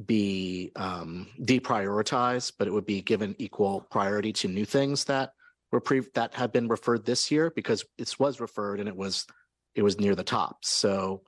be 0.04 0.72
um 0.76 1.26
deprioritized, 1.40 2.52
but 2.58 2.68
it 2.68 2.70
would 2.70 2.84
be 2.84 3.00
given 3.00 3.34
equal 3.38 3.80
priority 3.90 4.30
to 4.30 4.48
new 4.48 4.66
things 4.66 5.04
that 5.04 5.32
were 5.72 5.80
pre, 5.80 6.02
that 6.14 6.34
have 6.34 6.52
been 6.52 6.68
referred 6.68 7.04
this 7.06 7.30
year 7.30 7.50
because 7.54 7.84
it 7.96 8.14
was 8.18 8.38
referred 8.40 8.78
and 8.78 8.88
it 8.88 8.96
was, 8.96 9.26
it 9.74 9.82
was 9.82 9.98
near 9.98 10.14
the 10.14 10.22
top. 10.22 10.58
So 10.64 11.22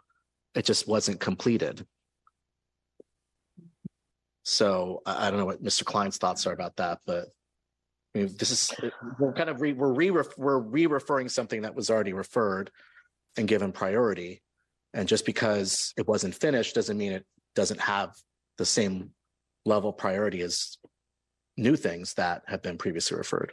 it 0.54 0.64
just 0.64 0.86
wasn't 0.86 1.20
completed. 1.20 1.86
So 4.44 5.02
I 5.04 5.30
don't 5.30 5.38
know 5.38 5.46
what 5.46 5.62
Mr. 5.62 5.84
Klein's 5.84 6.16
thoughts 6.16 6.46
are 6.46 6.52
about 6.52 6.76
that, 6.76 7.00
but 7.06 7.26
I 8.18 8.22
mean, 8.22 8.34
this 8.36 8.50
is, 8.50 8.72
we're 9.18 9.32
kind 9.32 9.48
of 9.48 9.60
re, 9.60 9.72
we're 9.72 9.92
re, 9.92 10.10
we're 10.10 10.58
re-referring 10.58 11.28
something 11.28 11.62
that 11.62 11.74
was 11.74 11.88
already 11.88 12.12
referred 12.12 12.70
and 13.36 13.46
given 13.46 13.70
priority. 13.70 14.42
And 14.92 15.06
just 15.06 15.24
because 15.24 15.92
it 15.96 16.08
wasn't 16.08 16.34
finished 16.34 16.74
doesn't 16.74 16.98
mean 16.98 17.12
it 17.12 17.26
doesn't 17.54 17.80
have 17.80 18.16
the 18.56 18.64
same 18.64 19.10
level 19.64 19.92
priority 19.92 20.40
as 20.40 20.78
new 21.56 21.76
things 21.76 22.14
that 22.14 22.42
have 22.46 22.62
been 22.62 22.76
previously 22.76 23.16
referred. 23.16 23.52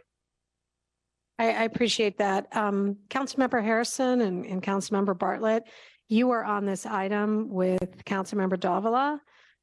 I, 1.37 1.49
I 1.49 1.63
appreciate 1.63 2.17
that. 2.17 2.47
Um, 2.55 2.97
Councilmember 3.09 3.61
Harrison 3.61 4.21
and, 4.21 4.45
and 4.45 4.63
Councilmember 4.63 5.17
Bartlett, 5.17 5.63
you 6.07 6.31
are 6.31 6.43
on 6.43 6.65
this 6.65 6.85
item 6.85 7.49
with 7.49 8.03
Councilmember 8.05 8.59
Davila, 8.59 9.21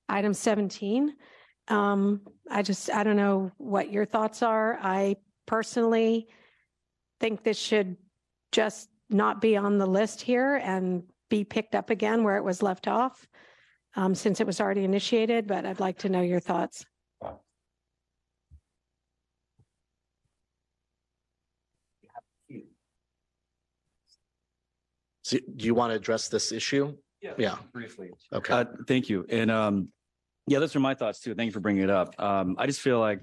item 0.09 0.34
seventeen. 0.34 1.14
Um, 1.69 2.21
I 2.51 2.63
just, 2.63 2.91
I 2.91 3.03
don't 3.05 3.17
know 3.17 3.53
what 3.59 3.91
your 3.91 4.05
thoughts 4.05 4.43
are. 4.43 4.79
I 4.83 5.17
personally 5.47 6.29
think 7.21 7.45
this 7.45 7.59
should 7.59 7.97
just 8.51 8.89
not 9.11 9.41
be 9.41 9.57
on 9.57 9.79
the 9.79 9.87
list 9.87 10.21
here 10.21 10.57
and 10.57 11.05
be 11.31 11.45
picked 11.45 11.75
up 11.75 11.91
again 11.91 12.25
where 12.25 12.37
it 12.37 12.45
was 12.45 12.63
left 12.63 12.89
off, 12.89 13.27
um, 13.97 14.15
since 14.15 14.41
it 14.41 14.47
was 14.47 14.61
already 14.61 14.85
initiated, 14.85 15.47
but 15.47 15.65
I'd 15.65 15.81
like 15.81 15.99
to 15.99 16.09
know 16.09 16.21
your 16.21 16.41
thoughts. 16.41 16.85
So 25.25 25.39
do 25.57 25.65
you 25.65 25.75
want 25.75 25.93
to 25.93 25.97
address 25.97 26.29
this 26.29 26.53
issue? 26.53 26.97
Yeah. 27.39 27.57
Briefly. 27.73 28.11
Okay. 28.33 28.53
Uh, 28.53 28.65
thank 28.89 29.09
you. 29.09 29.25
And, 29.31 29.51
um, 29.51 29.89
yeah, 30.47 30.59
those 30.59 30.74
are 30.74 30.80
my 30.80 30.95
thoughts 30.95 31.20
too. 31.20 31.34
Thank 31.34 31.47
you 31.47 31.53
for 31.53 31.61
bringing 31.61 31.84
it 31.84 31.90
up. 31.90 32.14
Um, 32.20 32.57
I 32.59 32.66
just 32.66 32.80
feel 32.80 32.99
like 32.99 33.20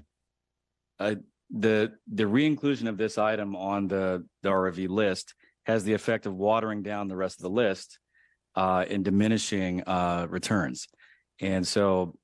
uh, 0.98 1.16
the, 1.50 1.92
the 2.12 2.26
re-inclusion 2.26 2.88
of 2.88 2.96
this 2.96 3.18
item 3.18 3.56
on 3.56 3.88
the, 3.88 4.24
the 4.42 4.50
RV 4.50 4.88
list 4.88 5.34
has 5.66 5.84
the 5.84 5.92
effect 5.92 6.26
of 6.26 6.34
watering 6.34 6.82
down 6.82 7.08
the 7.08 7.16
rest 7.16 7.38
of 7.38 7.42
the 7.42 7.50
list 7.50 7.98
uh, 8.56 8.84
and 8.88 9.04
diminishing 9.04 9.82
uh, 9.82 10.26
returns. 10.30 10.88
And 11.40 11.66
so 11.66 12.16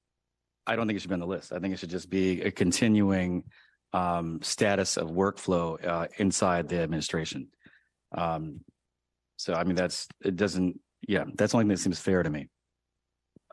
I 0.66 0.76
don't 0.76 0.86
think 0.86 0.96
it 0.96 1.00
should 1.00 1.10
be 1.10 1.14
on 1.14 1.20
the 1.20 1.26
list. 1.26 1.52
I 1.52 1.58
think 1.58 1.74
it 1.74 1.78
should 1.78 1.90
just 1.90 2.10
be 2.10 2.42
a 2.42 2.50
continuing 2.50 3.44
um, 3.92 4.40
status 4.42 4.96
of 4.96 5.08
workflow 5.08 5.84
uh, 5.86 6.06
inside 6.18 6.68
the 6.68 6.80
administration. 6.80 7.48
Um, 8.16 8.60
so 9.36 9.54
I 9.54 9.64
mean, 9.64 9.76
that's, 9.76 10.08
it 10.24 10.36
doesn't, 10.36 10.80
yeah, 11.06 11.24
that's 11.34 11.52
the 11.52 11.58
only 11.58 11.64
thing 11.64 11.76
that 11.76 11.82
seems 11.82 12.00
fair 12.00 12.22
to 12.22 12.30
me. 12.30 12.48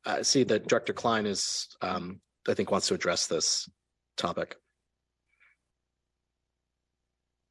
I 0.05 0.21
see 0.21 0.43
that 0.43 0.67
Director 0.67 0.93
Klein 0.93 1.25
is, 1.25 1.67
um, 1.81 2.19
I 2.47 2.53
think 2.53 2.71
wants 2.71 2.87
to 2.87 2.93
address 2.93 3.27
this 3.27 3.69
topic. 4.17 4.57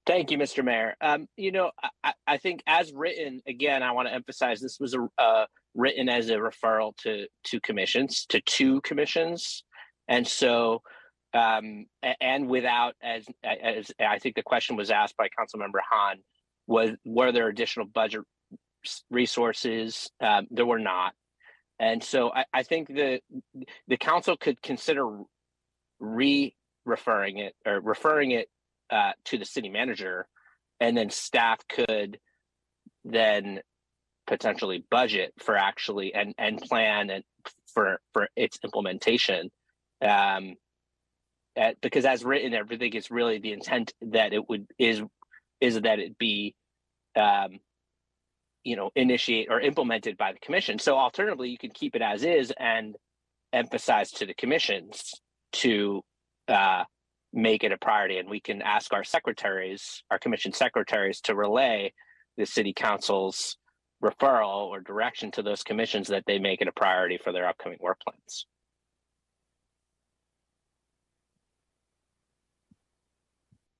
Thank 0.04 0.30
you, 0.30 0.38
Mr. 0.38 0.64
Mayor. 0.64 0.96
Um, 1.00 1.28
you 1.36 1.52
know, 1.52 1.70
I- 2.02 2.14
I, 2.26 2.36
think 2.36 2.62
as 2.66 2.92
written, 2.92 3.40
again, 3.46 3.82
I 3.82 3.92
want 3.92 4.08
to 4.08 4.14
emphasize 4.14 4.60
this 4.60 4.78
was 4.80 4.94
a, 4.94 5.08
uh, 5.16 5.46
written 5.74 6.08
as 6.08 6.28
a 6.28 6.34
referral 6.34 6.96
to, 6.98 7.26
to 7.44 7.60
commissions, 7.60 8.26
to 8.30 8.40
two 8.40 8.80
commissions. 8.80 9.64
And 10.08 10.26
so, 10.26 10.82
um, 11.34 11.86
and 12.20 12.48
without, 12.48 12.94
as, 13.00 13.26
as 13.44 13.92
I 14.00 14.18
think 14.18 14.34
the 14.34 14.42
question 14.42 14.76
was 14.76 14.90
asked 14.90 15.16
by 15.16 15.28
Councilmember 15.28 15.80
Hahn, 15.88 16.18
was, 16.66 16.90
were 17.04 17.30
there 17.30 17.48
additional 17.48 17.86
budget 17.86 18.22
resources? 19.08 20.10
Um, 20.20 20.48
there 20.50 20.66
were 20.66 20.80
not. 20.80 21.14
And 21.82 22.00
so 22.00 22.32
I, 22.32 22.44
I 22.54 22.62
think 22.62 22.86
the, 22.86 23.20
the 23.88 23.96
council 23.96 24.36
could 24.36 24.62
consider 24.62 25.18
re-referring 25.98 27.38
it 27.38 27.56
or 27.66 27.80
referring 27.80 28.30
it 28.30 28.48
uh, 28.88 29.12
to 29.24 29.36
the 29.36 29.44
city 29.44 29.68
manager, 29.68 30.28
and 30.78 30.96
then 30.96 31.10
staff 31.10 31.58
could 31.68 32.20
then 33.04 33.60
potentially 34.28 34.84
budget 34.92 35.32
for 35.40 35.56
actually 35.56 36.14
and 36.14 36.34
and 36.38 36.60
plan 36.60 37.10
and 37.10 37.24
for 37.74 38.00
for 38.12 38.28
its 38.36 38.60
implementation. 38.62 39.50
Um, 40.00 40.54
uh, 41.60 41.72
because 41.82 42.04
as 42.04 42.24
written, 42.24 42.54
everything 42.54 42.92
is 42.92 43.10
really 43.10 43.38
the 43.38 43.52
intent 43.52 43.92
that 44.02 44.32
it 44.32 44.48
would 44.48 44.68
is 44.78 45.02
is 45.60 45.80
that 45.80 45.98
it 45.98 46.16
be 46.16 46.54
um, 47.16 47.58
you 48.64 48.76
know 48.76 48.90
initiate 48.94 49.48
or 49.50 49.60
implemented 49.60 50.16
by 50.16 50.32
the 50.32 50.38
commission. 50.38 50.78
So 50.78 50.96
alternatively, 50.96 51.48
you 51.50 51.58
can 51.58 51.70
keep 51.70 51.96
it 51.96 52.02
as 52.02 52.24
is 52.24 52.52
and 52.58 52.96
emphasize 53.52 54.10
to 54.12 54.26
the 54.26 54.34
commissions 54.34 55.12
to 55.52 56.02
uh, 56.48 56.84
make 57.32 57.64
it 57.64 57.72
a 57.72 57.78
priority 57.78 58.18
and 58.18 58.28
we 58.28 58.40
can 58.40 58.60
ask 58.62 58.92
our 58.92 59.04
secretaries 59.04 60.02
our 60.10 60.18
commission 60.18 60.52
secretaries 60.52 61.20
to 61.20 61.34
relay 61.34 61.92
the 62.36 62.44
city 62.44 62.72
council's 62.74 63.56
referral 64.02 64.66
or 64.66 64.80
direction 64.80 65.30
to 65.30 65.42
those 65.42 65.62
commissions 65.62 66.08
that 66.08 66.24
they 66.26 66.38
make 66.38 66.60
it 66.60 66.68
a 66.68 66.72
priority 66.72 67.18
for 67.22 67.32
their 67.32 67.46
upcoming 67.46 67.78
work 67.80 67.98
plans 68.00 68.46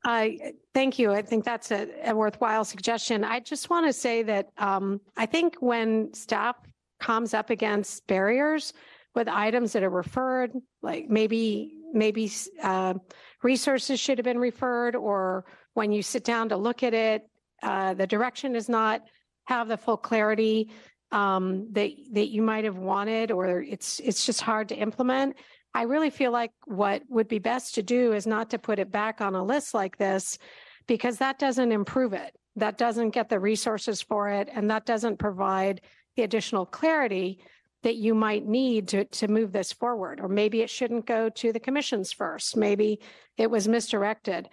I, 0.05 0.55
thank 0.75 0.99
you. 0.99 1.13
I 1.13 1.23
think 1.23 1.45
that's 1.45 1.71
a 1.71 1.89
a 2.05 2.15
worthwhile 2.15 2.65
suggestion. 2.65 3.23
I 3.25 3.41
just 3.41 3.71
want 3.71 3.87
to 3.87 3.93
say 3.93 4.23
that 4.25 4.51
um, 4.59 5.01
I 5.17 5.27
think 5.27 5.57
when 5.61 6.13
staff 6.13 6.57
comes 6.99 7.35
up 7.35 7.51
against 7.51 8.07
barriers 8.07 8.73
with 9.15 9.29
items 9.29 9.73
that 9.73 9.83
are 9.83 9.91
referred, 9.91 10.53
like 10.83 11.09
maybe, 11.09 11.75
maybe 11.93 12.31
uh, 12.63 12.95
resources 13.43 14.01
should 14.01 14.19
have 14.19 14.25
been 14.25 14.39
referred, 14.39 14.97
or 14.97 15.45
when 15.75 15.93
you 15.93 16.03
sit 16.03 16.25
down 16.25 16.49
to 16.49 16.57
look 16.57 16.83
at 16.83 16.95
it, 16.95 17.29
uh, 17.63 17.95
the 17.95 18.07
direction 18.07 18.53
does 18.53 18.69
not 18.69 19.03
have 19.45 19.69
the 19.69 19.77
full 19.77 19.97
clarity 19.97 20.71
um, 21.11 21.69
that, 21.73 21.91
that 22.13 22.29
you 22.29 22.41
might 22.41 22.65
have 22.65 22.79
wanted, 22.79 23.31
or 23.31 23.61
it's, 23.61 24.01
it's 24.01 24.25
just 24.25 24.41
hard 24.41 24.69
to 24.71 24.75
implement. 24.75 25.37
I 25.75 25.83
really 25.83 26.11
feel 26.11 26.33
like 26.33 26.53
what 26.67 27.03
would 27.09 27.29
be 27.29 27.39
best 27.39 27.75
to 27.77 27.83
do 27.83 28.13
is 28.13 28.27
not 28.27 28.51
to 28.51 28.59
put 28.59 28.79
it 28.79 28.93
back 28.93 29.21
on 29.21 29.35
a 29.35 29.45
list 29.45 29.75
like 29.75 29.97
this 29.97 30.39
because 30.87 31.19
that 31.19 31.39
doesn't 31.39 31.73
improve 31.73 32.13
it. 32.13 32.37
That 32.57 32.77
doesn't 32.77 33.11
get 33.11 33.29
the 33.29 33.41
resources 33.41 34.03
for 34.03 34.29
it 34.29 34.49
and 34.53 34.71
that 34.71 34.85
doesn't 34.85 35.19
provide 35.19 35.81
the 36.17 36.23
additional 36.23 36.67
clarity 36.67 37.39
that 37.83 37.97
you 37.97 38.15
might 38.15 38.47
need 38.47 38.89
to, 38.89 39.05
to 39.07 39.29
move 39.29 39.53
this 39.53 39.73
forward. 39.73 40.21
Or 40.21 40.29
maybe 40.29 40.61
it 40.61 40.71
shouldn't 40.71 41.07
go 41.07 41.31
to 41.31 41.53
the 41.53 41.61
commissions 41.61 42.13
first. 42.13 42.57
Maybe 42.57 43.01
it 43.37 43.51
was 43.51 43.67
misdirected. 43.67 44.49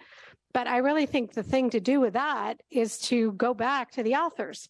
But 0.52 0.66
I 0.66 0.78
really 0.78 1.06
think 1.06 1.32
the 1.32 1.42
thing 1.42 1.70
to 1.70 1.80
do 1.80 2.00
with 2.00 2.14
that 2.14 2.60
is 2.70 2.98
to 3.00 3.32
go 3.32 3.54
back 3.54 3.92
to 3.92 4.02
the 4.02 4.16
authors 4.16 4.68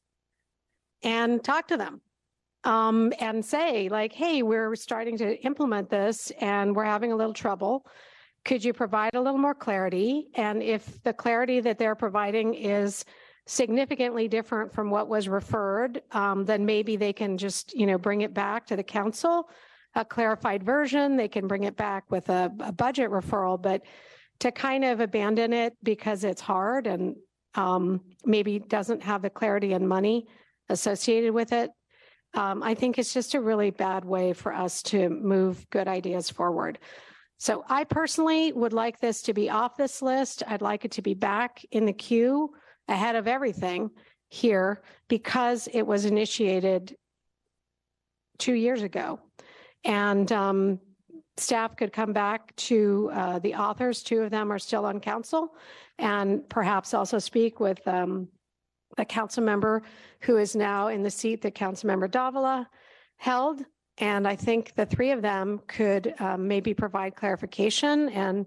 and 1.03 1.43
talk 1.43 1.69
to 1.69 1.77
them 1.77 2.03
um, 2.65 3.13
and 3.21 3.45
say 3.45 3.89
like, 3.89 4.13
hey, 4.13 4.43
we're 4.43 4.75
starting 4.77 5.17
to 5.19 5.37
implement 5.45 5.89
this 5.91 6.31
and 6.41 6.75
we're 6.75 6.85
having 6.85 7.13
a 7.13 7.17
little 7.17 7.33
trouble. 7.33 7.87
Could 8.45 8.65
you 8.65 8.73
provide 8.73 9.15
a 9.15 9.21
little 9.21 9.39
more 9.39 9.55
clarity? 9.55 10.29
And 10.35 10.63
if 10.63 11.03
the 11.03 11.13
clarity 11.13 11.61
that 11.61 11.79
they're 11.79 11.95
providing 11.95 12.55
is 12.55 13.05
significantly 13.47 14.29
different 14.29 14.73
from 14.73 14.91
what 14.91 15.09
was 15.09 15.29
referred, 15.29 16.03
um, 16.13 16.45
then 16.45 16.65
maybe 16.65 16.97
they 16.97 17.13
can 17.13 17.37
just, 17.37 17.75
you 17.75 17.87
know, 17.87 17.99
bring 17.99 18.21
it 18.21 18.33
back 18.33 18.67
to 18.67 18.77
the 18.77 18.83
council, 18.83 19.49
a 19.95 20.05
clarified 20.05 20.63
version. 20.63 21.17
They 21.17 21.29
can 21.29 21.49
bring 21.49 21.65
it 21.65 21.77
back 21.77 22.05
with 22.11 22.29
a, 22.29 22.53
a 22.61 22.73
budget 22.73 23.11
referral, 23.11 23.61
but 23.61 23.83
to 24.41 24.53
kind 24.53 24.85
of 24.85 25.01
abandon 25.01 25.53
it 25.53 25.75
because 25.83 26.25
it's 26.25 26.41
hard 26.41 26.87
and 26.87 27.17
um, 27.55 28.01
maybe 28.25 28.59
doesn't 28.59 29.03
have 29.03 29.23
the 29.23 29.31
clarity 29.31 29.73
and 29.73 29.89
money 29.89 30.27
associated 30.69 31.33
with 31.33 31.53
it, 31.53 31.71
um, 32.35 32.63
I 32.63 32.75
think 32.75 32.99
it's 32.99 33.13
just 33.13 33.35
a 33.35 33.41
really 33.41 33.71
bad 33.71 34.05
way 34.05 34.33
for 34.33 34.53
us 34.53 34.83
to 34.85 35.09
move 35.09 35.69
good 35.71 35.89
ideas 35.89 36.31
forward. 36.31 36.79
So 37.39 37.65
I 37.69 37.85
personally 37.85 38.53
would 38.53 38.73
like 38.73 39.01
this 39.01 39.23
to 39.23 39.33
be 39.33 39.49
off 39.49 39.77
this 39.77 40.03
list. 40.03 40.43
I'd 40.47 40.61
like 40.61 40.85
it 40.85 40.93
to 40.93 41.03
be 41.03 41.15
back 41.15 41.65
in 41.71 41.87
the 41.87 41.93
queue 41.93 42.51
ahead 42.87 43.17
of 43.17 43.27
everything 43.27 43.91
here 44.29 44.83
because 45.09 45.69
it 45.73 45.83
was 45.83 46.05
initiated 46.05 46.97
two 48.39 48.55
years 48.55 48.83
ago. 48.83 49.21
And 49.85 50.31
um, 50.31 50.81
staff 51.37 51.77
could 51.77 51.93
come 51.93 52.13
back 52.13 52.55
to 52.57 53.11
uh, 53.13 53.39
the 53.39 53.55
authors, 53.55 54.03
two 54.03 54.21
of 54.21 54.31
them 54.31 54.53
are 54.53 54.59
still 54.59 54.85
on 54.85 55.01
council, 55.01 55.55
and 55.99 56.49
perhaps 56.49 56.95
also 56.95 57.19
speak 57.19 57.59
with 57.59 57.87
um, 57.89 58.29
a 59.01 59.05
council 59.05 59.43
member 59.43 59.83
who 60.21 60.37
is 60.37 60.55
now 60.55 60.89
in 60.89 61.03
the 61.03 61.11
seat 61.11 61.43
that 61.43 61.55
Councilmember 61.55 62.11
Davila 62.11 62.69
held. 63.17 63.65
And 63.99 64.29
I 64.29 64.37
think 64.37 64.75
the 64.75 64.87
three 64.87 65.11
of 65.11 65.23
them 65.23 65.61
could 65.67 66.15
um, 66.21 66.47
maybe 66.47 66.75
provide 66.75 67.17
clarification 67.17 68.09
and 68.11 68.47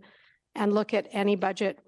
and 0.55 0.71
look 0.71 0.93
at 0.93 1.07
any 1.11 1.35
budget 1.35 1.79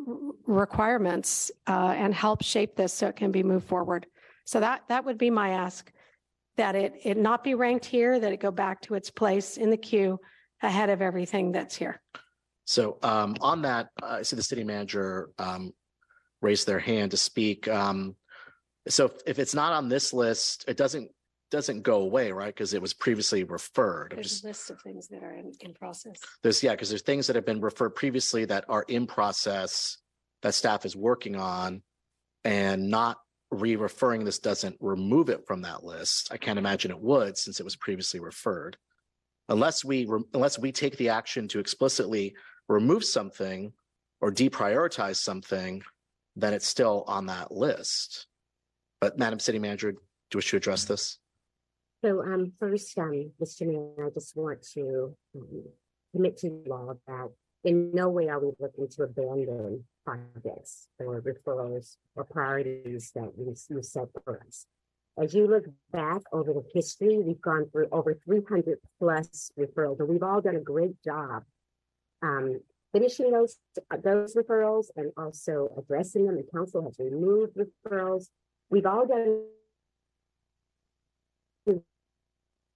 requirements 0.47 1.51
uh, 1.67 1.93
and 1.95 2.15
help 2.15 2.43
shape 2.43 2.75
this 2.75 2.91
so 2.93 3.07
it 3.07 3.15
can 3.15 3.31
be 3.31 3.43
moved 3.43 3.67
forward. 3.67 4.07
So 4.45 4.59
that 4.59 4.83
that 4.87 5.05
would 5.05 5.19
be 5.19 5.29
my 5.29 5.49
ask, 5.49 5.91
that 6.57 6.75
it 6.75 6.93
it 7.03 7.17
not 7.17 7.43
be 7.43 7.53
ranked 7.53 7.85
here, 7.85 8.19
that 8.19 8.33
it 8.33 8.39
go 8.39 8.51
back 8.51 8.81
to 8.81 8.95
its 8.95 9.11
place 9.11 9.57
in 9.57 9.69
the 9.69 9.77
queue 9.77 10.19
ahead 10.61 10.89
of 10.89 11.01
everything 11.01 11.51
that's 11.51 11.75
here. 11.75 12.01
So 12.65 12.97
um, 13.03 13.35
on 13.41 13.61
that, 13.61 13.89
uh, 14.01 14.17
I 14.19 14.21
see 14.23 14.35
the 14.35 14.43
city 14.43 14.63
manager 14.63 15.29
um, 15.37 15.71
raised 16.41 16.65
their 16.65 16.79
hand 16.79 17.11
to 17.11 17.17
speak. 17.17 17.67
Um, 17.67 18.15
so 18.87 19.11
if- 19.25 19.39
it's 19.39 19.55
not 19.55 19.73
on 19.73 19.89
this 19.89 20.13
list, 20.13 20.65
it 20.67 20.77
doesn't, 20.77 21.11
doesn't 21.51 21.83
go 21.83 22.01
away, 22.01 22.31
right? 22.31 22.53
Because 22.53 22.73
it 22.73 22.81
was 22.81 22.93
previously 22.93 23.43
referred. 23.43 24.11
I'm 24.13 24.17
There's 24.17 24.29
just- 24.29 24.43
a 24.43 24.47
list 24.47 24.69
of 24.71 24.81
things 24.81 25.07
that 25.09 25.23
are 25.23 25.33
in, 25.33 25.51
in 25.61 25.73
process. 25.73 26.17
There's, 26.43 26.61
yeah, 26.63 26.71
because 26.71 26.89
there's 26.89 27.01
things 27.03 27.27
that 27.27 27.35
have 27.35 27.45
been 27.45 27.61
referred 27.61 27.91
previously 27.95 28.45
that 28.45 28.65
are 28.67 28.83
in 28.87 29.07
process 29.07 29.97
that 30.41 30.53
staff 30.53 30.85
is 30.85 30.95
working 30.95 31.35
on 31.35 31.81
and 32.43 32.89
not 32.89 33.17
re-referring 33.51 34.25
this 34.25 34.39
doesn't 34.39 34.75
remove 34.79 35.29
it 35.29 35.45
from 35.47 35.61
that 35.61 35.83
list. 35.83 36.29
I 36.31 36.37
can't 36.37 36.59
imagine 36.59 36.91
it 36.91 36.99
would 36.99 37.37
since 37.37 37.59
it 37.59 37.63
was 37.63 37.75
previously 37.75 38.19
referred. 38.19 38.77
Unless 39.47 39.85
we, 39.85 40.05
re- 40.05 40.23
unless 40.33 40.57
we 40.59 40.71
take 40.71 40.97
the 40.97 41.09
action 41.09 41.47
to 41.49 41.59
explicitly 41.59 42.35
remove 42.67 43.05
something 43.05 43.71
or 44.19 44.31
deprioritize 44.31 45.17
something, 45.17 45.83
then 46.35 46.53
it's 46.53 46.67
still 46.67 47.03
on 47.07 47.27
that 47.27 47.51
list. 47.51 48.25
But 49.01 49.17
Madam 49.17 49.39
City 49.39 49.59
Manager, 49.59 49.91
do 49.91 49.97
you 50.33 50.37
wish 50.37 50.51
to 50.51 50.57
address 50.57 50.85
this? 50.85 51.19
So, 52.03 52.21
um, 52.21 52.53
first, 52.59 52.97
um, 52.97 53.31
Mr. 53.41 53.67
Mayor, 53.67 54.07
I 54.07 54.09
just 54.13 54.35
want 54.35 54.61
to 54.73 55.15
um, 55.35 55.63
commit 56.13 56.37
to 56.37 56.63
law 56.67 56.93
that 57.07 57.29
in 57.63 57.91
no 57.93 58.09
way 58.09 58.29
are 58.29 58.39
we 58.39 58.51
looking 58.59 58.87
to 58.87 59.03
abandon 59.03 59.83
projects 60.05 60.87
or 60.99 61.19
referrals 61.21 61.97
or 62.15 62.23
priorities 62.23 63.11
that 63.15 63.31
we, 63.35 63.55
set 63.81 64.07
for 64.23 64.39
us. 64.47 64.67
As 65.17 65.33
you 65.33 65.47
look 65.47 65.65
back 65.91 66.21
over 66.31 66.53
the 66.53 66.63
history, 66.73 67.17
we've 67.17 67.41
gone 67.41 67.67
through 67.71 67.87
over 67.91 68.13
three 68.13 68.41
hundred 68.47 68.77
plus 68.99 69.51
referrals, 69.57 69.99
and 69.99 70.09
we've 70.09 70.23
all 70.23 70.41
done 70.41 70.57
a 70.57 70.61
great 70.61 71.01
job 71.03 71.43
um, 72.21 72.59
finishing 72.93 73.31
those, 73.31 73.57
those 74.03 74.35
referrals 74.35 74.87
and 74.95 75.11
also 75.17 75.69
addressing 75.77 76.25
them. 76.25 76.37
The 76.37 76.47
council 76.53 76.83
has 76.83 76.99
removed 76.99 77.57
referrals. 77.57 78.27
We've 78.69 78.85
all 78.85 79.05
done 79.05 79.43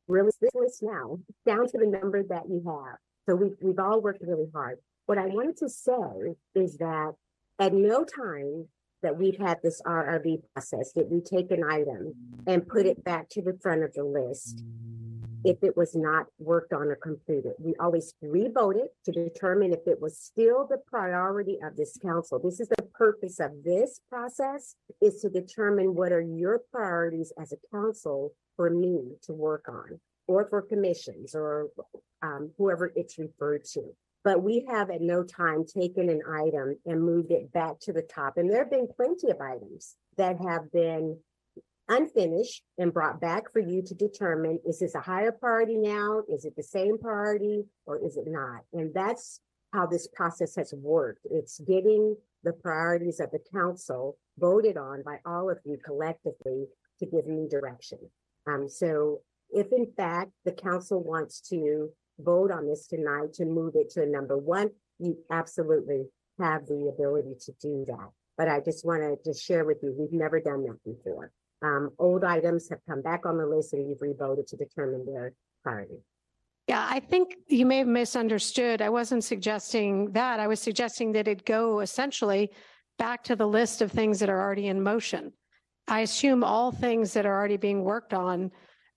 really 0.07 0.31
this 0.41 0.51
list 0.55 0.83
now 0.83 1.19
down 1.45 1.67
to 1.67 1.77
the 1.77 1.85
number 1.85 2.23
that 2.23 2.49
you 2.49 2.63
have. 2.65 2.97
So 3.27 3.35
we've 3.35 3.55
we've 3.61 3.79
all 3.79 4.01
worked 4.01 4.21
really 4.21 4.49
hard. 4.53 4.79
What 5.05 5.17
I 5.17 5.27
wanted 5.27 5.57
to 5.57 5.69
say 5.69 6.35
is 6.55 6.77
that 6.77 7.13
at 7.59 7.73
no 7.73 8.03
time 8.03 8.67
that 9.01 9.17
we've 9.17 9.37
had 9.37 9.59
this 9.63 9.81
RRB 9.85 10.41
process 10.53 10.91
did 10.91 11.09
we 11.09 11.21
take 11.21 11.51
an 11.51 11.63
item 11.63 12.13
and 12.47 12.67
put 12.67 12.85
it 12.85 13.03
back 13.03 13.29
to 13.29 13.41
the 13.41 13.57
front 13.61 13.83
of 13.83 13.93
the 13.93 14.03
list 14.03 14.63
if 15.43 15.63
it 15.63 15.75
was 15.77 15.95
not 15.95 16.27
worked 16.37 16.73
on 16.73 16.87
or 16.87 16.95
completed. 16.95 17.53
We 17.59 17.73
always 17.79 18.13
revoted 18.21 18.87
to 19.05 19.11
determine 19.11 19.73
if 19.73 19.87
it 19.87 20.01
was 20.01 20.17
still 20.17 20.67
the 20.67 20.79
priority 20.87 21.59
of 21.63 21.75
this 21.75 21.97
council. 22.01 22.39
This 22.39 22.59
is 22.59 22.69
the 22.69 22.83
purpose 22.93 23.39
of 23.39 23.51
this 23.63 24.01
process 24.09 24.75
is 25.01 25.21
to 25.21 25.29
determine 25.29 25.95
what 25.95 26.11
are 26.11 26.21
your 26.21 26.61
priorities 26.71 27.31
as 27.39 27.53
a 27.53 27.57
council 27.75 28.33
for 28.55 28.69
me 28.69 29.15
to 29.23 29.33
work 29.33 29.65
on 29.69 29.99
or 30.27 30.47
for 30.49 30.61
commissions 30.61 31.33
or 31.33 31.69
um, 32.21 32.51
whoever 32.57 32.91
it's 32.95 33.17
referred 33.17 33.63
to. 33.63 33.81
But 34.23 34.43
we 34.43 34.65
have 34.69 34.89
at 34.89 35.01
no 35.01 35.23
time 35.23 35.63
taken 35.65 36.09
an 36.09 36.21
item 36.29 36.75
and 36.85 37.01
moved 37.01 37.31
it 37.31 37.51
back 37.53 37.79
to 37.81 37.93
the 37.93 38.01
top. 38.01 38.37
And 38.37 38.49
there 38.49 38.59
have 38.59 38.69
been 38.69 38.87
plenty 38.95 39.29
of 39.29 39.39
items 39.39 39.95
that 40.17 40.37
have 40.41 40.69
been 40.73 41.17
unfinished 41.89 42.63
and 42.77 42.93
brought 42.93 43.19
back 43.19 43.51
for 43.51 43.59
you 43.59 43.81
to 43.81 43.93
determine, 43.93 44.59
is 44.65 44.79
this 44.79 44.95
a 44.95 45.01
higher 45.01 45.31
priority 45.31 45.75
now? 45.75 46.23
Is 46.29 46.45
it 46.45 46.55
the 46.55 46.63
same 46.63 46.97
priority 46.97 47.65
or 47.85 47.99
is 48.03 48.15
it 48.17 48.25
not? 48.27 48.61
And 48.73 48.93
that's 48.93 49.41
how 49.73 49.85
this 49.85 50.07
process 50.07 50.55
has 50.55 50.73
worked. 50.77 51.25
It's 51.29 51.59
getting 51.59 52.15
the 52.43 52.53
priorities 52.53 53.19
of 53.19 53.31
the 53.31 53.39
council 53.53 54.17
voted 54.37 54.77
on 54.77 55.03
by 55.03 55.17
all 55.25 55.49
of 55.49 55.57
you 55.65 55.77
collectively 55.83 56.65
to 56.99 57.05
give 57.05 57.27
me 57.27 57.47
direction. 57.49 57.99
Um, 58.47 58.69
so 58.69 59.21
if 59.51 59.67
in 59.71 59.91
fact 59.97 60.31
the 60.45 60.51
council 60.51 61.03
wants 61.03 61.41
to 61.49 61.89
vote 62.19 62.51
on 62.51 62.67
this 62.67 62.87
tonight 62.87 63.33
to 63.33 63.45
move 63.45 63.73
it 63.75 63.89
to 63.91 64.05
number 64.05 64.37
one, 64.37 64.69
you 64.99 65.17
absolutely 65.31 66.05
have 66.39 66.65
the 66.67 66.91
ability 66.93 67.35
to 67.45 67.51
do 67.61 67.85
that. 67.87 68.09
But 68.37 68.47
I 68.47 68.61
just 68.61 68.85
want 68.85 69.01
to 69.01 69.17
just 69.23 69.43
share 69.43 69.65
with 69.65 69.79
you, 69.83 69.93
we've 69.97 70.17
never 70.17 70.39
done 70.39 70.63
that 70.63 70.77
before. 70.85 71.31
Um, 71.61 71.91
old 71.99 72.23
items 72.23 72.69
have 72.69 72.79
come 72.87 73.01
back 73.01 73.25
on 73.25 73.37
the 73.37 73.45
list 73.45 73.73
and 73.73 73.87
you've 73.87 74.01
revoted 74.01 74.47
to 74.47 74.55
determine 74.55 75.05
their 75.05 75.33
priority. 75.63 75.99
Yeah, 76.67 76.85
I 76.87 76.99
think 76.99 77.35
you 77.47 77.65
may 77.65 77.79
have 77.79 77.87
misunderstood. 77.87 78.81
I 78.81 78.89
wasn't 78.89 79.23
suggesting 79.23 80.11
that. 80.11 80.39
I 80.39 80.47
was 80.47 80.59
suggesting 80.59 81.11
that 81.13 81.27
it 81.27 81.43
go 81.43 81.79
essentially 81.79 82.51
back 82.97 83.23
to 83.23 83.35
the 83.35 83.47
list 83.47 83.81
of 83.81 83.91
things 83.91 84.19
that 84.19 84.29
are 84.29 84.39
already 84.39 84.67
in 84.67 84.83
motion. 84.83 85.33
I 85.87 86.01
assume 86.01 86.43
all 86.43 86.71
things 86.71 87.13
that 87.13 87.25
are 87.25 87.35
already 87.35 87.57
being 87.57 87.83
worked 87.83 88.13
on 88.13 88.51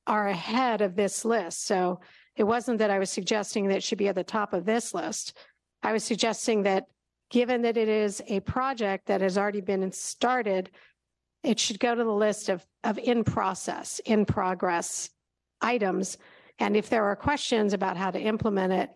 are 0.07 0.29
ahead 0.29 0.83
of 0.83 0.95
this 0.95 1.25
list. 1.25 1.67
So 1.67 2.01
it 2.37 2.45
wasn't 2.45 2.79
that 2.79 2.91
I 2.91 2.99
was 2.99 3.11
suggesting 3.11 3.69
that 3.69 3.79
it 3.79 3.83
should 3.83 3.99
be 3.99 4.09
at 4.09 4.15
the 4.15 4.25
top 4.25 4.53
of 4.53 4.65
this 4.65 4.93
list. 4.93 5.37
I 5.83 5.93
was 5.93 6.05
suggesting 6.05 6.63
that 6.65 6.85
given 7.31 7.63
that 7.63 7.79
it 7.79 7.89
is 7.89 8.21
a 8.29 8.41
project 8.41 9.07
that 9.07 9.23
has 9.23 9.39
already 9.39 9.63
been 9.63 9.91
started, 9.91 10.71
it 11.43 11.59
should 11.59 11.81
go 11.81 11.95
to 11.95 12.05
the 12.05 12.13
list 12.13 12.49
of, 12.49 12.65
of 12.85 12.99
in 12.99 13.25
process, 13.25 14.01
in 14.05 14.25
progress 14.25 15.11
items. 15.61 16.19
And 16.59 16.77
if 16.77 16.89
there 16.89 17.05
are 17.05 17.17
questions 17.17 17.73
about 17.73 17.97
how 17.97 18.11
to 18.11 18.21
implement 18.21 18.73
it, 18.73 18.91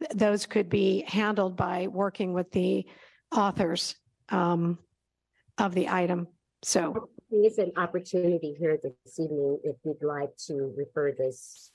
th- 0.00 0.12
those 0.14 0.46
could 0.46 0.68
be 0.68 1.04
handled 1.06 1.56
by 1.56 1.86
working 1.86 2.32
with 2.32 2.50
the 2.50 2.86
authors 3.30 3.94
um, 4.30 4.78
of 5.58 5.74
the 5.74 5.88
item. 5.88 6.26
So, 6.62 7.08
There's 7.30 7.58
an 7.58 7.72
opportunity 7.76 8.54
here 8.58 8.78
this 8.82 9.18
evening, 9.18 9.58
if 9.64 9.76
you'd 9.84 10.02
like 10.02 10.36
to 10.46 10.72
refer 10.76 11.12
this 11.12 11.70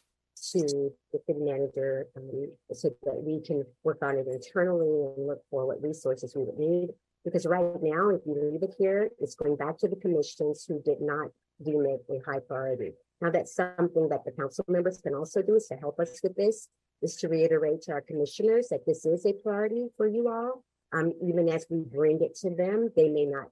to 0.51 0.91
the 1.11 1.19
city 1.25 1.39
manager, 1.39 2.07
um, 2.15 2.29
so 2.71 2.89
that 3.03 3.15
we 3.15 3.41
can 3.41 3.65
work 3.83 3.97
on 4.01 4.17
it 4.17 4.27
internally 4.27 4.87
and 4.87 5.27
look 5.27 5.41
for 5.49 5.65
what 5.65 5.81
resources 5.81 6.35
we 6.35 6.43
would 6.43 6.59
need. 6.59 6.89
Because 7.27 7.45
right 7.45 7.83
now, 7.83 8.07
if 8.07 8.21
you 8.25 8.35
leave 8.41 8.63
it 8.63 8.73
here, 8.79 9.09
it's 9.19 9.35
going 9.35 9.57
back 9.57 9.77
to 9.79 9.89
the 9.89 9.97
commissions 9.97 10.63
who 10.65 10.81
did 10.81 11.01
not 11.01 11.27
deem 11.61 11.85
it 11.85 12.05
a 12.09 12.19
high 12.25 12.39
priority. 12.39 12.93
Now, 13.19 13.31
that's 13.31 13.53
something 13.53 14.07
that 14.07 14.23
the 14.23 14.31
council 14.31 14.63
members 14.69 15.01
can 15.01 15.13
also 15.13 15.41
do 15.41 15.55
is 15.55 15.67
to 15.67 15.75
help 15.75 15.99
us 15.99 16.21
with 16.23 16.37
this, 16.37 16.69
is 17.01 17.17
to 17.17 17.27
reiterate 17.27 17.81
to 17.81 17.91
our 17.91 17.99
commissioners 17.99 18.69
that 18.69 18.85
this 18.85 19.05
is 19.05 19.25
a 19.25 19.33
priority 19.33 19.87
for 19.97 20.07
you 20.07 20.29
all. 20.29 20.63
Um, 20.93 21.11
even 21.21 21.49
as 21.49 21.65
we 21.69 21.81
bring 21.81 22.21
it 22.21 22.33
to 22.43 22.49
them, 22.49 22.91
they 22.95 23.09
may 23.09 23.25
not 23.25 23.49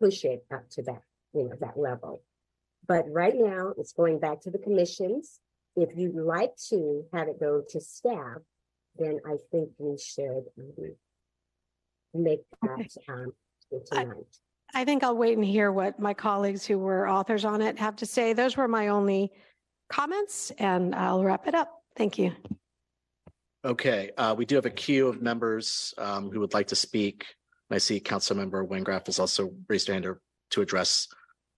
push 0.00 0.24
it 0.24 0.44
up 0.52 0.68
to 0.70 0.82
that, 0.82 1.02
you 1.32 1.44
know, 1.44 1.54
that 1.60 1.78
level. 1.78 2.24
But 2.88 3.08
right 3.08 3.36
now, 3.36 3.72
it's 3.78 3.92
going 3.92 4.18
back 4.18 4.40
to 4.40 4.50
the 4.50 4.58
commissions. 4.58 5.38
If 5.76 5.90
you'd 5.94 6.16
like 6.16 6.56
to 6.70 7.04
have 7.12 7.28
it 7.28 7.38
go 7.38 7.62
to 7.68 7.80
staff, 7.80 8.38
then 8.96 9.20
I 9.24 9.36
think 9.52 9.70
we 9.78 9.96
should 9.96 10.42
make 12.14 12.40
that 12.62 12.86
um 13.08 13.32
tonight. 13.86 14.08
I 14.74 14.84
think 14.84 15.04
I'll 15.04 15.16
wait 15.16 15.36
and 15.36 15.44
hear 15.44 15.70
what 15.70 16.00
my 16.00 16.14
colleagues 16.14 16.64
who 16.64 16.78
were 16.78 17.08
authors 17.08 17.44
on 17.44 17.60
it 17.60 17.78
have 17.78 17.96
to 17.96 18.06
say. 18.06 18.32
Those 18.32 18.56
were 18.56 18.68
my 18.68 18.88
only 18.88 19.32
comments, 19.90 20.50
and 20.58 20.94
I'll 20.94 21.22
wrap 21.22 21.46
it 21.46 21.54
up. 21.54 21.82
Thank 21.96 22.18
you. 22.18 22.32
Okay, 23.64 24.10
uh, 24.16 24.34
we 24.36 24.46
do 24.46 24.56
have 24.56 24.66
a 24.66 24.70
queue 24.70 25.08
of 25.08 25.22
members 25.22 25.94
um, 25.98 26.30
who 26.30 26.40
would 26.40 26.54
like 26.54 26.68
to 26.68 26.76
speak. 26.76 27.26
I 27.70 27.78
see 27.78 28.00
Councilmember 28.00 28.66
Wengraf 28.66 29.06
has 29.06 29.18
also 29.18 29.54
raised 29.68 29.88
her 29.88 29.94
hand 29.94 30.04
to- 30.04 30.18
to 30.50 30.62
address 30.62 31.08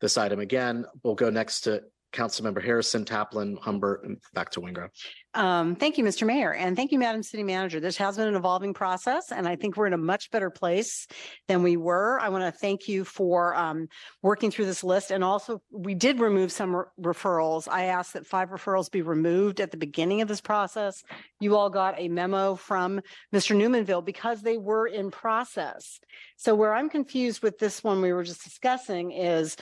this 0.01 0.17
item 0.19 0.39
again. 0.39 0.87
We'll 1.03 1.15
go 1.15 1.31
next 1.31 1.63
to 1.63 1.83
Councilmember 2.15 2.63
Harrison, 2.63 3.05
Taplin, 3.05 3.59
Humbert, 3.59 4.05
and 4.05 4.19
back 4.33 4.51
to 4.51 4.61
Wengraf. 4.61 4.91
Um, 5.35 5.75
thank 5.75 5.99
you, 5.99 6.05
Mr. 6.05 6.25
Mayor, 6.25 6.55
and 6.55 6.77
thank 6.77 6.93
you, 6.93 6.99
Madam 6.99 7.23
City 7.23 7.43
Manager. 7.43 7.81
This 7.81 7.97
has 7.97 8.17
been 8.17 8.29
an 8.29 8.37
evolving 8.37 8.73
process, 8.73 9.33
and 9.33 9.49
I 9.49 9.57
think 9.57 9.77
we're 9.77 9.89
in 9.89 9.93
a 9.93 9.99
much 9.99 10.31
better 10.31 10.49
place 10.49 11.09
than 11.49 11.65
we 11.65 11.77
were. 11.77 12.21
I 12.21 12.29
want 12.29 12.45
to 12.45 12.59
thank 12.59 12.87
you 12.87 13.05
for 13.05 13.57
um, 13.57 13.89
working 14.23 14.53
through 14.53 14.67
this 14.67 14.85
list, 14.85 15.11
and 15.11 15.25
also 15.25 15.61
we 15.73 15.95
did 15.95 16.21
remove 16.21 16.53
some 16.53 16.77
re- 16.77 16.85
referrals. 17.01 17.67
I 17.69 17.87
asked 17.87 18.13
that 18.13 18.27
five 18.27 18.51
referrals 18.51 18.91
be 18.91 19.03
removed 19.03 19.61
at 19.61 19.73
the 19.73 19.77
beginning 19.77 20.23
of 20.23 20.29
this 20.29 20.41
process. 20.41 21.03
You 21.41 21.57
all 21.57 21.69
got 21.69 21.99
a 21.99 22.09
memo 22.09 22.55
from 22.55 23.01
Mr. 23.35 23.57
Numainville 23.57 24.05
because 24.05 24.41
they 24.41 24.57
were 24.57 24.87
in 24.87 25.11
process. 25.11 25.99
So 26.37 26.55
where 26.55 26.75
I'm 26.75 26.89
confused 26.89 27.43
with 27.43 27.59
this 27.59 27.83
one 27.83 28.01
we 28.01 28.13
were 28.13 28.25
just 28.25 28.45
discussing 28.45 29.11
is 29.11 29.57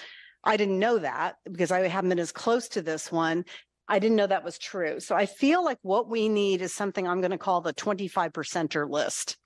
I 0.45 0.57
didn't 0.57 0.79
know 0.79 0.99
that 0.99 1.37
because 1.51 1.71
I 1.71 1.87
haven't 1.89 2.11
been 2.11 2.19
as 2.19 2.33
close 2.33 2.69
to 2.69 2.83
this 2.83 3.13
one. 3.13 3.45
I 3.89 3.99
didn't 3.99 4.17
know 4.17 4.29
that 4.29 4.45
was 4.45 4.59
true. 4.59 5.01
So 5.01 5.17
I 5.17 5.27
feel 5.27 5.65
like 5.65 5.79
what 5.83 6.09
we 6.09 6.29
need 6.29 6.63
is 6.63 6.73
something 6.73 7.07
I'm 7.07 7.21
going 7.21 7.33
to 7.33 7.39
call 7.39 7.61
the 7.61 7.73
25 7.73 8.33
percenter 8.33 8.89
list. 8.89 9.37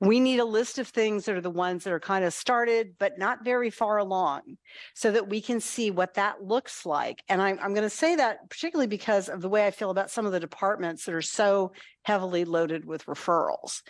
We 0.00 0.18
need 0.18 0.40
a 0.40 0.44
list 0.44 0.78
of 0.78 0.88
things 0.88 1.26
that 1.26 1.36
are 1.36 1.42
the 1.42 1.50
ones 1.50 1.84
that 1.84 1.92
are 1.92 2.00
kind 2.00 2.24
of 2.24 2.32
started, 2.32 2.94
but 2.98 3.18
not 3.18 3.44
very 3.44 3.70
far 3.70 3.98
along 3.98 4.56
so 4.94 5.12
that 5.12 5.28
we 5.28 5.40
can 5.40 5.60
see 5.60 5.90
what 5.90 6.14
that 6.14 6.42
looks 6.42 6.84
like. 6.86 7.22
And 7.28 7.40
I'm, 7.40 7.58
I'm 7.62 7.74
going 7.74 7.88
to 7.88 7.90
say 7.90 8.16
that 8.16 8.48
particularly 8.48 8.88
because 8.88 9.28
of 9.28 9.40
the 9.40 9.48
way 9.48 9.66
I 9.66 9.70
feel 9.70 9.90
about 9.90 10.10
some 10.10 10.26
of 10.26 10.32
the 10.32 10.40
departments 10.40 11.04
that 11.04 11.14
are 11.14 11.22
so 11.22 11.72
heavily 12.02 12.44
loaded 12.44 12.84
with 12.84 13.06
referrals. 13.06 13.82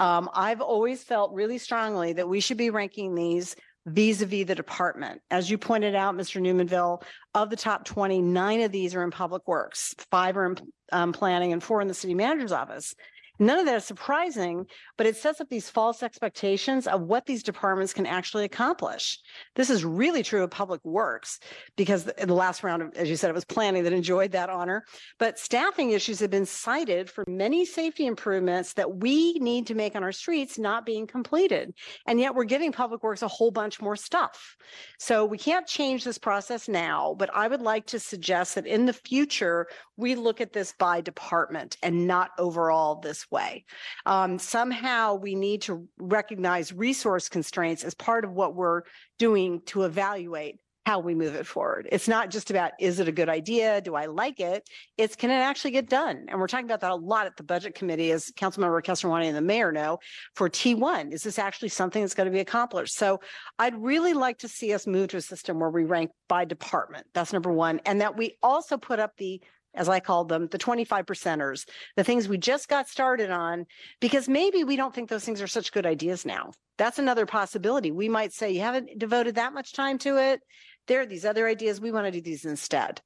Um, 0.00 0.28
I've 0.34 0.60
always 0.60 1.04
felt 1.04 1.32
really 1.32 1.58
strongly 1.58 2.12
that 2.14 2.28
we 2.28 2.40
should 2.40 2.58
be 2.58 2.70
ranking 2.70 3.14
these 3.14 3.54
vis-a-vis 3.86 4.46
the 4.46 4.54
department. 4.54 5.20
As 5.30 5.50
you 5.50 5.58
pointed 5.58 5.94
out, 5.94 6.14
Mr. 6.14 6.40
Numainville, 6.40 7.02
of 7.34 7.50
the 7.50 7.56
top 7.56 7.84
20, 7.84 8.22
nine 8.22 8.62
of 8.62 8.72
these 8.72 8.94
are 8.94 9.02
in 9.02 9.10
public 9.10 9.46
works, 9.46 9.94
five 10.10 10.36
are 10.36 10.46
in 10.46 10.56
um, 10.92 11.12
planning 11.12 11.52
and 11.52 11.62
four 11.62 11.80
in 11.80 11.88
the 11.88 11.94
city 11.94 12.14
manager's 12.14 12.52
office. 12.52 12.94
None 13.38 13.58
of 13.58 13.66
that 13.66 13.76
is 13.76 13.84
surprising, 13.84 14.66
but 14.96 15.06
it 15.06 15.16
sets 15.16 15.40
up 15.40 15.48
these 15.48 15.68
false 15.68 16.04
expectations 16.04 16.86
of 16.86 17.02
what 17.02 17.26
these 17.26 17.42
departments 17.42 17.92
can 17.92 18.06
actually 18.06 18.44
accomplish. 18.44 19.18
This 19.56 19.70
is 19.70 19.84
really 19.84 20.22
true 20.22 20.44
of 20.44 20.50
public 20.50 20.80
works 20.84 21.40
because 21.76 22.06
in 22.18 22.28
the 22.28 22.34
last 22.34 22.62
round, 22.62 22.82
of, 22.82 22.94
as 22.94 23.10
you 23.10 23.16
said, 23.16 23.30
it 23.30 23.34
was 23.34 23.44
planning 23.44 23.82
that 23.84 23.92
enjoyed 23.92 24.30
that 24.32 24.50
honor. 24.50 24.84
But 25.18 25.38
staffing 25.38 25.90
issues 25.90 26.20
have 26.20 26.30
been 26.30 26.46
cited 26.46 27.10
for 27.10 27.24
many 27.28 27.64
safety 27.64 28.06
improvements 28.06 28.74
that 28.74 28.98
we 28.98 29.34
need 29.34 29.66
to 29.66 29.74
make 29.74 29.96
on 29.96 30.04
our 30.04 30.12
streets 30.12 30.56
not 30.56 30.86
being 30.86 31.06
completed. 31.06 31.74
And 32.06 32.20
yet 32.20 32.36
we're 32.36 32.44
giving 32.44 32.70
public 32.70 33.02
works 33.02 33.22
a 33.22 33.28
whole 33.28 33.50
bunch 33.50 33.80
more 33.80 33.96
stuff. 33.96 34.56
So 35.00 35.24
we 35.24 35.38
can't 35.38 35.66
change 35.66 36.04
this 36.04 36.18
process 36.18 36.68
now, 36.68 37.16
but 37.18 37.30
I 37.34 37.48
would 37.48 37.62
like 37.62 37.86
to 37.86 37.98
suggest 37.98 38.54
that 38.54 38.66
in 38.66 38.86
the 38.86 38.92
future, 38.92 39.66
we 39.96 40.14
look 40.14 40.40
at 40.40 40.52
this 40.52 40.72
by 40.78 41.00
department 41.00 41.76
and 41.82 42.06
not 42.06 42.30
overall 42.38 43.00
this 43.00 43.23
way. 43.30 43.64
Um, 44.06 44.38
somehow 44.38 45.14
we 45.14 45.34
need 45.34 45.62
to 45.62 45.88
recognize 45.98 46.72
resource 46.72 47.28
constraints 47.28 47.84
as 47.84 47.94
part 47.94 48.24
of 48.24 48.32
what 48.32 48.54
we're 48.54 48.82
doing 49.18 49.62
to 49.66 49.82
evaluate 49.82 50.58
how 50.86 50.98
we 50.98 51.14
move 51.14 51.34
it 51.34 51.46
forward. 51.46 51.88
It's 51.90 52.08
not 52.08 52.30
just 52.30 52.50
about, 52.50 52.72
is 52.78 53.00
it 53.00 53.08
a 53.08 53.12
good 53.12 53.28
idea? 53.28 53.80
Do 53.80 53.94
I 53.94 54.06
like 54.06 54.38
it? 54.38 54.68
It's 54.98 55.16
can 55.16 55.30
it 55.30 55.34
actually 55.34 55.70
get 55.70 55.88
done? 55.88 56.26
And 56.28 56.38
we're 56.38 56.46
talking 56.46 56.66
about 56.66 56.80
that 56.80 56.90
a 56.90 56.96
lot 56.96 57.26
at 57.26 57.36
the 57.36 57.42
budget 57.42 57.74
committee, 57.74 58.12
as 58.12 58.30
Councilmember 58.36 58.82
Kesarwani 58.82 59.24
and 59.24 59.36
the 59.36 59.40
mayor 59.40 59.72
know, 59.72 59.98
for 60.34 60.50
T1. 60.50 61.12
Is 61.12 61.22
this 61.22 61.38
actually 61.38 61.70
something 61.70 62.02
that's 62.02 62.14
going 62.14 62.26
to 62.26 62.32
be 62.32 62.40
accomplished? 62.40 62.96
So 62.96 63.20
I'd 63.58 63.80
really 63.80 64.12
like 64.12 64.38
to 64.40 64.48
see 64.48 64.74
us 64.74 64.86
move 64.86 65.08
to 65.08 65.16
a 65.16 65.22
system 65.22 65.58
where 65.58 65.70
we 65.70 65.84
rank 65.84 66.10
by 66.28 66.44
department. 66.44 67.06
That's 67.14 67.32
number 67.32 67.52
one. 67.52 67.80
And 67.86 68.02
that 68.02 68.18
we 68.18 68.36
also 68.42 68.76
put 68.76 68.98
up 68.98 69.12
the 69.16 69.40
as 69.74 69.88
I 69.88 70.00
called 70.00 70.28
them, 70.28 70.48
the 70.50 70.58
25 70.58 71.06
percenters, 71.06 71.68
the 71.96 72.04
things 72.04 72.28
we 72.28 72.38
just 72.38 72.68
got 72.68 72.88
started 72.88 73.30
on, 73.30 73.66
because 74.00 74.28
maybe 74.28 74.64
we 74.64 74.76
don't 74.76 74.94
think 74.94 75.08
those 75.08 75.24
things 75.24 75.42
are 75.42 75.46
such 75.46 75.72
good 75.72 75.86
ideas 75.86 76.24
now. 76.24 76.52
That's 76.78 76.98
another 76.98 77.26
possibility. 77.26 77.90
We 77.90 78.08
might 78.08 78.32
say, 78.32 78.52
you 78.52 78.60
haven't 78.60 78.98
devoted 78.98 79.36
that 79.36 79.52
much 79.52 79.72
time 79.72 79.98
to 79.98 80.16
it. 80.16 80.40
There 80.86 81.00
are 81.00 81.06
these 81.06 81.24
other 81.24 81.46
ideas. 81.46 81.80
We 81.80 81.92
want 81.92 82.06
to 82.06 82.10
do 82.10 82.20
these 82.20 82.44
instead. 82.44 83.00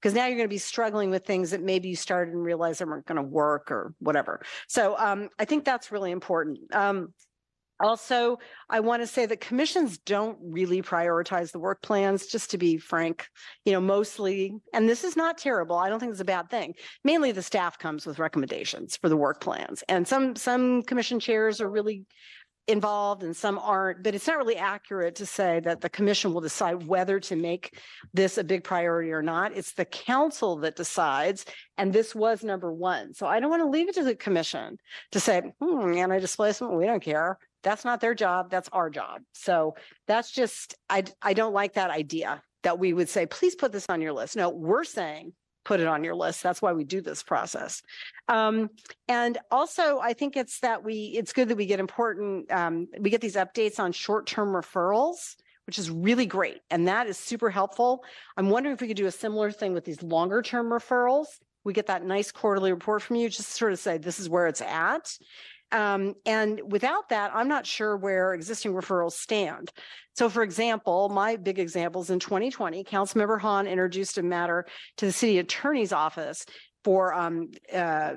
Because 0.00 0.14
now 0.14 0.26
you're 0.26 0.36
going 0.36 0.48
to 0.48 0.48
be 0.48 0.58
struggling 0.58 1.10
with 1.10 1.24
things 1.24 1.50
that 1.50 1.62
maybe 1.62 1.88
you 1.88 1.96
started 1.96 2.34
and 2.34 2.44
realized 2.44 2.80
they 2.80 2.84
weren't 2.84 3.06
going 3.06 3.16
to 3.16 3.22
work 3.22 3.70
or 3.70 3.94
whatever. 3.98 4.42
So 4.68 4.96
um, 4.98 5.30
I 5.38 5.46
think 5.46 5.64
that's 5.64 5.90
really 5.90 6.10
important. 6.10 6.58
Um, 6.72 7.14
also, 7.80 8.38
I 8.70 8.80
want 8.80 9.02
to 9.02 9.06
say 9.06 9.26
that 9.26 9.40
commissions 9.40 9.98
don't 9.98 10.38
really 10.40 10.82
prioritize 10.82 11.52
the 11.52 11.58
work 11.58 11.82
plans, 11.82 12.26
just 12.26 12.50
to 12.52 12.58
be 12.58 12.78
frank, 12.78 13.26
you 13.64 13.72
know, 13.72 13.80
mostly, 13.80 14.54
and 14.72 14.88
this 14.88 15.04
is 15.04 15.16
not 15.16 15.38
terrible. 15.38 15.76
I 15.76 15.88
don't 15.88 16.00
think 16.00 16.12
it's 16.12 16.20
a 16.20 16.24
bad 16.24 16.48
thing. 16.48 16.74
Mainly 17.04 17.32
the 17.32 17.42
staff 17.42 17.78
comes 17.78 18.06
with 18.06 18.18
recommendations 18.18 18.96
for 18.96 19.08
the 19.08 19.16
work 19.16 19.40
plans. 19.40 19.84
And 19.88 20.08
some, 20.08 20.36
some 20.36 20.82
commission 20.82 21.20
chairs 21.20 21.60
are 21.60 21.70
really 21.70 22.04
involved 22.68 23.22
and 23.22 23.36
some 23.36 23.58
aren't, 23.58 24.02
but 24.02 24.14
it's 24.14 24.26
not 24.26 24.38
really 24.38 24.56
accurate 24.56 25.14
to 25.16 25.26
say 25.26 25.60
that 25.60 25.80
the 25.80 25.88
commission 25.88 26.32
will 26.32 26.40
decide 26.40 26.86
whether 26.86 27.20
to 27.20 27.36
make 27.36 27.78
this 28.12 28.38
a 28.38 28.44
big 28.44 28.64
priority 28.64 29.12
or 29.12 29.22
not. 29.22 29.56
It's 29.56 29.72
the 29.72 29.84
council 29.84 30.56
that 30.56 30.76
decides, 30.76 31.44
and 31.78 31.92
this 31.92 32.14
was 32.14 32.42
number 32.42 32.72
one. 32.72 33.14
So 33.14 33.26
I 33.26 33.38
don't 33.38 33.50
want 33.50 33.62
to 33.62 33.68
leave 33.68 33.88
it 33.88 33.94
to 33.96 34.04
the 34.04 34.16
commission 34.16 34.78
to 35.12 35.20
say, 35.20 35.42
hmm, 35.60 35.94
anti-displacement, 35.94 36.74
we 36.74 36.86
don't 36.86 37.02
care. 37.02 37.38
That's 37.62 37.84
not 37.84 38.00
their 38.00 38.14
job. 38.14 38.50
That's 38.50 38.68
our 38.72 38.90
job. 38.90 39.22
So 39.32 39.74
that's 40.06 40.30
just, 40.30 40.74
I, 40.88 41.04
I 41.20 41.34
don't 41.34 41.52
like 41.52 41.74
that 41.74 41.90
idea 41.90 42.42
that 42.62 42.78
we 42.78 42.92
would 42.92 43.08
say, 43.08 43.26
please 43.26 43.54
put 43.54 43.72
this 43.72 43.86
on 43.88 44.00
your 44.00 44.12
list. 44.12 44.36
No, 44.36 44.50
we're 44.50 44.84
saying 44.84 45.32
put 45.64 45.80
it 45.80 45.88
on 45.88 46.04
your 46.04 46.14
list. 46.14 46.44
That's 46.44 46.62
why 46.62 46.72
we 46.72 46.84
do 46.84 47.00
this 47.00 47.24
process. 47.24 47.82
Um, 48.28 48.70
and 49.08 49.36
also, 49.50 49.98
I 49.98 50.12
think 50.12 50.36
it's 50.36 50.60
that 50.60 50.84
we, 50.84 51.14
it's 51.16 51.32
good 51.32 51.48
that 51.48 51.56
we 51.56 51.66
get 51.66 51.80
important, 51.80 52.50
um, 52.52 52.86
we 53.00 53.10
get 53.10 53.20
these 53.20 53.34
updates 53.34 53.80
on 53.80 53.90
short-term 53.90 54.50
referrals, 54.50 55.34
which 55.66 55.80
is 55.80 55.90
really 55.90 56.26
great. 56.26 56.60
And 56.70 56.86
that 56.86 57.08
is 57.08 57.18
super 57.18 57.50
helpful. 57.50 58.04
I'm 58.36 58.48
wondering 58.48 58.74
if 58.74 58.80
we 58.80 58.86
could 58.86 58.96
do 58.96 59.06
a 59.06 59.10
similar 59.10 59.50
thing 59.50 59.74
with 59.74 59.84
these 59.84 60.02
longer-term 60.04 60.66
referrals. 60.66 61.26
We 61.64 61.72
get 61.72 61.88
that 61.88 62.04
nice 62.04 62.30
quarterly 62.30 62.70
report 62.70 63.02
from 63.02 63.16
you, 63.16 63.28
just 63.28 63.50
sort 63.50 63.72
of 63.72 63.80
say, 63.80 63.98
this 63.98 64.20
is 64.20 64.28
where 64.28 64.46
it's 64.46 64.60
at. 64.60 65.18
Um, 65.72 66.14
and 66.24 66.60
without 66.70 67.08
that, 67.08 67.32
I'm 67.34 67.48
not 67.48 67.66
sure 67.66 67.96
where 67.96 68.34
existing 68.34 68.72
referrals 68.72 69.12
stand. 69.12 69.72
So 70.14 70.28
for 70.28 70.42
example, 70.42 71.08
my 71.08 71.36
big 71.36 71.58
examples 71.58 72.10
in 72.10 72.18
2020, 72.18 72.84
Councilmember 72.84 73.40
Hahn 73.40 73.66
introduced 73.66 74.18
a 74.18 74.22
matter 74.22 74.64
to 74.98 75.06
the 75.06 75.12
city 75.12 75.38
attorney's 75.38 75.92
office 75.92 76.46
for 76.84 77.12
um, 77.14 77.50
uh, 77.74 78.14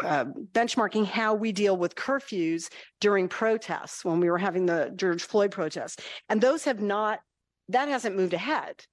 uh, 0.00 0.24
benchmarking 0.52 1.04
how 1.04 1.34
we 1.34 1.50
deal 1.50 1.76
with 1.76 1.96
curfews 1.96 2.68
during 3.00 3.28
protests 3.28 4.04
when 4.04 4.20
we 4.20 4.30
were 4.30 4.38
having 4.38 4.64
the 4.64 4.92
George 4.94 5.24
Floyd 5.24 5.50
protests. 5.50 5.96
And 6.28 6.40
those 6.40 6.64
have 6.64 6.80
not, 6.80 7.18
that 7.68 7.88
hasn't 7.88 8.16
moved 8.16 8.32
ahead. 8.32 8.84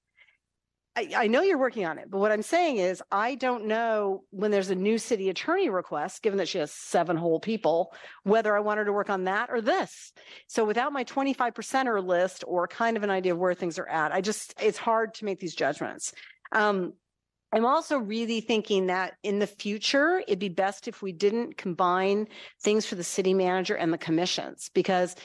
I, 0.96 1.28
know 1.28 1.42
you're 1.42 1.58
working 1.58 1.86
on 1.86 1.98
it, 1.98 2.10
but 2.10 2.20
what 2.20 2.32
I'm 2.32 2.44
saying 2.44 2.78
is 2.78 3.02
I 3.12 3.34
don't 3.34 3.66
know 3.66 4.26
when 4.30 4.52
there's 4.52 4.70
a 4.70 4.76
new 4.76 5.00
city 5.00 5.30
attorney 5.30 5.70
request, 5.70 6.22
given 6.22 6.38
that 6.38 6.48
she 6.48 6.60
has 6.60 6.72
seven 6.72 7.18
whole 7.18 7.40
people, 7.40 7.94
whether 8.24 8.56
I 8.56 8.60
want 8.60 8.78
her 8.78 8.86
to 8.86 8.94
work 8.94 9.10
on 9.10 9.24
that 9.24 9.50
or 9.50 9.60
this. 9.60 10.14
So 10.48 10.66
without 10.66 10.94
my 10.94 11.04
25 11.04 11.56
percenter 11.56 12.06
list 12.06 12.44
or 12.46 12.68
kind 12.68 12.96
of 12.96 13.02
an 13.02 13.10
idea 13.10 13.34
of 13.34 13.40
where 13.40 13.56
things 13.56 13.80
are 13.80 13.90
at, 13.90 14.12
I 14.12 14.22
just, 14.22 14.54
it's 14.62 14.78
hard 14.78 15.16
to 15.16 15.26
make 15.26 15.40
these 15.40 15.56
judgments. 15.56 16.14
Um, 16.52 16.94
I'm 17.52 17.66
also 17.66 17.98
really 17.98 18.42
thinking 18.42 18.88
that 18.88 19.14
in 19.24 19.40
the 19.40 19.48
future, 19.48 20.24
it'd 20.28 20.40
be 20.40 20.50
best 20.50 20.88
if 20.88 21.02
we 21.02 21.12
didn't 21.12 21.58
combine 21.58 22.28
things 22.62 22.86
for 22.86 22.96
the 22.96 23.04
city 23.04 23.34
manager 23.34 23.76
and 23.76 23.92
the 23.92 23.98
commissions 23.98 24.70
because 24.74 25.16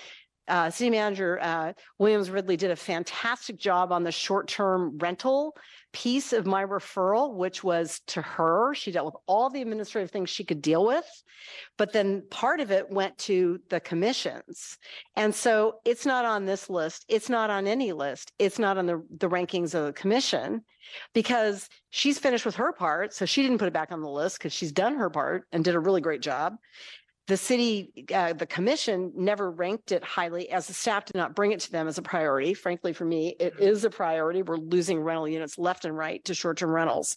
uh, 0.48 0.70
city 0.70 0.90
manager 0.90 1.38
uh, 1.40 1.72
Williams 1.98 2.30
Ridley 2.30 2.56
did 2.56 2.70
a 2.70 2.76
fantastic 2.76 3.58
job 3.58 3.92
on 3.92 4.02
the 4.02 4.12
short-term 4.12 4.98
rental 4.98 5.56
piece 5.92 6.32
of 6.32 6.46
my 6.46 6.64
referral, 6.64 7.34
which 7.34 7.64
was 7.64 8.00
to 8.08 8.20
her. 8.20 8.74
She 8.74 8.92
dealt 8.92 9.06
with 9.06 9.16
all 9.26 9.48
the 9.48 9.62
administrative 9.62 10.10
things 10.10 10.28
she 10.28 10.44
could 10.44 10.60
deal 10.60 10.84
with, 10.84 11.06
but 11.76 11.92
then 11.92 12.22
part 12.30 12.60
of 12.60 12.70
it 12.70 12.90
went 12.90 13.16
to 13.18 13.58
the 13.70 13.80
commissions. 13.80 14.78
And 15.16 15.34
so 15.34 15.76
it's 15.84 16.04
not 16.04 16.24
on 16.24 16.44
this 16.44 16.68
list. 16.68 17.04
It's 17.08 17.28
not 17.28 17.48
on 17.50 17.66
any 17.66 17.92
list. 17.92 18.32
It's 18.38 18.58
not 18.58 18.76
on 18.76 18.86
the, 18.86 19.02
the 19.18 19.28
rankings 19.28 19.74
of 19.74 19.86
the 19.86 19.92
commission 19.92 20.62
because 21.14 21.68
she's 21.90 22.18
finished 22.18 22.46
with 22.46 22.56
her 22.56 22.72
part. 22.72 23.14
So 23.14 23.24
she 23.24 23.42
didn't 23.42 23.58
put 23.58 23.68
it 23.68 23.74
back 23.74 23.92
on 23.92 24.00
the 24.00 24.08
list 24.08 24.38
because 24.38 24.52
she's 24.52 24.72
done 24.72 24.94
her 24.96 25.10
part 25.10 25.46
and 25.52 25.64
did 25.64 25.74
a 25.74 25.80
really 25.80 26.00
great 26.00 26.22
job 26.22 26.56
the 27.28 27.36
city, 27.36 28.06
uh, 28.12 28.32
the 28.32 28.46
commission 28.46 29.12
never 29.14 29.50
ranked 29.50 29.92
it 29.92 30.02
highly 30.02 30.50
as 30.50 30.66
the 30.66 30.72
staff 30.72 31.04
did 31.04 31.16
not 31.16 31.34
bring 31.34 31.52
it 31.52 31.60
to 31.60 31.70
them 31.70 31.86
as 31.86 31.98
a 31.98 32.02
priority. 32.02 32.54
Frankly, 32.54 32.92
for 32.92 33.04
me, 33.04 33.36
it 33.38 33.54
is 33.60 33.84
a 33.84 33.90
priority. 33.90 34.42
We're 34.42 34.56
losing 34.56 35.00
rental 35.00 35.28
units 35.28 35.58
left 35.58 35.84
and 35.84 35.96
right 35.96 36.24
to 36.24 36.34
short-term 36.34 36.70
rentals. 36.70 37.16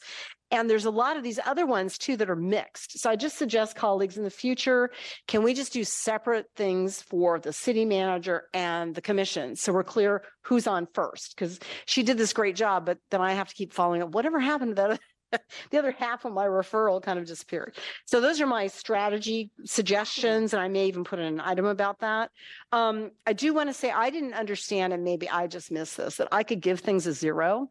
And 0.53 0.69
there's 0.69 0.83
a 0.83 0.91
lot 0.91 1.15
of 1.15 1.23
these 1.23 1.39
other 1.45 1.65
ones 1.65 1.97
too 1.97 2.17
that 2.17 2.29
are 2.29 2.35
mixed. 2.35 2.99
So 2.99 3.09
I 3.09 3.15
just 3.15 3.37
suggest 3.37 3.77
colleagues 3.77 4.17
in 4.17 4.25
the 4.25 4.29
future, 4.29 4.91
can 5.25 5.43
we 5.43 5.53
just 5.53 5.71
do 5.71 5.85
separate 5.85 6.47
things 6.57 7.01
for 7.01 7.39
the 7.39 7.53
city 7.53 7.85
manager 7.85 8.43
and 8.53 8.93
the 8.93 9.01
commission? 9.01 9.55
So 9.55 9.71
we're 9.71 9.85
clear 9.85 10.23
who's 10.41 10.67
on 10.67 10.89
first, 10.93 11.35
because 11.35 11.57
she 11.85 12.03
did 12.03 12.17
this 12.17 12.33
great 12.33 12.57
job, 12.57 12.85
but 12.85 12.97
then 13.11 13.21
I 13.21 13.31
have 13.31 13.47
to 13.47 13.55
keep 13.55 13.71
following 13.71 14.01
up. 14.01 14.09
Whatever 14.09 14.41
happened 14.41 14.75
to 14.75 14.81
that? 14.81 14.99
The 15.69 15.77
other 15.77 15.91
half 15.91 16.25
of 16.25 16.33
my 16.33 16.45
referral 16.45 17.01
kind 17.01 17.17
of 17.17 17.25
disappeared. 17.25 17.75
So 18.05 18.19
those 18.19 18.41
are 18.41 18.47
my 18.47 18.67
strategy 18.67 19.51
suggestions, 19.65 20.53
and 20.53 20.61
I 20.61 20.67
may 20.67 20.87
even 20.87 21.03
put 21.03 21.19
in 21.19 21.25
an 21.25 21.41
item 21.41 21.65
about 21.65 21.99
that. 21.99 22.31
Um, 22.71 23.11
I 23.25 23.33
do 23.33 23.53
want 23.53 23.69
to 23.69 23.73
say 23.73 23.91
I 23.91 24.09
didn't 24.09 24.33
understand, 24.33 24.93
and 24.93 25.03
maybe 25.03 25.29
I 25.29 25.47
just 25.47 25.71
missed 25.71 25.97
this, 25.97 26.17
that 26.17 26.27
I 26.31 26.43
could 26.43 26.61
give 26.61 26.81
things 26.81 27.07
a 27.07 27.13
zero. 27.13 27.69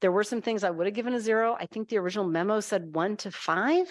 There 0.00 0.12
were 0.12 0.24
some 0.24 0.42
things 0.42 0.64
I 0.64 0.70
would 0.70 0.86
have 0.86 0.94
given 0.94 1.14
a 1.14 1.20
zero. 1.20 1.56
I 1.58 1.66
think 1.66 1.88
the 1.88 1.98
original 1.98 2.26
memo 2.26 2.60
said 2.60 2.94
one 2.94 3.16
to 3.18 3.30
five. 3.30 3.86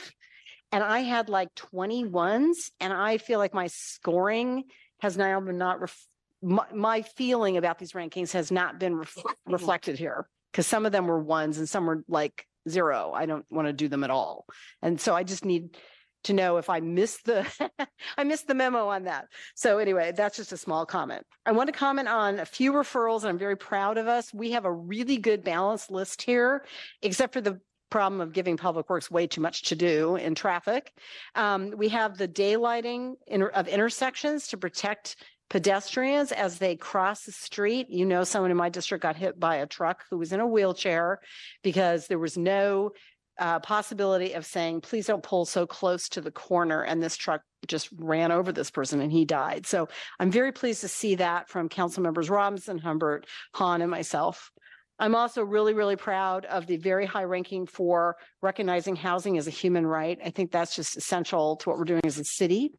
And 0.72 0.84
I 0.84 1.00
had 1.00 1.30
like 1.30 1.54
20 1.56 2.06
ones, 2.06 2.72
and 2.80 2.92
I 2.94 3.18
feel 3.18 3.40
like 3.40 3.54
my 3.54 3.68
scoring 3.68 4.66
has 5.00 5.18
now 5.18 5.40
been 5.40 5.58
not 5.58 5.80
ref- 5.80 6.08
my, 6.42 6.66
my 6.74 7.02
feeling 7.02 7.58
about 7.58 7.80
these 7.80 7.94
rankings 7.94 8.32
has 8.34 8.52
not 8.52 8.80
been 8.80 8.96
ref- 8.96 9.18
reflected 9.48 9.98
here 9.98 10.28
because 10.52 10.68
some 10.68 10.86
of 10.86 10.92
them 10.92 11.08
were 11.08 11.20
ones 11.20 11.58
and 11.58 11.68
some 11.68 11.86
were 11.86 12.04
like 12.08 12.46
zero. 12.70 13.12
I 13.14 13.26
don't 13.26 13.46
want 13.50 13.68
to 13.68 13.74
do 13.74 13.88
them 13.88 14.04
at 14.04 14.10
all. 14.10 14.46
And 14.82 15.00
so 15.00 15.16
I 15.16 15.24
just 15.24 15.46
need 15.46 15.78
to 16.24 16.34
know 16.34 16.58
if 16.58 16.70
I 16.70 16.80
missed 16.80 17.26
the 17.26 17.46
I 18.18 18.24
missed 18.24 18.48
the 18.48 18.56
memo 18.56 18.88
on 18.88 19.06
that. 19.06 19.28
So 19.56 19.78
anyway, 19.78 20.12
that's 20.16 20.38
just 20.38 20.52
a 20.52 20.58
small 20.58 20.86
comment. 20.86 21.26
I 21.46 21.52
want 21.52 21.68
to 21.68 21.74
comment 21.74 22.08
on 22.08 22.40
a 22.40 22.46
few 22.46 22.74
referrals 22.74 23.22
and 23.22 23.30
I'm 23.30 23.38
very 23.38 23.58
proud 23.58 23.98
of 23.98 24.08
us. 24.08 24.34
We 24.34 24.52
have 24.52 24.66
a 24.66 24.72
really 24.72 25.18
good 25.18 25.44
balanced 25.44 25.92
list 25.92 26.22
here, 26.22 26.66
except 27.02 27.34
for 27.34 27.42
the 27.42 27.60
problem 27.90 28.20
of 28.22 28.34
giving 28.34 28.58
Public 28.58 28.90
Works 28.90 29.10
way 29.10 29.28
too 29.28 29.42
much 29.42 29.64
to 29.64 29.76
do 29.76 30.18
in 30.18 30.36
traffic. 30.36 30.92
Um, 31.36 31.74
we 31.76 31.90
have 31.90 32.18
the 32.18 32.28
daylighting 32.28 33.14
inter- 33.26 33.48
of 33.48 33.68
intersections 33.68 34.50
to 34.50 34.58
protect 34.58 35.16
pedestrians 35.50 36.32
as 36.32 36.58
they 36.58 36.76
cross 36.76 37.24
the 37.24 37.32
street. 37.32 37.88
You 37.90 38.06
know, 38.06 38.24
someone 38.24 38.52
in 38.52 38.58
my 38.58 38.70
district 38.70 39.04
got 39.04 39.16
hit 39.16 39.40
by 39.40 39.58
a 39.58 39.68
truck 39.68 40.04
who 40.10 40.18
was 40.18 40.34
in 40.34 40.40
a 40.40 40.48
wheelchair 40.48 41.20
because 41.64 42.08
there 42.08 42.20
was 42.20 42.38
no 42.38 42.92
uh, 43.40 43.60
possibility 43.60 44.34
of 44.34 44.46
saying, 44.46 44.82
please 44.82 45.06
don't 45.06 45.24
pull 45.24 45.46
so 45.46 45.68
close 45.68 46.10
to 46.10 46.22
the 46.22 46.32
corner. 46.32 46.82
And 46.82 47.02
this 47.02 47.16
truck 47.16 47.42
just 47.68 47.90
ran 47.98 48.32
over 48.32 48.52
this 48.52 48.72
person 48.72 49.00
and 49.00 49.12
he 49.12 49.26
died. 49.26 49.66
So 49.66 49.88
I'm 50.20 50.32
very 50.32 50.52
pleased 50.52 50.82
to 50.82 50.88
see 50.88 51.16
that 51.16 51.50
from 51.50 51.70
council 51.70 52.04
members 52.04 52.30
Robinson, 52.30 52.80
Humbert, 52.80 53.26
Hahn, 53.54 53.82
and 53.82 53.92
myself. 53.92 54.52
I'm 55.00 55.14
also 55.14 55.44
really, 55.44 55.76
really 55.76 55.96
proud 55.96 56.46
of 56.46 56.66
the 56.66 56.78
very 56.78 57.06
high 57.06 57.26
ranking 57.26 57.68
for 57.68 58.16
recognizing 58.42 58.96
housing 58.96 59.38
as 59.38 59.46
a 59.46 59.52
human 59.52 59.86
right. 59.86 60.18
I 60.26 60.32
think 60.32 60.52
that's 60.52 60.76
just 60.76 60.98
essential 60.98 61.58
to 61.58 61.70
what 61.70 61.78
we're 61.78 61.86
doing 61.86 62.02
as 62.04 62.18
a 62.18 62.24
city. 62.24 62.72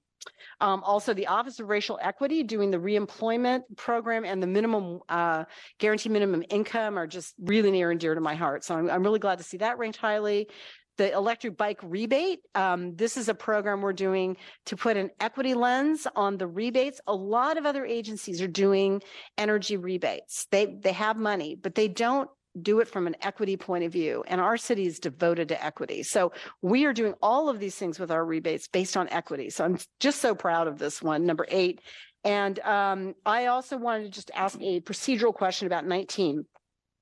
Um, 0.61 0.83
also, 0.85 1.15
the 1.15 1.27
Office 1.27 1.61
of 1.61 1.69
Racial 1.69 1.99
Equity 2.03 2.43
doing 2.43 2.71
the 2.71 2.79
reemployment 2.79 3.63
program 3.77 4.25
and 4.25 4.43
the 4.43 4.47
minimum 4.47 5.01
uh, 5.09 5.45
guaranteed 5.79 6.13
minimum 6.13 6.45
income 6.51 6.99
are 6.99 7.07
just 7.07 7.35
really 7.39 7.71
near 7.71 7.91
and 7.91 8.01
dear 8.01 8.15
to 8.15 8.21
my 8.21 8.35
heart. 8.35 8.65
So 8.65 8.75
I'm, 8.75 8.91
I'm 8.91 9.03
really 9.03 9.19
glad 9.19 9.39
to 9.39 9.45
see 9.45 9.59
that 9.59 9.79
ranked 9.79 9.99
highly. 9.99 10.49
The 10.97 11.13
electric 11.13 11.57
bike 11.57 11.79
rebate. 11.83 12.41
Um, 12.57 12.97
this 12.97 13.17
is 13.17 13.29
a 13.29 13.35
program 13.35 13.83
we're 13.83 13.93
doing 13.93 14.37
to 14.67 14.77
put 14.77 14.97
an 14.97 15.11
equity 15.21 15.55
lens 15.55 16.09
on 16.17 16.39
the 16.39 16.49
rebates. 16.49 17.01
A 17.07 17.15
lot 17.15 17.57
of 17.57 17.67
other 17.67 17.87
agencies 17.87 18.43
are 18.43 18.49
doing 18.49 19.01
energy 19.37 19.77
rebates. 19.77 20.49
They 20.51 20.67
they 20.67 20.93
have 20.93 21.17
money, 21.17 21.55
but 21.55 21.77
they 21.77 21.87
don't 21.87 22.29
do 22.63 22.81
it 22.81 22.89
from 22.89 23.07
an 23.07 23.17
equity 23.23 23.57
point 23.57 23.85
of 23.85 23.93
view. 23.93 24.25
And 24.27 24.41
our 24.41 24.57
city 24.57 24.87
is 24.87 24.99
devoted 24.99 25.49
to 25.49 25.65
equity. 25.65 26.03
So 26.03 26.33
we 26.63 26.85
are 26.85 26.93
doing 26.93 27.15
all 27.23 27.49
of 27.49 27.59
these 27.59 27.77
things 27.77 27.99
with 27.99 28.11
our 28.11 28.25
rebates 28.25 28.69
based 28.69 28.97
on 28.97 29.09
equity. 29.09 29.51
So 29.51 29.65
I'm 29.65 29.79
just 30.01 30.21
so 30.21 30.35
proud 30.35 30.67
of 30.69 30.79
this 30.79 31.03
one, 31.03 31.27
number 31.27 31.47
eight. 31.49 31.81
And 32.25 32.59
um, 32.61 33.15
I 33.25 33.47
also 33.47 33.77
wanted 33.77 34.05
to 34.05 34.11
just 34.11 34.31
ask 34.35 34.59
a 34.61 34.81
procedural 34.81 35.33
question 35.33 35.67
about 35.67 35.87
19. 35.87 36.45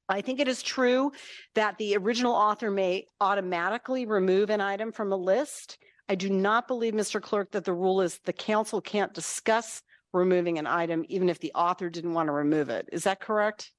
I 0.08 0.20
think 0.20 0.38
it 0.38 0.48
is 0.48 0.62
true 0.62 1.10
that 1.54 1.78
the 1.78 1.96
original 1.96 2.32
author 2.32 2.70
may 2.70 3.06
automatically 3.20 4.06
remove 4.06 4.50
an 4.50 4.60
item 4.60 4.92
from 4.92 5.12
a 5.12 5.16
list. 5.16 5.78
I 6.08 6.14
do 6.14 6.30
not 6.30 6.68
believe, 6.68 6.94
Mr. 6.94 7.20
Clerk, 7.20 7.50
that 7.52 7.64
the 7.64 7.72
rule 7.72 8.00
is 8.00 8.20
the 8.24 8.32
council 8.32 8.80
can't 8.80 9.12
discuss 9.12 9.82
removing 10.12 10.58
an 10.58 10.66
item 10.66 11.04
even 11.08 11.28
if 11.28 11.40
the 11.40 11.52
author 11.54 11.90
didn't 11.90 12.14
want 12.14 12.28
to 12.28 12.32
remove 12.32 12.68
it. 12.68 12.88
Is 12.92 13.04
that 13.04 13.20
correct? 13.20 13.72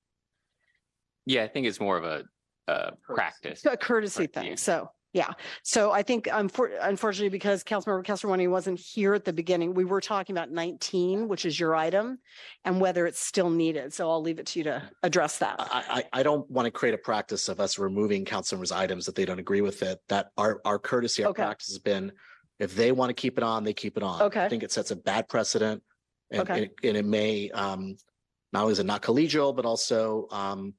Yeah, 1.27 1.43
I 1.43 1.47
think 1.47 1.67
it's 1.67 1.79
more 1.79 1.97
of 1.97 2.03
a, 2.05 2.23
uh 2.71 2.91
practice. 3.03 3.65
a 3.65 3.77
courtesy 3.77 4.23
Right, 4.23 4.33
thing. 4.33 4.57
So, 4.57 4.89
yeah. 5.13 5.31
So 5.63 5.91
I 5.91 6.03
think 6.03 6.25
unfor- 6.25 6.77
unfortunately, 6.81 7.29
because 7.29 7.63
Councilmember 7.63 8.03
Kesarwani 8.05 8.49
wasn't 8.49 8.79
here 8.79 9.13
at 9.13 9.23
the 9.25 9.33
beginning, 9.33 9.73
we 9.73 9.83
were 9.85 10.01
talking 10.01 10.33
about 10.35 10.51
nineteen, 10.51 11.27
which 11.27 11.45
is 11.45 11.59
your 11.59 11.75
item 11.75 12.19
and 12.65 12.79
whether 12.81 13.05
it's 13.05 13.19
still 13.19 13.49
needed. 13.49 13.93
So 13.93 14.09
I'll 14.09 14.21
leave 14.21 14.39
it 14.39 14.45
to 14.47 14.59
you 14.59 14.63
to 14.65 14.89
address 15.03 15.39
that. 15.39 15.55
I, 15.59 16.03
I, 16.13 16.19
I 16.19 16.23
don't 16.23 16.49
want 16.49 16.65
to 16.65 16.71
create 16.71 16.93
a 16.93 16.97
practice 16.97 17.47
of 17.49 17.59
us 17.59 17.77
removing 17.77 18.25
council 18.25 18.57
members' 18.57 18.71
items 18.71 19.05
that 19.05 19.15
they 19.15 19.25
don't 19.25 19.39
agree 19.39 19.61
with 19.61 19.81
it. 19.83 19.99
That 20.09 20.27
our, 20.37 20.61
our 20.65 20.79
courtesy, 20.79 21.23
our 21.23 21.29
Okay. 21.31 21.43
practice 21.43 21.67
has 21.69 21.79
been, 21.79 22.11
if 22.59 22.75
they 22.75 22.91
want 22.91 23.09
to 23.09 23.13
keep 23.13 23.37
it 23.37 23.43
on, 23.43 23.63
they 23.63 23.73
keep 23.73 23.97
it 23.97 24.03
on. 24.03 24.21
Okay. 24.23 24.43
I 24.45 24.49
think 24.49 24.63
it 24.63 24.71
sets 24.71 24.91
a 24.91 24.95
bad 24.95 25.27
precedent. 25.29 25.83
And, 26.31 26.41
Okay. 26.41 26.53
and 26.53 26.63
it- 26.65 26.73
and 26.83 26.97
it 26.97 27.05
may, 27.05 27.49
um, 27.51 27.95
not 28.53 28.61
only 28.63 28.73
is 28.73 28.79
it 28.79 28.85
not 28.85 29.01
collegial, 29.01 29.55
but 29.55 29.65
also, 29.65 30.27
um, 30.31 30.73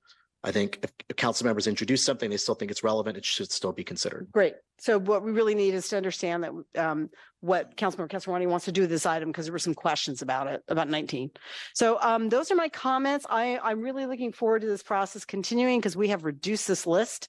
I 0.49 0.53
think 0.53 0.79
if 0.83 1.17
council 1.17 1.45
members 1.45 1.67
introduce 1.67 2.03
something, 2.03 2.31
they 2.31 2.39
still 2.39 2.55
think 2.55 2.71
it's 2.71 2.83
relevant, 2.83 3.19
it 3.19 3.25
should 3.25 3.53
still 3.53 3.73
be 3.73 3.85
considered. 3.85 4.29
Great. 4.33 4.55
So 4.79 4.99
what 4.99 5.23
we 5.23 5.31
really 5.31 5.55
need 5.55 5.75
is 5.75 5.89
to 5.89 5.97
understand 5.97 6.45
that 6.45 6.83
um 6.83 7.11
what 7.41 7.77
Councilmember 7.77 8.09
Kesarwani 8.09 8.49
wants 8.49 8.65
to 8.65 8.73
do 8.73 8.81
with 8.81 8.91
this 8.91 9.07
item 9.07 9.29
because 9.29 9.45
there 9.47 9.53
were 9.53 9.59
some 9.59 9.75
questions 9.75 10.23
about 10.23 10.47
it, 10.47 10.63
about 10.69 10.89
nineteen. 10.89 11.31
So 11.75 11.99
um 12.01 12.31
those 12.31 12.51
are 12.51 12.57
my 12.57 12.71
comments. 12.71 13.27
I 13.29 13.59
I'm 13.63 13.83
really 13.83 14.07
looking 14.07 14.33
forward 14.33 14.63
to 14.63 14.69
this 14.69 14.83
process 14.83 15.25
continuing 15.25 15.79
because 15.79 15.97
we 15.97 16.09
have 16.09 16.25
reduced 16.25 16.67
this 16.67 16.87
list 16.87 17.29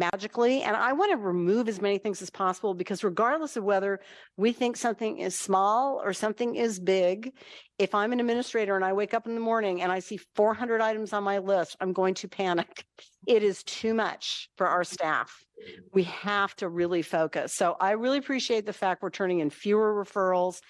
magically 0.00 0.62
and 0.62 0.76
I 0.76 0.92
want 0.92 1.12
to 1.12 1.16
remove 1.16 1.68
as 1.68 1.80
many 1.80 1.98
things 1.98 2.20
as 2.22 2.30
possible 2.30 2.74
because 2.74 3.04
regardless 3.04 3.56
of 3.56 3.64
whether 3.64 4.00
we 4.36 4.52
think 4.52 4.76
something 4.76 5.18
is 5.18 5.38
small 5.38 6.00
or 6.02 6.12
something 6.12 6.56
is 6.56 6.80
big, 6.80 7.32
if 7.78 7.94
I'm 7.94 8.12
an 8.12 8.20
administrator 8.20 8.74
and 8.74 8.84
I 8.84 8.92
wake 8.92 9.14
up 9.14 9.26
in 9.26 9.34
the 9.34 9.40
morning 9.40 9.82
and 9.82 9.92
I 9.92 10.00
see 10.00 10.18
400 10.34 10.80
items 10.80 11.12
on 11.12 11.22
my 11.22 11.38
list, 11.38 11.76
I'm 11.80 11.92
going 11.92 12.14
to 12.14 12.28
panic. 12.28 12.84
It 13.26 13.42
is 13.42 13.62
too 13.62 13.94
much 13.94 14.48
for 14.56 14.66
our 14.66 14.82
staff 14.82 15.44
we 15.92 16.04
have 16.04 16.54
to 16.56 16.68
really 16.68 17.02
focus. 17.02 17.54
So 17.54 17.76
I 17.80 17.92
really 17.92 18.18
appreciate 18.18 18.66
the 18.66 18.72
fact 18.72 19.02
we're 19.02 19.10
turning 19.10 19.40
in 19.40 19.50
fewer 19.50 20.04
referrals. 20.04 20.60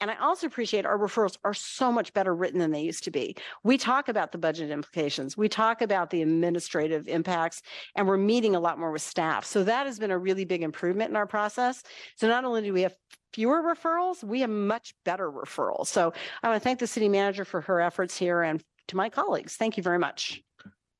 And 0.00 0.10
I 0.10 0.16
also 0.16 0.46
appreciate 0.46 0.86
our 0.86 0.98
referrals 0.98 1.36
are 1.44 1.52
so 1.52 1.92
much 1.92 2.12
better 2.14 2.34
written 2.34 2.58
than 2.58 2.70
they 2.70 2.80
used 2.80 3.04
to 3.04 3.10
be. 3.10 3.36
We 3.64 3.76
talk 3.76 4.08
about 4.08 4.32
the 4.32 4.38
budget 4.38 4.70
implications, 4.70 5.36
we 5.36 5.48
talk 5.48 5.82
about 5.82 6.10
the 6.10 6.22
administrative 6.22 7.06
impacts, 7.06 7.62
and 7.96 8.08
we're 8.08 8.16
meeting 8.16 8.54
a 8.54 8.60
lot 8.60 8.78
more 8.78 8.90
with 8.90 9.02
staff. 9.02 9.44
So 9.44 9.62
that 9.64 9.86
has 9.86 9.98
been 9.98 10.10
a 10.10 10.18
really 10.18 10.44
big 10.44 10.62
improvement 10.62 11.10
in 11.10 11.16
our 11.16 11.26
process. 11.26 11.82
So 12.16 12.28
not 12.28 12.44
only 12.44 12.62
do 12.62 12.72
we 12.72 12.82
have 12.82 12.94
fewer 13.32 13.62
referrals, 13.62 14.24
we 14.24 14.40
have 14.40 14.50
much 14.50 14.94
better 15.04 15.30
referrals. 15.30 15.88
So 15.88 16.12
I 16.42 16.48
want 16.48 16.60
to 16.60 16.64
thank 16.64 16.78
the 16.78 16.86
city 16.86 17.08
manager 17.08 17.44
for 17.44 17.60
her 17.60 17.80
efforts 17.80 18.16
here 18.16 18.42
and 18.42 18.62
to 18.88 18.96
my 18.96 19.08
colleagues. 19.08 19.56
Thank 19.56 19.76
you 19.76 19.82
very 19.82 19.98
much. 19.98 20.42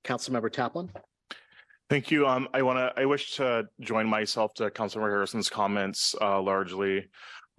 Councilmember 0.05 0.51
Taplin? 0.51 0.91
Thank 1.89 2.13
you. 2.13 2.25
Um, 2.25 2.49
I 2.55 2.63
want 2.63 2.79
to, 2.79 2.93
I 3.01 3.05
wish 3.05 3.35
to 3.37 3.67
join 3.81 4.07
myself 4.07 4.55
to 4.55 4.71
Councilmember 4.71 5.11
Harrison's 5.11 5.51
comments, 5.51 6.15
uh, 6.21 6.41
largely. 6.41 7.09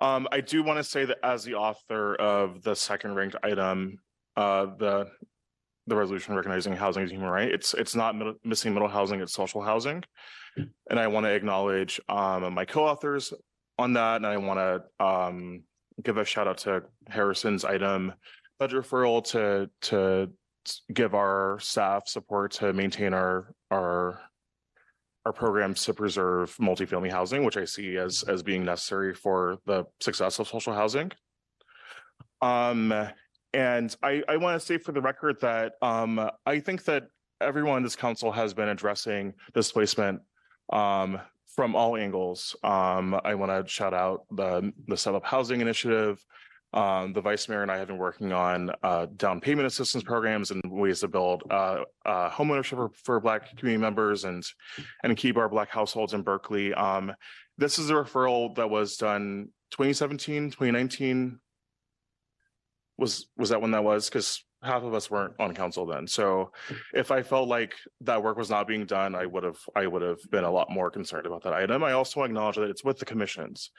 Um, 0.01 0.27
I 0.31 0.41
do 0.41 0.63
want 0.63 0.77
to 0.77 0.83
say 0.83 1.05
that 1.05 1.19
as 1.23 1.43
the 1.43 1.53
author 1.53 2.15
of 2.15 2.63
the 2.63 2.75
second 2.75 3.15
ranked 3.15 3.35
item, 3.43 3.99
uh, 4.35 4.65
the, 4.77 5.11
the 5.87 5.95
resolution 5.95 6.35
recognizing 6.35 6.73
housing 6.73 7.03
as 7.03 7.11
a 7.11 7.13
human 7.13 7.29
right, 7.29 7.49
it's, 7.49 7.73
it's 7.75 7.95
not 7.95 8.15
middle, 8.15 8.33
missing 8.43 8.73
middle 8.73 8.89
housing, 8.89 9.21
it's 9.21 9.33
social 9.33 9.61
housing. 9.61 10.03
And 10.89 10.99
I 10.99 11.07
want 11.07 11.25
to 11.27 11.31
acknowledge, 11.31 12.01
um, 12.09 12.53
my 12.53 12.65
co-authors 12.65 13.31
on 13.77 13.93
that, 13.93 14.17
and 14.17 14.25
I 14.25 14.37
want 14.37 14.59
to, 14.59 15.05
um, 15.05 15.63
give 16.01 16.17
a 16.17 16.25
shout 16.25 16.47
out 16.47 16.57
to 16.59 16.83
Harrison's 17.07 17.63
item, 17.63 18.13
budget 18.59 18.83
referral 18.83 19.23
to, 19.31 19.69
to 19.83 20.31
give 20.93 21.15
our 21.15 21.57
staff 21.59 22.07
support 22.07 22.51
to 22.51 22.73
maintain 22.73 23.13
our 23.13 23.53
our 23.71 24.21
our 25.25 25.33
programs 25.33 25.83
to 25.85 25.93
preserve 25.93 26.55
multifamily 26.57 27.11
housing, 27.11 27.43
which 27.43 27.57
I 27.57 27.65
see 27.65 27.97
as 27.97 28.23
as 28.23 28.41
being 28.43 28.65
necessary 28.65 29.13
for 29.13 29.57
the 29.65 29.85
success 29.99 30.39
of 30.39 30.47
social 30.47 30.73
housing. 30.73 31.11
Um, 32.41 32.93
and 33.53 33.95
I 34.01 34.23
I 34.27 34.37
want 34.37 34.59
to 34.59 34.65
say 34.65 34.77
for 34.77 34.91
the 34.91 35.01
record 35.01 35.39
that 35.41 35.73
um 35.81 36.29
I 36.45 36.59
think 36.59 36.85
that 36.85 37.07
everyone 37.39 37.77
in 37.77 37.83
this 37.83 37.95
council 37.95 38.31
has 38.31 38.53
been 38.53 38.69
addressing 38.69 39.33
displacement 39.53 40.21
um 40.71 41.19
from 41.55 41.75
all 41.75 41.97
angles. 41.97 42.55
Um, 42.63 43.19
I 43.25 43.35
want 43.35 43.51
to 43.51 43.69
shout 43.69 43.93
out 43.93 44.25
the, 44.31 44.71
the 44.87 44.95
Step 44.95 45.15
Up 45.15 45.25
Housing 45.25 45.61
Initiative. 45.61 46.23
Um, 46.73 47.11
the 47.11 47.21
Vice 47.21 47.49
Mayor 47.49 47.63
and 47.63 47.71
I 47.71 47.77
have 47.77 47.87
been 47.87 47.97
working 47.97 48.31
on, 48.31 48.71
uh, 48.81 49.07
down 49.17 49.41
payment 49.41 49.67
assistance 49.67 50.03
programs 50.03 50.51
and 50.51 50.61
ways 50.65 51.01
to 51.01 51.09
build, 51.09 51.43
uh, 51.49 51.83
uh, 52.05 52.29
homeownership 52.29 52.77
for, 52.77 52.91
for 53.03 53.19
Black 53.19 53.57
community 53.57 53.81
members 53.81 54.23
and, 54.23 54.43
and 55.03 55.17
keep 55.17 55.35
our 55.35 55.49
Black 55.49 55.69
households 55.69 56.13
in 56.13 56.21
Berkeley. 56.21 56.73
Um, 56.73 57.13
this 57.57 57.77
is 57.77 57.89
a 57.89 57.93
referral 57.93 58.55
that 58.55 58.69
was 58.69 58.95
done 58.95 59.49
2017, 59.71 60.51
2019. 60.51 61.39
Was, 62.97 63.27
was 63.37 63.49
that 63.49 63.61
when 63.61 63.71
that 63.71 63.83
was? 63.83 64.07
Because 64.07 64.43
half 64.63 64.83
of 64.83 64.93
us 64.93 65.09
weren't 65.09 65.33
on 65.39 65.53
council 65.53 65.85
then. 65.85 66.07
So 66.07 66.51
if 66.93 67.11
I 67.11 67.23
felt 67.23 67.47
like 67.47 67.73
that 68.01 68.23
work 68.23 68.37
was 68.37 68.49
not 68.49 68.67
being 68.67 68.85
done, 68.85 69.15
I 69.15 69.25
would 69.25 69.43
have, 69.43 69.57
I 69.75 69.87
would 69.87 70.03
have 70.03 70.19
been 70.29 70.43
a 70.43 70.51
lot 70.51 70.69
more 70.69 70.91
concerned 70.91 71.25
about 71.25 71.43
that 71.43 71.53
item. 71.53 71.83
I 71.83 71.93
also 71.93 72.23
acknowledge 72.23 72.57
that 72.57 72.69
it's 72.69 72.83
with 72.83 72.99
the 72.99 73.05
commissions. 73.05 73.71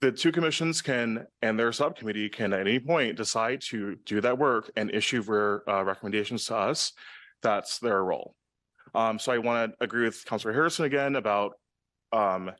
The 0.00 0.12
two 0.12 0.30
commissions 0.30 0.80
can, 0.80 1.26
and 1.42 1.58
their 1.58 1.72
subcommittee 1.72 2.28
can 2.28 2.52
at 2.52 2.60
any 2.60 2.78
point 2.78 3.16
decide 3.16 3.60
to 3.62 3.96
do 4.04 4.20
that 4.20 4.38
work 4.38 4.70
and 4.76 4.94
issue 4.94 5.22
their 5.22 5.68
uh, 5.68 5.82
recommendations 5.82 6.46
to 6.46 6.56
us. 6.56 6.92
That's 7.42 7.78
their 7.78 8.04
role. 8.04 8.34
Um, 8.94 9.18
so 9.18 9.32
I 9.32 9.38
want 9.38 9.72
to 9.72 9.84
agree 9.84 10.04
with 10.04 10.24
Councilor 10.24 10.52
Harrison 10.52 10.84
again 10.84 11.16
about 11.16 11.54
um, 12.12 12.52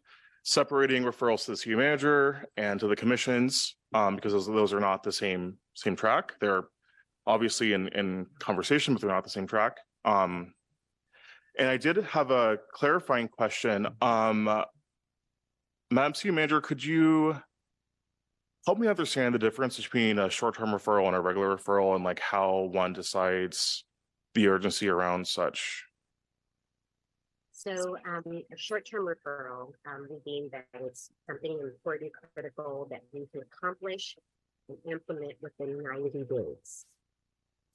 separating 0.43 1.05
referrals 1.05 1.45
to 1.45 1.53
the 1.53 1.57
city 1.57 1.77
manager 1.77 2.45
and 2.57 2.81
to 2.81 2.89
the 2.89 2.97
commissions, 2.97 3.77
um, 3.95 4.17
because 4.17 4.33
those, 4.33 4.47
those 4.47 4.75
are 4.75 4.81
not 4.81 5.03
the 5.03 5.13
same, 5.13 5.59
same 5.75 5.95
track. 5.95 6.35
They're 6.41 6.65
obviously 7.27 7.73
in, 7.73 7.89
in 7.89 8.27
conversation, 8.41 8.95
but 8.95 9.01
they're 9.01 9.11
not 9.11 9.25
the 9.25 9.31
same 9.31 9.47
track. 9.47 9.77
Um, 10.05 10.55
and 11.59 11.69
I 11.69 11.77
did 11.77 11.97
have 11.99 12.31
a 12.31 12.59
clarifying 12.73 13.29
question. 13.29 13.87
Madam 15.91 16.15
City 16.15 16.31
Manager, 16.31 16.61
could 16.61 16.85
you 16.85 17.41
help 18.67 18.79
me 18.79 18.89
understand 18.89 19.35
the 19.35 19.39
difference 19.39 19.77
between 19.77 20.19
a 20.19 20.29
short-term 20.29 20.69
referral 20.69 21.07
and 21.07 21.17
a 21.17 21.21
regular 21.21 21.57
referral 21.57 21.95
and 21.95 22.05
like 22.05 22.21
how 22.21 22.69
one 22.73 22.93
decides 22.93 23.85
the 24.35 24.47
urgency 24.49 24.89
around 24.89 25.27
such? 25.27 25.85
So 27.53 27.97
um, 28.07 28.23
a 28.27 28.57
short-term 28.57 29.07
referral, 29.07 29.73
um, 29.87 30.07
we 30.25 30.49
that 30.53 30.67
it's 30.75 31.11
something 31.27 31.59
important, 31.59 32.13
critical 32.35 32.87
that 32.91 33.01
we 33.13 33.27
can 33.33 33.41
accomplish 33.41 34.17
and 34.69 34.79
implement 34.93 35.33
within 35.41 35.83
ninety 35.83 36.25
days. 36.25 36.85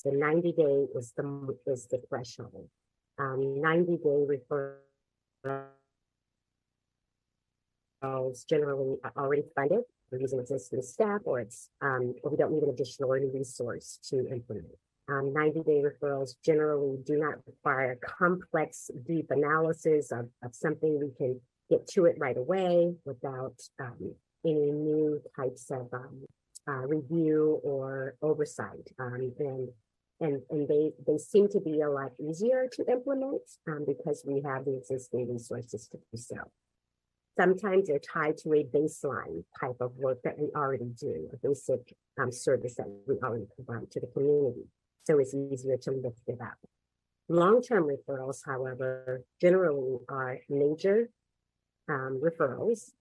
The 0.05 0.11
ninety 0.11 0.51
day 0.51 0.87
is 0.95 1.13
the, 1.17 1.57
is 1.65 1.87
the 1.87 2.01
threshold. 2.07 2.69
Um, 3.17 3.59
ninety 3.59 3.97
day 3.97 4.25
referral 4.29 5.65
is 8.31 8.43
generally 8.43 8.97
already 9.17 9.43
funded. 9.55 9.81
We're 10.11 10.19
using 10.19 10.39
existing 10.39 10.81
staff 10.81 11.21
or 11.25 11.39
it's, 11.39 11.69
um, 11.81 12.13
or 12.23 12.31
we 12.31 12.37
don't 12.37 12.51
need 12.53 12.63
an 12.63 12.69
additional 12.69 13.11
or 13.11 13.17
any 13.17 13.29
resource 13.29 13.99
to 14.09 14.27
implement. 14.29 14.67
Um, 15.09 15.33
90 15.33 15.63
day 15.63 15.83
referrals 15.83 16.31
generally 16.45 16.97
do 17.05 17.17
not 17.17 17.35
require 17.45 17.97
complex, 18.01 18.89
deep 19.05 19.31
analysis 19.31 20.11
of, 20.11 20.29
of 20.43 20.55
something 20.55 20.99
we 20.99 21.11
can 21.17 21.41
get 21.69 21.87
to 21.87 22.05
it 22.05 22.15
right 22.19 22.37
away 22.37 22.93
without 23.05 23.55
um, 23.81 24.13
any 24.45 24.71
new 24.71 25.21
types 25.35 25.71
of 25.71 25.89
um, 25.93 26.25
uh, 26.67 26.85
review 26.87 27.59
or 27.63 28.15
oversight. 28.21 28.89
Um, 28.99 29.33
and 29.39 29.69
and, 30.19 30.41
and 30.49 30.67
they, 30.67 30.91
they 31.05 31.17
seem 31.17 31.49
to 31.49 31.59
be 31.59 31.81
a 31.81 31.89
lot 31.89 32.11
easier 32.19 32.69
to 32.73 32.85
implement 32.89 33.41
um, 33.67 33.83
because 33.85 34.23
we 34.25 34.41
have 34.45 34.63
the 34.63 34.77
existing 34.77 35.29
resources 35.29 35.89
to 35.89 35.97
do 35.97 36.17
so. 36.17 36.37
Sometimes 37.39 37.87
they're 37.87 37.99
tied 37.99 38.37
to 38.39 38.53
a 38.53 38.63
baseline 38.63 39.43
type 39.59 39.77
of 39.79 39.95
work 39.97 40.21
that 40.23 40.37
we 40.37 40.49
already 40.55 40.91
do, 40.99 41.29
a 41.33 41.47
basic 41.47 41.95
um, 42.19 42.31
service 42.31 42.75
that 42.75 42.87
we 43.07 43.15
already 43.23 43.47
provide 43.55 43.89
to 43.91 43.99
the 43.99 44.07
community 44.07 44.67
so 45.03 45.19
it's 45.19 45.33
easier 45.33 45.77
to 45.77 45.91
lift 45.91 46.21
it 46.27 46.39
up. 46.41 46.57
Long-term 47.29 47.89
referrals, 47.89 48.39
however, 48.45 49.23
generally 49.41 49.99
are 50.09 50.39
major 50.49 51.09
um, 51.89 52.21
referrals. 52.23 52.91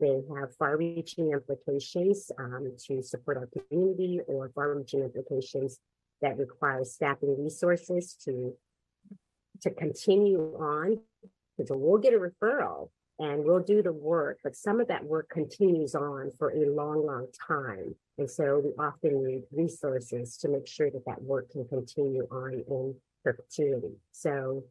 They 0.00 0.22
have 0.36 0.54
far-reaching 0.56 1.32
implications 1.32 2.30
um, 2.38 2.72
to 2.86 3.02
support 3.02 3.36
our 3.36 3.48
community 3.48 4.20
or 4.26 4.50
far-reaching 4.54 5.00
implications 5.00 5.78
that 6.22 6.38
require 6.38 6.84
staffing 6.84 7.42
resources 7.42 8.16
to 8.24 8.54
to 9.60 9.70
continue 9.70 10.56
on. 10.58 10.98
So 11.64 11.76
we'll 11.76 12.00
get 12.00 12.14
a 12.14 12.18
referral 12.18 12.88
and 13.22 13.44
we'll 13.44 13.62
do 13.62 13.82
the 13.82 13.92
work, 13.92 14.40
but 14.42 14.56
some 14.56 14.80
of 14.80 14.88
that 14.88 15.04
work 15.04 15.28
continues 15.28 15.94
on 15.94 16.32
for 16.38 16.50
a 16.50 16.68
long, 16.68 17.06
long 17.06 17.28
time. 17.48 17.94
And 18.18 18.28
so 18.28 18.60
we 18.64 18.72
often 18.84 19.24
need 19.24 19.44
resources 19.52 20.36
to 20.38 20.48
make 20.48 20.66
sure 20.66 20.90
that 20.90 21.04
that 21.06 21.22
work 21.22 21.52
can 21.52 21.64
continue 21.68 22.26
on 22.32 22.64
in 22.68 22.96
perpetuity. 23.22 23.94
So 24.10 24.64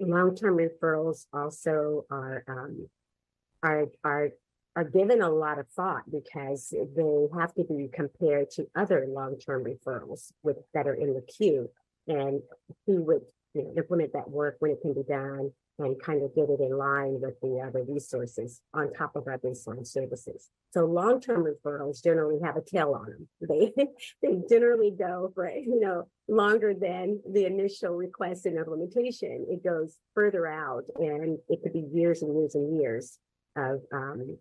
long-term 0.00 0.56
referrals 0.56 1.26
also 1.34 2.06
are 2.10 2.42
um, 2.48 2.88
are 3.62 3.88
are 4.02 4.30
are 4.76 4.84
given 4.84 5.20
a 5.20 5.28
lot 5.28 5.58
of 5.58 5.68
thought 5.68 6.04
because 6.10 6.70
they 6.70 7.26
have 7.38 7.52
to 7.54 7.64
be 7.64 7.90
compared 7.92 8.50
to 8.52 8.66
other 8.74 9.06
long-term 9.10 9.64
referrals 9.64 10.32
with 10.42 10.56
that 10.72 10.86
are 10.86 10.94
in 10.94 11.12
the 11.12 11.20
queue 11.20 11.68
and 12.08 12.40
who 12.86 13.02
would 13.02 13.22
you 13.52 13.64
know, 13.64 13.74
implement 13.76 14.14
that 14.14 14.30
work 14.30 14.56
when 14.60 14.70
it 14.70 14.80
can 14.80 14.94
be 14.94 15.02
done 15.02 15.52
and 15.82 16.00
kind 16.02 16.22
of 16.22 16.34
get 16.34 16.50
it 16.50 16.60
in 16.60 16.76
line 16.76 17.20
with 17.20 17.40
the 17.40 17.60
other 17.66 17.82
resources 17.82 18.60
on 18.74 18.92
top 18.92 19.16
of 19.16 19.26
our 19.26 19.38
baseline 19.38 19.86
services. 19.86 20.48
So 20.72 20.84
long-term 20.84 21.44
referrals 21.44 22.02
generally 22.02 22.38
have 22.42 22.56
a 22.56 22.62
tail 22.62 22.94
on 22.94 23.06
them. 23.06 23.28
They 23.48 23.72
they 24.22 24.42
generally 24.48 24.92
go 24.92 25.32
for 25.34 25.50
you 25.50 25.80
know 25.80 26.08
longer 26.28 26.74
than 26.74 27.20
the 27.28 27.46
initial 27.46 27.94
request 27.94 28.46
and 28.46 28.56
implementation. 28.56 29.46
It 29.48 29.64
goes 29.64 29.96
further 30.14 30.46
out, 30.46 30.84
and 30.96 31.38
it 31.48 31.62
could 31.62 31.72
be 31.72 31.86
years 31.92 32.22
and 32.22 32.36
years 32.38 32.54
and 32.54 32.80
years 32.80 33.18
of 33.56 33.80
um, 33.92 34.38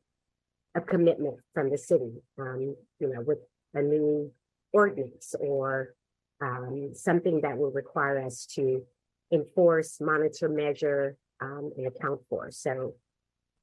a 0.75 0.81
commitment 0.81 1.37
from 1.53 1.69
the 1.69 1.77
city. 1.77 2.11
Um, 2.37 2.75
you 2.99 3.11
know, 3.13 3.21
with 3.21 3.39
a 3.73 3.81
new 3.81 4.31
ordinance 4.73 5.33
or 5.39 5.95
um, 6.41 6.91
something 6.93 7.41
that 7.41 7.57
will 7.57 7.71
require 7.71 8.19
us 8.19 8.45
to 8.55 8.83
enforce, 9.31 9.99
monitor, 9.99 10.49
measure, 10.49 11.17
um, 11.41 11.71
and 11.77 11.87
account 11.87 12.21
for. 12.29 12.51
So 12.51 12.93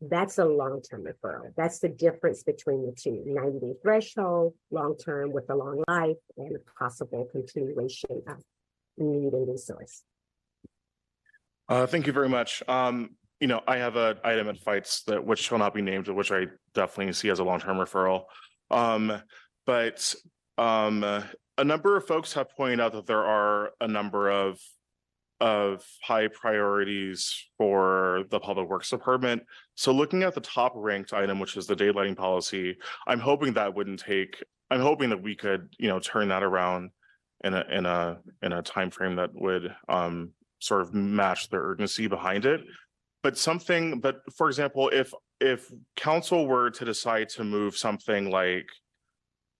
that's 0.00 0.38
a 0.38 0.44
long-term 0.44 1.04
referral. 1.04 1.52
That's 1.56 1.78
the 1.78 1.88
difference 1.88 2.42
between 2.42 2.84
the 2.84 2.92
two 2.92 3.22
90 3.26 3.60
day 3.60 3.74
threshold, 3.82 4.54
long-term 4.70 5.32
with 5.32 5.48
a 5.50 5.54
long 5.54 5.82
life 5.88 6.16
and 6.36 6.56
a 6.56 6.78
possible 6.78 7.26
continuation 7.32 8.22
of 8.28 8.42
need 8.98 9.32
and 9.32 9.48
resource. 9.48 10.02
Uh, 11.68 11.86
thank 11.86 12.06
you 12.06 12.12
very 12.12 12.28
much. 12.28 12.62
Um, 12.68 13.10
you 13.40 13.48
know, 13.48 13.60
I 13.66 13.78
have 13.78 13.96
an 13.96 14.18
item 14.24 14.48
at 14.48 14.58
fights 14.58 15.02
that 15.04 15.24
which 15.24 15.40
shall 15.40 15.58
not 15.58 15.74
be 15.74 15.82
named, 15.82 16.08
which 16.08 16.32
I 16.32 16.46
definitely 16.74 17.12
see 17.12 17.28
as 17.28 17.38
a 17.38 17.44
long-term 17.44 17.76
referral. 17.76 18.24
Um, 18.70 19.22
but 19.66 20.14
um, 20.58 21.04
a 21.04 21.64
number 21.64 21.96
of 21.96 22.06
folks 22.06 22.32
have 22.34 22.50
pointed 22.50 22.80
out 22.80 22.92
that 22.92 23.06
there 23.06 23.24
are 23.24 23.72
a 23.80 23.88
number 23.88 24.30
of 24.30 24.58
of 25.40 25.84
high 26.02 26.28
priorities 26.28 27.34
for 27.58 28.24
the 28.30 28.40
public 28.40 28.68
works 28.68 28.90
department. 28.90 29.42
So 29.74 29.92
looking 29.92 30.22
at 30.22 30.34
the 30.34 30.40
top 30.40 30.72
ranked 30.74 31.12
item, 31.12 31.38
which 31.38 31.56
is 31.56 31.66
the 31.66 31.76
daylighting 31.76 32.16
policy, 32.16 32.76
I'm 33.06 33.20
hoping 33.20 33.52
that 33.54 33.74
wouldn't 33.74 34.00
take, 34.00 34.42
I'm 34.70 34.80
hoping 34.80 35.10
that 35.10 35.22
we 35.22 35.34
could, 35.34 35.68
you 35.78 35.88
know, 35.88 36.00
turn 36.00 36.28
that 36.28 36.42
around 36.42 36.90
in 37.44 37.54
a 37.54 37.64
in 37.70 37.86
a 37.86 38.18
in 38.42 38.52
a 38.52 38.62
time 38.62 38.90
frame 38.90 39.16
that 39.16 39.30
would 39.34 39.74
um 39.88 40.30
sort 40.58 40.80
of 40.80 40.94
match 40.94 41.48
the 41.50 41.58
urgency 41.58 42.06
behind 42.06 42.46
it. 42.46 42.62
But 43.22 43.36
something, 43.36 44.00
but 44.00 44.20
for 44.36 44.48
example, 44.48 44.88
if 44.88 45.12
if 45.40 45.70
council 45.96 46.46
were 46.46 46.70
to 46.70 46.84
decide 46.84 47.28
to 47.30 47.44
move 47.44 47.76
something 47.76 48.30
like 48.30 48.68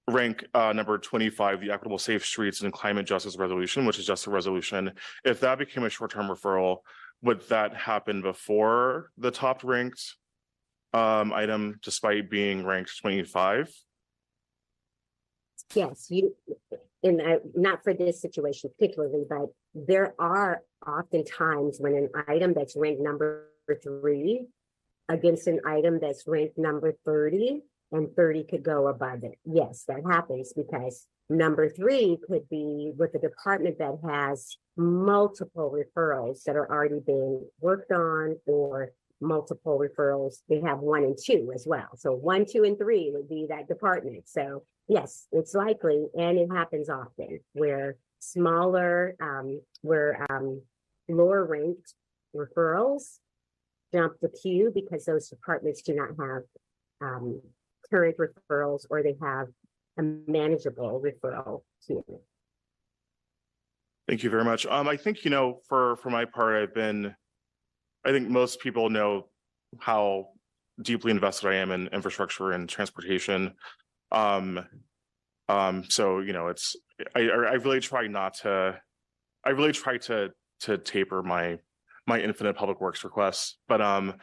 rank 0.08 0.44
uh, 0.54 0.72
number 0.72 0.98
25, 0.98 1.60
the 1.60 1.70
Equitable 1.70 1.98
Safe 1.98 2.24
Streets 2.24 2.62
and 2.62 2.72
Climate 2.72 3.06
Justice 3.06 3.36
Resolution, 3.36 3.86
which 3.86 3.98
is 3.98 4.06
just 4.06 4.26
a 4.26 4.30
resolution. 4.30 4.92
If 5.24 5.40
that 5.40 5.58
became 5.58 5.84
a 5.84 5.90
short-term 5.90 6.28
referral, 6.28 6.78
would 7.22 7.46
that 7.48 7.74
happen 7.74 8.22
before 8.22 9.10
the 9.18 9.30
top 9.30 9.64
ranked 9.64 10.16
um, 10.92 11.32
item 11.32 11.78
despite 11.82 12.30
being 12.30 12.64
ranked 12.64 12.92
25? 13.00 13.72
Yes, 15.74 16.06
you, 16.10 16.36
uh, 17.04 17.36
not 17.54 17.82
for 17.82 17.92
this 17.92 18.20
situation 18.20 18.70
particularly, 18.78 19.24
but 19.28 19.48
there 19.74 20.14
are 20.20 20.62
often 20.86 21.24
times 21.24 21.78
when 21.80 21.94
an 21.94 22.08
item 22.28 22.54
that's 22.54 22.76
ranked 22.76 23.02
number 23.02 23.48
three 23.82 24.46
against 25.08 25.48
an 25.48 25.60
item 25.66 25.98
that's 26.00 26.24
ranked 26.26 26.56
number 26.56 26.94
30 27.04 27.62
and 27.96 28.14
30 28.14 28.44
could 28.44 28.62
go 28.62 28.88
above 28.88 29.24
it. 29.24 29.38
Yes, 29.44 29.84
that 29.88 30.02
happens 30.08 30.52
because 30.52 31.06
number 31.28 31.68
three 31.68 32.18
could 32.26 32.48
be 32.48 32.92
with 32.96 33.14
a 33.14 33.18
department 33.18 33.78
that 33.78 33.98
has 34.08 34.56
multiple 34.76 35.74
referrals 35.74 36.42
that 36.44 36.56
are 36.56 36.70
already 36.70 37.00
being 37.04 37.46
worked 37.60 37.90
on 37.90 38.36
or 38.46 38.92
multiple 39.20 39.78
referrals. 39.78 40.36
They 40.48 40.60
have 40.60 40.80
one 40.80 41.04
and 41.04 41.18
two 41.20 41.50
as 41.54 41.66
well. 41.66 41.88
So 41.96 42.12
one, 42.12 42.44
two, 42.44 42.64
and 42.64 42.78
three 42.78 43.10
would 43.14 43.28
be 43.28 43.46
that 43.48 43.68
department. 43.68 44.28
So 44.28 44.64
yes, 44.88 45.26
it's 45.32 45.54
likely, 45.54 46.06
and 46.18 46.38
it 46.38 46.48
happens 46.50 46.90
often 46.90 47.40
where 47.54 47.96
smaller, 48.20 49.16
um, 49.20 49.60
where 49.80 50.24
um, 50.30 50.60
lower 51.08 51.44
ranked 51.44 51.94
referrals 52.34 53.18
jump 53.94 54.14
the 54.20 54.28
queue 54.28 54.70
because 54.74 55.04
those 55.04 55.28
departments 55.28 55.82
do 55.82 55.94
not 55.94 56.10
have 56.20 56.42
um, 57.00 57.40
current 57.90 58.16
referrals 58.18 58.86
or 58.90 59.02
they 59.02 59.16
have 59.22 59.48
a 59.98 60.02
manageable 60.02 61.02
referral 61.02 61.62
queue. 61.86 62.04
Thank 64.08 64.22
you 64.22 64.30
very 64.30 64.44
much. 64.44 64.66
Um, 64.66 64.86
I 64.88 64.96
think, 64.96 65.24
you 65.24 65.30
know, 65.30 65.60
for, 65.68 65.96
for 65.96 66.10
my 66.10 66.24
part, 66.24 66.62
I've 66.62 66.74
been, 66.74 67.14
I 68.04 68.12
think 68.12 68.28
most 68.28 68.60
people 68.60 68.88
know 68.88 69.28
how 69.80 70.28
deeply 70.80 71.10
invested 71.10 71.48
I 71.48 71.54
am 71.56 71.72
in 71.72 71.88
infrastructure 71.88 72.52
and 72.52 72.68
transportation. 72.68 73.54
Um, 74.12 74.64
um, 75.48 75.84
so, 75.88 76.20
you 76.20 76.32
know, 76.32 76.48
it's, 76.48 76.76
I, 77.16 77.20
I 77.20 77.24
I 77.24 77.54
really 77.54 77.80
try 77.80 78.06
not 78.06 78.34
to, 78.42 78.78
I 79.44 79.50
really 79.50 79.72
try 79.72 79.98
to, 79.98 80.30
to 80.60 80.78
taper 80.78 81.22
my, 81.22 81.58
my 82.06 82.20
infinite 82.20 82.54
public 82.54 82.80
works 82.80 83.02
requests, 83.02 83.58
but, 83.66 83.80
um, 83.80 84.14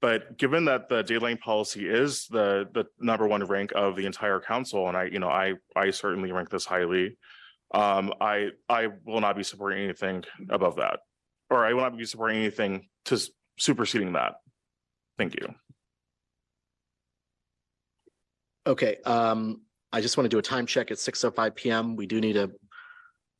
but 0.00 0.38
given 0.38 0.66
that 0.66 0.88
the 0.88 1.02
daylight 1.02 1.40
policy 1.40 1.88
is 1.88 2.26
the, 2.28 2.68
the 2.72 2.84
number 3.00 3.26
one 3.26 3.44
rank 3.44 3.72
of 3.74 3.96
the 3.96 4.06
entire 4.06 4.40
council, 4.40 4.88
and 4.88 4.96
I, 4.96 5.04
you 5.04 5.18
know, 5.18 5.28
I, 5.28 5.54
I 5.74 5.90
certainly 5.90 6.30
rank 6.30 6.50
this 6.50 6.64
highly. 6.64 7.16
Um, 7.74 8.12
I, 8.20 8.50
I 8.68 8.88
will 9.04 9.20
not 9.20 9.36
be 9.36 9.42
supporting 9.42 9.82
anything 9.82 10.24
above 10.50 10.76
that, 10.76 11.00
or 11.50 11.66
I 11.66 11.72
will 11.72 11.82
not 11.82 11.98
be 11.98 12.04
supporting 12.04 12.38
anything 12.38 12.88
to 13.06 13.20
superseding 13.58 14.12
that. 14.12 14.34
Thank 15.18 15.34
you. 15.34 15.54
Okay, 18.66 18.96
um, 19.04 19.62
I 19.92 20.00
just 20.00 20.16
want 20.16 20.26
to 20.26 20.28
do 20.28 20.38
a 20.38 20.42
time 20.42 20.66
check 20.66 20.90
at 20.90 20.98
six 20.98 21.24
oh 21.24 21.30
five 21.30 21.56
PM. 21.56 21.96
We 21.96 22.06
do 22.06 22.20
need 22.20 22.36
a 22.36 22.50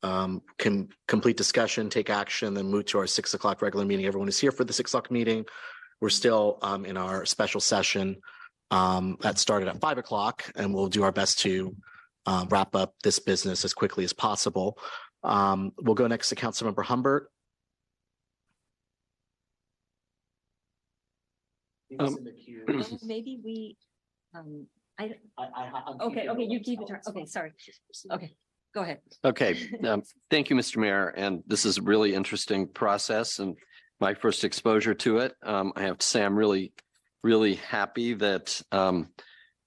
um, 0.03 0.41
com- 0.57 0.89
complete 1.07 1.37
discussion, 1.37 1.89
take 1.89 2.09
action, 2.09 2.53
then 2.53 2.65
move 2.65 2.85
to 2.87 2.97
our 2.99 3.07
six 3.07 3.33
o'clock 3.33 3.61
regular 3.61 3.85
meeting. 3.85 4.05
Everyone 4.05 4.27
is 4.27 4.39
here 4.39 4.51
for 4.51 4.63
the 4.63 4.73
six 4.73 4.91
o'clock 4.91 5.11
meeting. 5.11 5.45
We're 6.01 6.09
still 6.09 6.59
um, 6.61 6.85
in 6.85 6.97
our 6.97 7.25
special 7.25 7.59
session 7.59 8.17
um, 8.71 9.17
that 9.21 9.37
started 9.37 9.67
at 9.67 9.81
five 9.81 9.97
o'clock, 9.97 10.49
and 10.55 10.73
we'll 10.73 10.87
do 10.87 11.03
our 11.03 11.11
best 11.11 11.39
to 11.39 11.75
uh, 12.25 12.45
wrap 12.49 12.75
up 12.75 12.93
this 13.03 13.19
business 13.19 13.65
as 13.65 13.73
quickly 13.73 14.03
as 14.03 14.13
possible. 14.13 14.77
Um, 15.23 15.73
we'll 15.81 15.95
go 15.95 16.07
next 16.07 16.29
to 16.29 16.35
Councilmember 16.35 16.83
Humbert. 16.83 17.29
Um, 21.99 22.17
Maybe 23.03 23.39
we, 23.43 23.75
um, 24.35 24.67
I, 24.97 25.15
okay, 26.01 26.29
okay, 26.29 26.43
you 26.43 26.59
keep 26.59 26.81
it, 26.81 26.87
turn- 26.87 27.01
okay, 27.07 27.25
sorry, 27.25 27.51
okay, 28.11 28.33
go 28.75 28.81
ahead. 28.81 28.99
Okay, 29.25 29.69
um, 29.85 30.03
thank 30.29 30.49
you, 30.49 30.55
Mr. 30.55 30.77
Mayor, 30.77 31.07
and 31.07 31.41
this 31.47 31.65
is 31.65 31.79
a 31.79 31.81
really 31.81 32.13
interesting 32.13 32.67
process 32.67 33.39
and 33.39 33.55
my 33.99 34.13
first 34.13 34.43
exposure 34.43 34.93
to 34.93 35.19
it. 35.19 35.35
Um, 35.43 35.73
I 35.75 35.83
have 35.83 35.97
to 35.97 36.05
say, 36.05 36.23
I'm 36.23 36.37
really, 36.37 36.73
really 37.23 37.55
happy 37.55 38.13
that 38.15 38.61
um, 38.71 39.09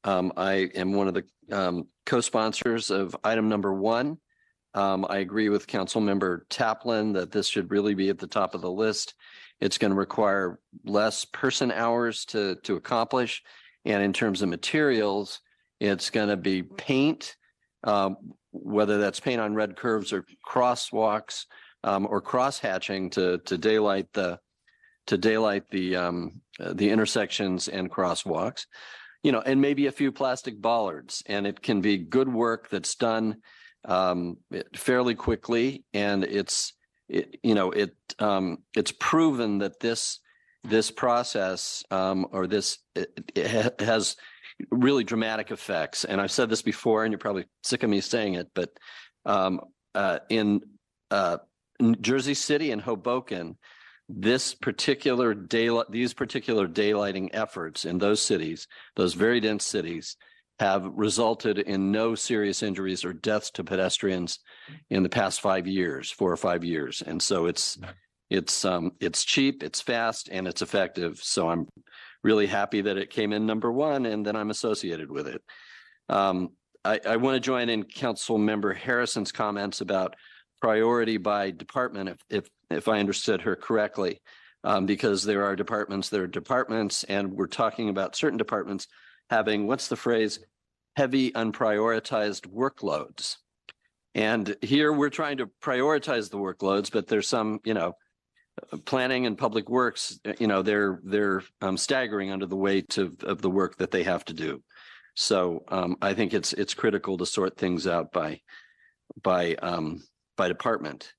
um, 0.05 0.33
I 0.37 0.70
am 0.74 0.93
one 0.93 1.09
of 1.09 1.14
the 1.14 1.24
um, 1.51 1.89
co-sponsors 2.07 2.91
of 2.91 3.16
item 3.22 3.49
number 3.49 3.72
one. 3.72 4.18
Um, 4.74 5.07
I 5.09 5.18
agree 5.18 5.51
with 5.51 5.66
Councilmember 5.66 6.41
Taplin 6.49 7.14
that 7.14 7.30
this 7.30 7.47
should 7.47 7.70
really 7.70 7.95
be 7.95 8.09
at 8.09 8.18
the 8.18 8.26
top 8.26 8.55
of 8.55 8.62
the 8.62 8.70
list. 8.70 9.14
It's 9.61 9.78
going 9.78 9.91
to 9.91 9.99
require 9.99 10.59
less 10.85 11.24
person 11.26 11.70
hours 11.70 12.24
to, 12.26 12.57
to 12.64 12.76
accomplish. 12.76 13.43
And 13.85 14.03
in 14.03 14.12
terms 14.12 14.41
of 14.41 14.49
materials, 14.49 15.41
it's 15.78 16.11
going 16.11 16.28
to 16.28 16.37
be 16.37 16.62
paint, 16.62 17.37
um, 17.85 18.16
whether 18.51 18.99
that's 18.99 19.20
paint 19.20 19.41
on 19.41 19.55
red 19.55 19.76
curves 19.76 20.12
or 20.12 20.24
crosswalks, 20.47 21.45
um, 21.85 22.07
or 22.09 22.20
cross 22.20 22.59
hatching 22.59 23.11
to, 23.11 23.39
to 23.39 23.59
daylight 23.59 24.07
the, 24.12 24.39
to 25.07 25.18
daylight 25.18 25.64
the, 25.70 25.97
um, 25.97 26.41
uh, 26.61 26.72
the 26.74 26.91
intersections 26.91 27.68
and 27.68 27.91
crosswalks. 27.91 28.66
You 29.24 29.30
know, 29.30 29.41
and 29.41 29.61
maybe 29.61 29.87
a 29.87 29.93
few 29.93 30.11
plastic 30.11 30.61
bollards, 30.61 31.22
and 31.26 31.47
it 31.47 31.62
can 31.62 31.80
be 31.80 31.97
good 31.97 32.28
work 32.28 32.68
that's 32.68 32.97
done 32.97 33.37
um, 33.85 34.39
fairly 34.74 35.14
quickly, 35.14 35.85
and 35.95 36.24
it's, 36.24 36.74
it, 37.09 37.39
you 37.41 37.55
know, 37.55 37.70
it, 37.70 37.95
um, 38.18 38.59
it's 38.76 38.91
proven 38.91 39.59
that 39.59 39.78
this, 39.78 40.18
this 40.64 40.91
process, 40.91 41.85
um, 41.93 42.26
or 42.33 42.49
this, 42.49 42.78
it, 42.97 43.30
it 43.37 43.47
ha- 43.49 43.85
has 43.85 44.16
really 44.72 45.05
dramatic 45.05 45.53
effects. 45.53 46.05
And 46.05 46.20
I've 46.20 46.33
said 46.33 46.51
this 46.51 46.62
before, 46.62 47.05
and 47.05 47.12
you're 47.12 47.18
probably 47.20 47.47
sick 47.62 47.85
of 47.85 47.91
me 47.91 48.01
saying 48.01 48.35
it, 48.35 48.49
but, 48.55 48.70
um, 49.24 49.61
uh, 49.95 50.18
in, 50.30 50.62
uh, 51.12 51.39
Jersey 52.01 52.35
City 52.35 52.70
and 52.70 52.83
Hoboken, 52.83 53.57
this 54.09 54.55
particular 54.55 55.35
daylight, 55.35 55.87
these 55.91 56.14
particular 56.14 56.68
daylighting 56.68 57.30
efforts 57.33 57.85
in 57.85 57.99
those 57.99 58.20
cities, 58.20 58.66
those 58.97 59.14
very 59.14 59.41
dense 59.41 59.64
cities, 59.64 60.16
have 60.59 60.85
resulted 60.95 61.59
in 61.59 61.91
no 61.91 62.14
serious 62.14 62.62
injuries 62.62 63.05
or 63.05 63.12
deaths 63.12 63.51
to 63.51 63.64
pedestrians 63.64 64.39
in 64.91 65.03
the 65.03 65.09
past 65.09 65.41
five 65.41 65.66
years, 65.66 66.11
four 66.11 66.30
or 66.30 66.37
five 66.37 66.62
years. 66.62 67.03
And 67.05 67.20
so 67.20 67.47
it's, 67.47 67.78
it's, 68.30 68.64
um, 68.64 68.93
it's 69.01 69.24
cheap, 69.24 69.62
it's 69.62 69.80
fast, 69.80 70.28
and 70.30 70.47
it's 70.47 70.62
effective. 70.62 71.18
So 71.22 71.49
I'm 71.49 71.66
really 72.22 72.47
happy 72.47 72.83
that 72.83 72.97
it 72.97 73.11
came 73.11 73.33
in 73.33 73.47
number 73.47 73.72
one 73.72 74.07
and 74.07 74.26
that 74.26 74.37
I'm 74.37 74.51
associated 74.51 75.11
with 75.11 75.26
it. 75.26 75.43
Um, 76.09 76.51
I, 76.85 77.01
I 77.07 77.16
want 77.16 77.37
to 77.37 77.41
join 77.41 77.68
in 77.68 77.85
Council 77.85 78.39
Member 78.39 78.72
Harrison's 78.72 79.33
comments 79.33 79.80
about 79.80 80.14
priority 80.62 81.16
by 81.16 81.50
department, 81.50 82.08
if, 82.08 82.18
if, 82.30 82.50
if 82.70 82.88
I 82.88 83.00
understood 83.00 83.42
her 83.42 83.56
correctly. 83.56 84.22
Um, 84.64 84.86
because 84.86 85.24
there 85.24 85.44
are 85.44 85.56
departments, 85.56 86.08
there 86.08 86.22
are 86.22 86.28
departments, 86.28 87.02
and 87.02 87.32
we're 87.32 87.48
talking 87.48 87.88
about 87.88 88.14
certain 88.14 88.38
departments 88.38 88.86
having, 89.28 89.66
what's 89.66 89.88
the 89.88 89.96
phrase? 89.96 90.38
Heavy 90.94 91.32
unprioritized 91.32 92.46
workloads. 92.46 93.38
And 94.14 94.54
here 94.62 94.92
we're 94.92 95.10
trying 95.10 95.38
to 95.38 95.50
prioritize 95.60 96.30
the 96.30 96.38
workloads, 96.38 96.92
but 96.92 97.08
there's 97.08 97.28
some, 97.28 97.58
you 97.64 97.74
know, 97.74 97.94
planning 98.84 99.26
and 99.26 99.36
public 99.36 99.68
works, 99.68 100.20
you 100.38 100.46
know, 100.46 100.62
they're, 100.62 101.00
they're 101.02 101.42
um, 101.60 101.76
staggering 101.76 102.30
under 102.30 102.46
the 102.46 102.54
weight 102.54 102.98
of, 102.98 103.16
of 103.24 103.42
the 103.42 103.50
work 103.50 103.78
that 103.78 103.90
they 103.90 104.04
have 104.04 104.24
to 104.26 104.32
do. 104.32 104.62
So 105.16 105.64
um, 105.68 105.96
I 106.00 106.14
think 106.14 106.34
it's, 106.34 106.52
it's 106.52 106.74
critical 106.74 107.18
to 107.18 107.26
sort 107.26 107.56
things 107.56 107.88
out 107.88 108.12
by, 108.12 108.42
by, 109.20 109.56
um, 109.56 110.04
by 110.43 110.49
department. 110.49 111.12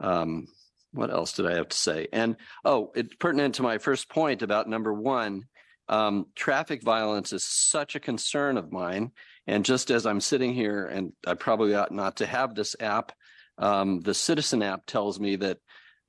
Um, 0.00 0.48
what 0.90 1.10
else 1.10 1.32
did 1.34 1.46
I 1.46 1.54
have 1.54 1.68
to 1.68 1.76
say? 1.76 2.08
And, 2.12 2.34
oh, 2.64 2.90
it's 2.96 3.14
pertinent 3.14 3.54
to 3.56 3.62
my 3.62 3.78
first 3.78 4.08
point 4.08 4.42
about 4.42 4.68
number 4.68 4.92
one. 4.92 5.44
Um, 5.88 6.26
traffic 6.34 6.82
violence 6.82 7.32
is 7.32 7.44
such 7.44 7.94
a 7.94 8.00
concern 8.00 8.56
of 8.56 8.72
mine. 8.72 9.12
And 9.46 9.64
just 9.64 9.92
as 9.92 10.06
I'm 10.06 10.20
sitting 10.20 10.54
here 10.54 10.86
and 10.86 11.12
I 11.24 11.34
probably 11.34 11.76
ought 11.76 11.92
not 11.92 12.16
to 12.16 12.26
have 12.26 12.52
this 12.52 12.74
app, 12.80 13.12
um, 13.58 14.00
the 14.00 14.12
Citizen 14.12 14.60
app 14.60 14.86
tells 14.86 15.20
me 15.20 15.36
that 15.36 15.58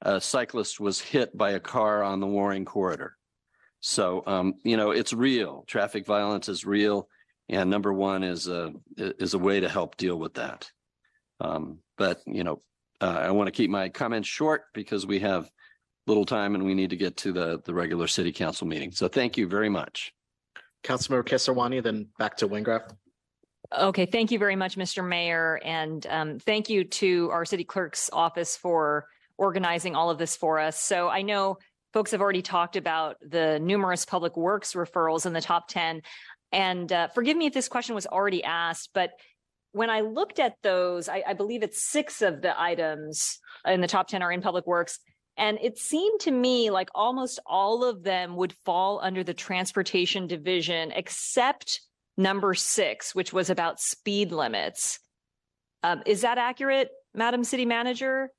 a 0.02 0.20
cyclist 0.20 0.80
was 0.80 1.00
hit 1.00 1.38
by 1.38 1.52
a 1.52 1.60
car 1.60 2.02
on 2.02 2.20
the 2.20 2.26
Warring 2.26 2.66
corridor. 2.66 3.16
So, 3.80 4.24
um, 4.26 4.56
you 4.64 4.76
know, 4.76 4.90
it's 4.90 5.14
real. 5.14 5.66
Traffic 5.68 6.08
violence 6.08 6.50
is 6.50 6.66
real. 6.66 7.10
And 7.48 7.70
number 7.70 7.94
one 7.94 8.24
is 8.24 8.48
a, 8.48 8.74
is 8.98 9.36
a 9.36 9.40
way 9.40 9.60
to 9.60 9.70
help 9.70 9.98
deal 9.98 10.18
with 10.18 10.34
that. 10.34 10.72
Um, 11.40 11.80
but, 12.00 12.22
you 12.26 12.44
know, 12.44 12.62
uh, 13.02 13.06
I 13.06 13.32
want 13.32 13.48
to 13.48 13.52
keep 13.52 13.70
my 13.70 13.90
comments 13.90 14.28
short 14.28 14.64
because 14.74 15.06
we 15.06 15.20
have 15.20 15.52
little 16.08 16.26
time 16.26 16.56
and 16.56 16.66
we 16.66 16.74
need 16.74 16.90
to 16.90 16.96
get 16.96 17.18
to 17.18 17.32
the, 17.32 17.62
the 17.64 17.74
regular 17.74 18.08
city 18.08 18.32
council 18.32 18.66
meeting. 18.66 18.92
So 18.92 19.08
thank 19.08 19.38
you 19.38 19.48
very 19.48 19.70
much. 19.70 20.12
Councilmember 20.84 21.26
Kesarwani, 21.26 21.84
then 21.84 22.08
back 22.18 22.38
to 22.38 22.48
Wengraf. 22.48 22.90
Okay, 23.78 24.08
thank 24.08 24.32
you 24.32 24.40
very 24.40 24.56
much, 24.56 24.78
Mr. 24.78 25.08
Mayor, 25.08 25.60
and 25.64 26.08
um, 26.10 26.40
thank 26.40 26.70
you 26.70 26.86
to 26.86 27.30
our 27.32 27.46
city 27.46 27.64
clerk's 27.64 28.10
office 28.12 28.58
for 28.58 29.06
organizing 29.38 29.96
all 29.96 30.10
of 30.10 30.18
this 30.18 30.36
for 30.36 30.58
us. 30.58 30.80
So 30.80 31.10
I 31.10 31.22
know 31.22 31.58
folks 31.94 32.12
have 32.12 32.22
already 32.22 32.42
talked 32.42 32.78
about 32.78 33.18
the 33.22 33.60
numerous 33.60 34.06
public 34.06 34.36
works 34.38 34.74
referrals 34.74 35.26
in 35.26 35.34
the 35.34 35.42
top 35.42 35.68
10. 35.68 36.02
And 36.52 36.92
uh, 36.92 37.08
forgive 37.10 37.38
me 37.38 37.46
if 37.46 37.54
this 37.54 37.68
question 37.68 37.94
was 37.94 38.08
already 38.08 38.44
asked, 38.44 38.90
but 38.94 39.12
when 39.72 39.90
I 39.90 40.02
looked 40.02 40.40
at 40.40 40.56
those, 40.64 41.10
I, 41.10 41.24
I 41.28 41.34
believe 41.34 41.64
it's 41.64 41.84
six 41.84 42.22
of 42.22 42.42
the 42.42 42.60
items 42.60 43.40
in 43.66 43.82
the 43.82 43.88
top 43.88 44.08
10 44.08 44.22
are 44.22 44.32
in 44.32 44.42
public 44.42 44.66
works. 44.66 45.00
And 45.38 45.58
it 45.62 45.78
seemed 45.78 46.20
to 46.22 46.32
me 46.32 46.70
like 46.70 46.90
almost 46.94 47.40
all 47.46 47.86
of 47.86 48.04
them 48.04 48.36
would 48.36 48.54
fall 48.66 49.00
under 49.02 49.24
the 49.24 49.34
transportation 49.34 50.28
division, 50.28 50.92
except 50.94 51.82
number 52.18 52.54
six, 52.54 53.16
which 53.16 53.32
was 53.32 53.50
about 53.50 53.80
speed 53.80 54.32
limits. 54.32 55.00
Um, 55.82 56.04
is 56.06 56.22
that 56.22 56.38
accurate, 56.38 56.90
Madam 57.14 57.44
City 57.44 57.66
Manager? 57.66 58.32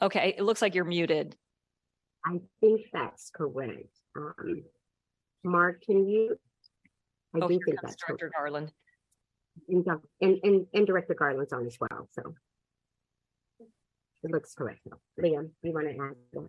Okay, 0.00 0.34
it 0.36 0.42
looks 0.42 0.62
like 0.62 0.74
you're 0.74 0.84
muted. 0.84 1.36
I 2.24 2.40
think 2.60 2.82
that's 2.92 3.30
correct. 3.30 3.88
Um, 4.16 4.62
Mark, 5.44 5.82
can 5.82 6.08
you? 6.08 6.36
I 7.34 7.38
Oh, 7.42 7.48
do 7.48 7.54
here 7.54 7.60
think 7.66 7.80
comes 7.80 7.92
that's 7.92 8.02
correct. 8.02 8.20
Director 8.20 8.32
Garland. 8.36 8.72
And, 9.68 9.84
Doc- 9.84 10.02
and, 10.20 10.38
and, 10.42 10.66
and 10.72 10.86
Director 10.86 11.14
Garland's 11.14 11.52
on 11.52 11.66
as 11.66 11.76
well, 11.80 12.08
so. 12.12 12.34
It 14.22 14.30
looks 14.30 14.54
correct. 14.54 14.80
Liam, 15.20 15.50
you 15.62 15.72
want 15.72 15.86
to 15.86 16.02
add? 16.02 16.14
that? 16.32 16.48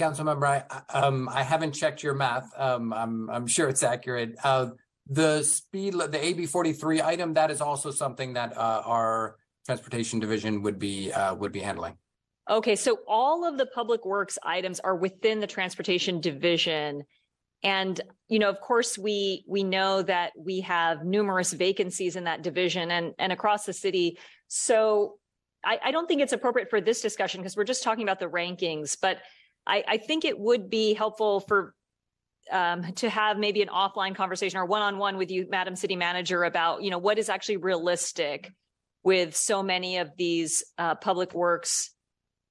Councilmember, 0.00 0.44
I, 0.44 0.64
I- 0.90 1.00
um, 1.00 1.28
I 1.28 1.42
haven't 1.44 1.72
checked 1.72 2.02
your 2.02 2.14
math. 2.14 2.50
Um, 2.58 2.92
I'm, 2.92 3.30
I'm 3.30 3.46
sure 3.46 3.68
it's 3.68 3.82
accurate. 3.82 4.34
Uh, 4.42 4.70
the 5.08 5.42
speed, 5.42 5.94
li- 5.94 6.06
the 6.08 6.22
AB 6.24 6.46
forty-three 6.46 7.02
item, 7.02 7.34
that 7.34 7.50
is 7.50 7.60
also 7.60 7.90
something 7.90 8.34
that, 8.34 8.56
uh, 8.56 8.82
our 8.84 9.36
transportation 9.66 10.18
division 10.20 10.62
would 10.62 10.78
be, 10.78 11.12
uh, 11.12 11.34
would 11.36 11.52
be 11.52 11.60
handling. 11.60 11.96
Okay, 12.50 12.74
so 12.76 12.98
all 13.06 13.44
of 13.46 13.56
the 13.58 13.66
public 13.66 14.04
works 14.04 14.38
items 14.44 14.80
are 14.80 14.96
within 14.96 15.38
the 15.40 15.46
transportation 15.46 16.20
division. 16.20 17.04
And, 17.62 18.00
you 18.28 18.38
know, 18.38 18.48
of 18.48 18.60
course, 18.60 18.98
we, 18.98 19.44
we 19.46 19.62
know 19.62 20.02
that 20.02 20.32
we 20.36 20.60
have 20.60 21.04
numerous 21.04 21.52
vacancies 21.52 22.16
in 22.16 22.24
that 22.24 22.42
division 22.42 22.90
and, 22.90 23.14
and 23.18 23.32
across 23.32 23.66
the 23.66 23.72
city. 23.72 24.18
So 24.48 25.14
I, 25.64 25.78
I 25.84 25.90
don't 25.92 26.08
think 26.08 26.20
it's 26.20 26.32
appropriate 26.32 26.70
for 26.70 26.80
this 26.80 27.00
discussion 27.00 27.40
because 27.40 27.56
we're 27.56 27.64
just 27.64 27.84
talking 27.84 28.02
about 28.02 28.18
the 28.18 28.26
rankings, 28.26 28.96
but 29.00 29.18
I, 29.66 29.84
I 29.86 29.96
think 29.98 30.24
it 30.24 30.38
would 30.38 30.70
be 30.70 30.94
helpful 30.94 31.40
for 31.40 31.74
um, 32.50 32.92
to 32.94 33.08
have 33.08 33.38
maybe 33.38 33.62
an 33.62 33.68
offline 33.68 34.16
conversation 34.16 34.58
or 34.58 34.66
one-on-one 34.66 35.16
with 35.16 35.30
you, 35.30 35.46
Madam 35.48 35.76
City 35.76 35.94
Manager, 35.94 36.42
about, 36.42 36.82
you 36.82 36.90
know, 36.90 36.98
what 36.98 37.18
is 37.18 37.28
actually 37.28 37.58
realistic 37.58 38.50
with 39.04 39.36
so 39.36 39.62
many 39.62 39.98
of 39.98 40.10
these 40.16 40.64
uh, 40.78 40.96
public 40.96 41.32
works 41.32 41.90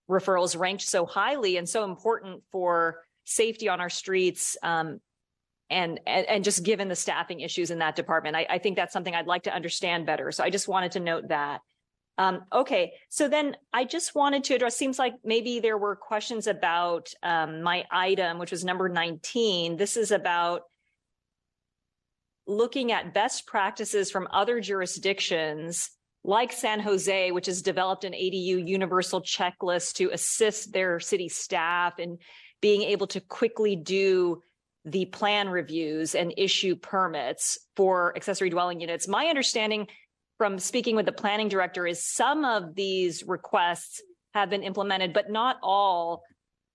referrals 0.09 0.57
ranked 0.57 0.83
so 0.83 1.05
highly 1.05 1.57
and 1.57 1.67
so 1.67 1.83
important 1.83 2.43
for 2.51 3.01
safety 3.23 3.69
on 3.69 3.81
our 3.81 3.89
streets. 3.89 4.57
Um, 4.63 4.99
and, 5.69 5.99
and, 6.05 6.27
and 6.27 6.43
just 6.43 6.63
given 6.63 6.89
the 6.89 6.95
staffing 6.95 7.39
issues 7.39 7.71
in 7.71 7.79
that 7.79 7.95
department, 7.95 8.35
I, 8.35 8.45
I 8.49 8.57
think 8.57 8.75
that's 8.75 8.91
something 8.91 9.15
I'd 9.15 9.27
like 9.27 9.43
to 9.43 9.55
understand 9.55 10.05
better. 10.05 10.31
So 10.31 10.43
I 10.43 10.49
just 10.49 10.67
wanted 10.67 10.93
to 10.93 10.99
note 10.99 11.29
that. 11.29 11.61
Um, 12.17 12.43
okay, 12.51 12.93
so 13.09 13.27
then 13.29 13.55
I 13.73 13.85
just 13.85 14.13
wanted 14.13 14.43
to 14.45 14.55
address, 14.55 14.75
seems 14.75 14.99
like 14.99 15.15
maybe 15.23 15.59
there 15.59 15.77
were 15.77 15.95
questions 15.95 16.45
about 16.45 17.13
um, 17.23 17.63
my 17.63 17.85
item, 17.89 18.37
which 18.37 18.51
was 18.51 18.65
number 18.65 18.89
19. 18.89 19.77
This 19.77 19.95
is 19.95 20.11
about 20.11 20.63
looking 22.45 22.91
at 22.91 23.13
best 23.13 23.47
practices 23.47 24.11
from 24.11 24.27
other 24.31 24.59
jurisdictions 24.59 25.89
like 26.23 26.51
San 26.51 26.79
Jose, 26.79 27.31
which 27.31 27.47
has 27.47 27.61
developed 27.61 28.03
an 28.03 28.13
ADU 28.13 28.67
universal 28.67 29.21
checklist 29.21 29.93
to 29.93 30.11
assist 30.11 30.71
their 30.71 30.99
city 30.99 31.29
staff 31.29 31.97
in 31.97 32.19
being 32.61 32.83
able 32.83 33.07
to 33.07 33.19
quickly 33.19 33.75
do 33.75 34.41
the 34.85 35.05
plan 35.05 35.49
reviews 35.49 36.15
and 36.15 36.33
issue 36.37 36.75
permits 36.75 37.57
for 37.75 38.15
accessory 38.15 38.49
dwelling 38.49 38.79
units. 38.79 39.07
My 39.07 39.27
understanding 39.27 39.87
from 40.37 40.57
speaking 40.57 40.95
with 40.95 41.05
the 41.05 41.11
planning 41.11 41.49
director 41.49 41.85
is 41.85 42.03
some 42.03 42.45
of 42.45 42.73
these 42.73 43.23
requests 43.27 44.01
have 44.33 44.49
been 44.49 44.63
implemented, 44.63 45.13
but 45.13 45.29
not 45.29 45.57
all. 45.61 46.23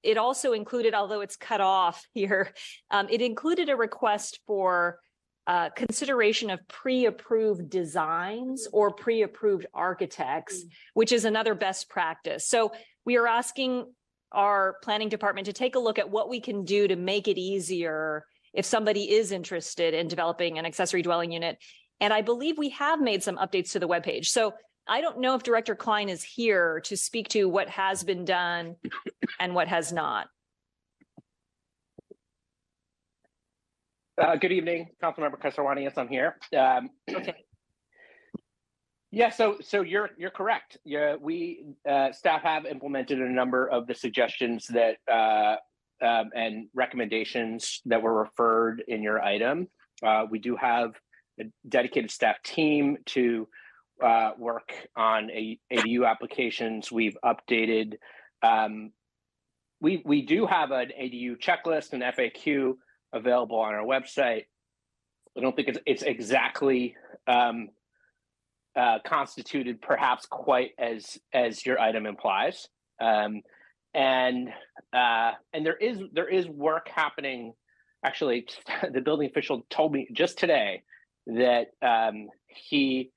It 0.02 0.18
also 0.18 0.52
included, 0.52 0.94
although 0.94 1.20
it's 1.20 1.36
cut 1.36 1.60
off 1.60 2.04
here, 2.14 2.52
um, 2.90 3.08
it 3.10 3.20
included 3.20 3.68
a 3.68 3.76
request 3.76 4.40
for 4.46 5.00
uh, 5.48 5.70
consideration 5.70 6.50
of 6.50 6.60
pre-approved 6.68 7.70
designs 7.70 8.66
or 8.72 8.90
pre-approved 8.92 9.66
architects, 9.72 10.64
which 10.94 11.12
is 11.12 11.24
another 11.24 11.54
best 11.54 11.88
practice. 11.88 12.48
So 12.48 12.72
we 13.04 13.16
are 13.16 13.28
asking 13.28 13.86
our 14.32 14.76
planning 14.82 15.08
department 15.08 15.46
to 15.46 15.52
take 15.52 15.74
a 15.74 15.78
look 15.78 15.98
at 15.98 16.10
what 16.10 16.28
we 16.28 16.40
can 16.40 16.64
do 16.64 16.88
to 16.88 16.96
make 16.96 17.28
it 17.28 17.38
easier 17.38 18.24
if 18.52 18.64
somebody 18.64 19.10
is 19.12 19.32
interested 19.32 19.94
in 19.94 20.08
developing 20.08 20.58
an 20.58 20.66
accessory 20.66 21.02
dwelling 21.02 21.32
unit. 21.32 21.58
And 22.00 22.12
I 22.12 22.22
believe 22.22 22.58
we 22.58 22.70
have 22.70 23.00
made 23.00 23.22
some 23.22 23.36
updates 23.36 23.72
to 23.72 23.78
the 23.78 23.88
webpage. 23.88 24.26
So 24.26 24.54
I 24.88 25.00
don't 25.00 25.20
know 25.20 25.34
if 25.34 25.42
Director 25.42 25.74
Klein 25.74 26.08
is 26.08 26.22
here 26.22 26.80
to 26.84 26.96
speak 26.96 27.28
to 27.30 27.46
what 27.48 27.68
has 27.68 28.04
been 28.04 28.24
done 28.24 28.76
and 29.40 29.54
what 29.54 29.68
has 29.68 29.92
not. 29.92 30.28
Uh, 34.20 34.36
good 34.36 34.52
evening, 34.52 34.88
Councilmember 35.02 35.38
Kesarwani. 35.38 35.82
Yes, 35.82 35.94
I'm 35.98 36.08
here. 36.08 36.38
Um, 36.56 36.90
Okay. 37.14 37.34
Yeah, 39.16 39.30
so 39.30 39.56
so 39.62 39.80
you're 39.80 40.10
you're 40.18 40.30
correct. 40.30 40.76
Yeah, 40.84 41.16
we 41.18 41.64
uh, 41.88 42.12
staff 42.12 42.42
have 42.42 42.66
implemented 42.66 43.18
a 43.18 43.30
number 43.30 43.66
of 43.66 43.86
the 43.86 43.94
suggestions 43.94 44.66
that 44.66 44.98
uh, 45.10 45.56
um, 46.04 46.28
and 46.34 46.68
recommendations 46.74 47.80
that 47.86 48.02
were 48.02 48.12
referred 48.12 48.84
in 48.88 49.02
your 49.02 49.22
item. 49.22 49.68
Uh, 50.02 50.26
we 50.30 50.38
do 50.38 50.54
have 50.54 50.90
a 51.40 51.44
dedicated 51.66 52.10
staff 52.10 52.36
team 52.42 52.98
to 53.06 53.48
uh, 54.04 54.32
work 54.36 54.74
on 54.98 55.30
a, 55.30 55.58
ADU 55.72 56.06
applications. 56.06 56.92
We've 56.92 57.16
updated. 57.24 57.94
Um, 58.42 58.92
we 59.80 60.02
we 60.04 60.20
do 60.26 60.44
have 60.44 60.72
an 60.72 60.90
ADU 61.00 61.40
checklist 61.40 61.94
and 61.94 62.02
FAQ 62.02 62.74
available 63.14 63.60
on 63.60 63.72
our 63.72 63.86
website. 63.86 64.44
I 65.38 65.40
don't 65.40 65.56
think 65.56 65.68
it's 65.68 65.78
it's 65.86 66.02
exactly 66.02 66.96
um, 67.26 67.70
uh, 68.76 68.98
constituted, 69.06 69.80
perhaps 69.80 70.26
quite 70.26 70.70
as 70.78 71.18
as 71.32 71.64
your 71.64 71.80
item 71.80 72.06
implies. 72.06 72.68
Um, 73.00 73.42
and 73.94 74.48
uh, 74.92 75.32
and 75.52 75.64
there 75.64 75.76
is 75.76 75.98
there 76.12 76.28
is 76.28 76.46
work 76.46 76.88
happening. 76.94 77.54
Actually, 78.04 78.46
the 78.92 79.00
building 79.00 79.28
official 79.28 79.66
told 79.70 79.92
me 79.92 80.08
just 80.12 80.38
today 80.38 80.82
that 81.26 81.68
um, 81.82 82.28
he 82.46 83.10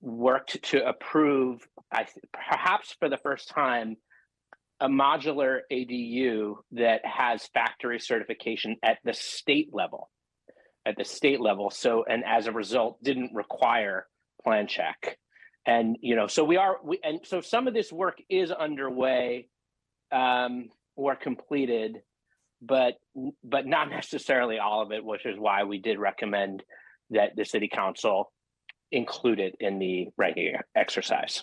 worked 0.00 0.62
to 0.62 0.86
approve, 0.86 1.66
I 1.90 2.04
th- 2.04 2.24
perhaps 2.32 2.94
for 2.98 3.08
the 3.08 3.16
first 3.16 3.48
time, 3.48 3.96
a 4.80 4.88
modular 4.88 5.60
ADU 5.72 6.56
that 6.72 7.06
has 7.06 7.48
factory 7.54 8.00
certification 8.00 8.76
at 8.82 8.98
the 9.04 9.14
state 9.14 9.70
level, 9.72 10.10
at 10.84 10.96
the 10.96 11.04
state 11.04 11.40
level. 11.40 11.70
So, 11.70 12.04
and 12.08 12.24
as 12.24 12.46
a 12.48 12.52
result, 12.52 13.02
didn't 13.02 13.30
require 13.32 14.06
plan 14.44 14.66
check. 14.66 15.18
And 15.66 15.96
you 16.00 16.16
know, 16.16 16.26
so 16.26 16.44
we 16.44 16.56
are, 16.56 16.76
we, 16.82 16.98
and 17.02 17.20
so 17.24 17.40
some 17.40 17.68
of 17.68 17.74
this 17.74 17.92
work 17.92 18.18
is 18.28 18.50
underway 18.50 19.48
um, 20.10 20.68
or 20.96 21.14
completed, 21.16 22.02
but 22.60 22.94
but 23.44 23.66
not 23.66 23.90
necessarily 23.90 24.58
all 24.58 24.82
of 24.82 24.92
it, 24.92 25.04
which 25.04 25.26
is 25.26 25.38
why 25.38 25.64
we 25.64 25.78
did 25.78 25.98
recommend 25.98 26.62
that 27.10 27.36
the 27.36 27.44
city 27.44 27.68
council 27.68 28.32
include 28.90 29.40
it 29.40 29.54
in 29.60 29.78
the 29.78 30.08
ranking 30.16 30.54
exercise. 30.76 31.42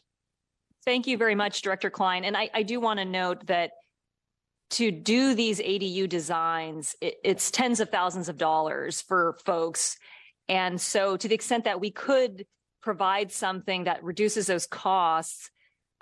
Thank 0.86 1.08
you 1.08 1.18
very 1.18 1.36
much, 1.36 1.62
Director 1.62 1.89
Klein. 1.89 2.24
And 2.24 2.38
I, 2.38 2.50
I 2.54 2.64
do 2.64 2.80
want 2.80 3.00
to 3.00 3.06
note 3.06 3.45
that 3.47 3.72
to 4.72 4.91
do 4.91 5.34
these 5.34 5.60
ADU 5.60 6.08
designs, 6.08 6.95
it, 7.02 7.16
it's 7.24 7.52
tens 7.52 7.80
of 7.80 7.89
thousands 7.89 8.30
of 8.30 8.38
dollars 8.38 9.02
for 9.02 9.36
folks. 9.45 9.97
And 10.47 10.80
so 10.80 11.18
to 11.18 11.28
the 11.28 11.36
extent 11.36 11.66
that 11.66 11.80
we 11.80 11.91
could 11.91 12.45
provide 12.82 13.32
something 13.32 13.86
that 13.86 14.03
reduces 14.03 14.47
those 14.47 14.65
costs 14.65 15.49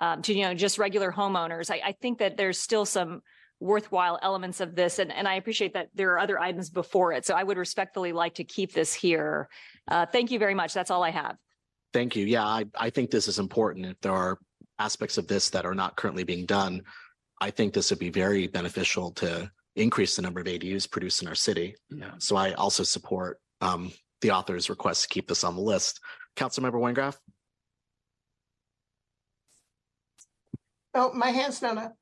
um, 0.00 0.22
to, 0.22 0.34
you 0.34 0.44
know, 0.44 0.54
just 0.54 0.78
regular 0.78 1.10
homeowners, 1.10 1.70
I, 1.70 1.80
I 1.86 1.92
think 1.92 2.18
that 2.18 2.36
there's 2.36 2.58
still 2.60 2.84
some 2.84 3.22
worthwhile 3.60 4.18
elements 4.22 4.60
of 4.60 4.74
this. 4.76 4.98
And, 4.98 5.12
and 5.12 5.26
I 5.26 5.34
appreciate 5.34 5.74
that 5.74 5.88
there 5.94 6.12
are 6.12 6.18
other 6.18 6.38
items 6.38 6.70
before 6.70 7.12
it. 7.12 7.26
So 7.26 7.34
I 7.34 7.42
would 7.42 7.58
respectfully 7.58 8.12
like 8.12 8.34
to 8.34 8.44
keep 8.44 8.72
this 8.72 8.94
here. 8.94 9.48
Uh, 9.88 10.06
thank 10.06 10.30
you 10.30 10.38
very 10.38 10.54
much. 10.54 10.72
That's 10.72 10.90
all 10.90 11.02
I 11.02 11.10
have. 11.10 11.36
Thank 11.92 12.14
you. 12.14 12.26
Yeah, 12.26 12.44
I, 12.44 12.66
I 12.76 12.90
think 12.90 13.10
this 13.10 13.26
is 13.26 13.38
important. 13.38 13.86
If 13.86 14.00
there 14.00 14.12
are 14.12 14.38
aspects 14.78 15.18
of 15.18 15.26
this 15.26 15.50
that 15.50 15.66
are 15.66 15.74
not 15.74 15.96
currently 15.96 16.22
being 16.22 16.46
done, 16.46 16.82
I 17.40 17.50
think 17.50 17.72
this 17.72 17.90
would 17.90 17.98
be 17.98 18.10
very 18.10 18.46
beneficial 18.46 19.10
to 19.12 19.50
increase 19.74 20.16
the 20.16 20.22
number 20.22 20.40
of 20.40 20.46
ADUs 20.46 20.90
produced 20.90 21.22
in 21.22 21.28
our 21.28 21.34
city. 21.34 21.74
Yeah. 21.90 22.12
So 22.18 22.36
I 22.36 22.52
also 22.52 22.82
support 22.82 23.40
um, 23.60 23.92
the 24.20 24.30
author's 24.30 24.70
request 24.70 25.02
to 25.02 25.08
keep 25.08 25.28
this 25.28 25.44
on 25.44 25.56
the 25.56 25.62
list. 25.62 26.00
Councilmember 26.38 26.74
Wengraf? 26.74 27.16
Oh, 30.94 31.12
my 31.12 31.30
hand's 31.30 31.60
not 31.60 31.78
up. 31.78 31.94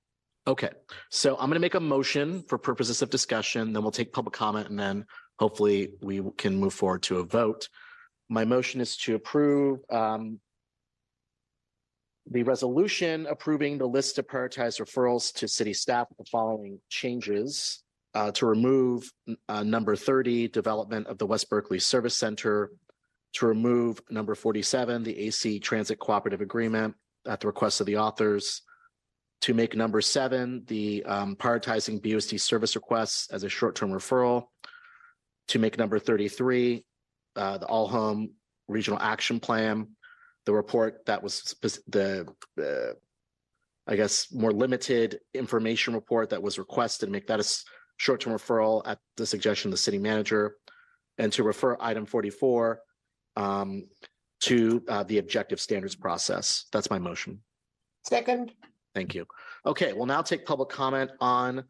Okay, 0.46 0.70
so 1.10 1.32
I'm 1.32 1.48
going 1.48 1.54
to 1.54 1.60
make 1.60 1.74
a 1.74 1.80
motion 1.80 2.44
for 2.48 2.56
purposes 2.56 3.02
of 3.02 3.10
discussion, 3.10 3.72
then 3.72 3.82
we'll 3.82 3.90
take 3.90 4.12
public 4.12 4.32
comment 4.34 4.68
and 4.68 4.78
then 4.78 5.04
hopefully 5.40 5.90
we 6.00 6.22
can 6.38 6.54
move 6.56 6.72
forward 6.72 7.02
to 7.04 7.18
a 7.18 7.24
vote. 7.24 7.68
My 8.28 8.44
motion 8.44 8.80
is 8.80 8.96
to 8.98 9.16
approve 9.16 9.80
um, 9.90 10.38
the 12.30 12.42
resolution 12.44 13.26
approving 13.26 13.78
the 13.78 13.86
list 13.86 14.18
of 14.18 14.26
prioritized 14.26 14.80
referrals 14.80 15.32
to 15.34 15.48
city 15.48 15.72
staff 15.72 16.08
with 16.10 16.18
the 16.18 16.30
following 16.30 16.78
changes. 16.88 17.82
uh, 18.14 18.32
to 18.32 18.46
remove 18.46 19.12
uh, 19.48 19.62
number 19.62 19.94
30, 19.94 20.48
development 20.48 21.06
of 21.06 21.18
the 21.18 21.26
West 21.26 21.50
Berkeley 21.50 21.78
Service 21.78 22.16
Center, 22.16 22.70
to 23.34 23.46
remove 23.46 24.00
number 24.10 24.34
47, 24.34 25.02
the 25.02 25.18
AC 25.18 25.58
Transit 25.60 25.98
Cooperative 25.98 26.40
Agreement 26.40 26.94
at 27.26 27.40
the 27.40 27.46
request 27.46 27.80
of 27.80 27.86
the 27.86 27.96
authors, 27.98 28.62
to 29.42 29.54
make 29.54 29.76
number 29.76 30.00
seven, 30.00 30.64
the 30.66 31.04
um, 31.04 31.36
prioritizing 31.36 32.00
BUSD 32.00 32.40
service 32.40 32.74
requests 32.74 33.30
as 33.30 33.44
a 33.44 33.48
short-term 33.48 33.90
referral. 33.90 34.44
To 35.48 35.58
make 35.58 35.78
number 35.78 35.98
thirty-three, 35.98 36.84
uh, 37.36 37.58
the 37.58 37.66
All 37.66 37.86
Home 37.86 38.32
Regional 38.66 38.98
Action 39.00 39.38
Plan, 39.38 39.88
the 40.44 40.52
report 40.52 41.04
that 41.06 41.22
was 41.22 41.54
the, 41.86 42.26
the, 42.56 42.96
I 43.86 43.94
guess, 43.94 44.32
more 44.32 44.52
limited 44.52 45.20
information 45.34 45.94
report 45.94 46.30
that 46.30 46.42
was 46.42 46.58
requested, 46.58 47.10
make 47.10 47.28
that 47.28 47.38
a 47.38 47.46
s- 47.46 47.64
short-term 47.98 48.32
referral 48.32 48.82
at 48.86 48.98
the 49.16 49.26
suggestion 49.26 49.68
of 49.68 49.72
the 49.72 49.78
city 49.78 49.98
manager. 49.98 50.56
And 51.18 51.32
to 51.34 51.44
refer 51.44 51.76
item 51.78 52.06
forty-four 52.06 52.80
um, 53.36 53.84
to 54.40 54.82
uh, 54.88 55.02
the 55.04 55.18
objective 55.18 55.60
standards 55.60 55.94
process. 55.94 56.66
That's 56.72 56.90
my 56.90 56.98
motion. 56.98 57.40
Second, 58.04 58.52
Thank 58.96 59.14
you. 59.14 59.26
Okay, 59.66 59.92
we'll 59.92 60.06
now 60.06 60.22
take 60.22 60.46
public 60.46 60.70
comment 60.70 61.10
on 61.20 61.62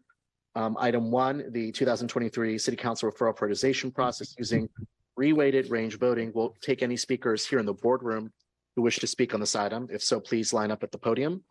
um, 0.55 0.77
item 0.79 1.11
one, 1.11 1.47
the 1.51 1.73
two 1.73 1.85
thousand 1.85 2.07
twenty-three 2.07 2.57
city 2.57 2.77
council 2.77 3.11
referral 3.11 3.37
prioritization 3.37 3.93
process 3.93 4.33
using 4.39 4.69
reweighted 5.19 5.69
range 5.69 5.99
voting. 5.99 6.31
We'll 6.33 6.55
take 6.63 6.85
any 6.85 6.97
speakers 6.97 7.45
here 7.45 7.59
in 7.59 7.67
the 7.67 7.75
boardroom 7.75 8.33
who 8.77 8.83
wish 8.83 9.01
to 9.01 9.09
speak 9.09 9.35
on 9.35 9.41
this 9.41 9.57
item. 9.57 9.89
If 9.91 10.05
so, 10.05 10.21
please 10.21 10.53
line 10.53 10.71
up 10.71 10.85
at 10.85 10.93
the 10.93 10.99
podium. 10.99 11.43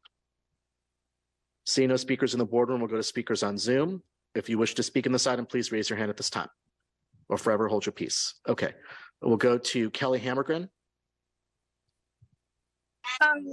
Seeing 1.65 1.89
no 1.89 1.97
speakers 1.97 2.33
in 2.33 2.39
the 2.39 2.45
boardroom, 2.45 2.79
we'll 2.79 2.87
go 2.87 2.95
to 2.95 3.03
speakers 3.03 3.43
on 3.43 3.57
Zoom. 3.57 4.01
If 4.33 4.47
you 4.47 4.57
wish 4.57 4.75
to 4.75 4.83
speak 4.83 5.05
in 5.05 5.11
this 5.11 5.27
item, 5.27 5.45
please 5.45 5.73
raise 5.73 5.89
your 5.89 5.97
hand 5.97 6.09
at 6.09 6.15
this 6.15 6.29
time 6.29 6.49
or 7.27 7.37
forever 7.37 7.67
hold 7.67 7.85
your 7.85 7.93
peace. 7.93 8.35
Okay, 8.47 8.71
we'll 9.26 9.38
go 9.38 9.57
to 9.57 9.89
Kelly 9.89 10.19
Hammergren. 10.19 10.69
Um, 13.22 13.45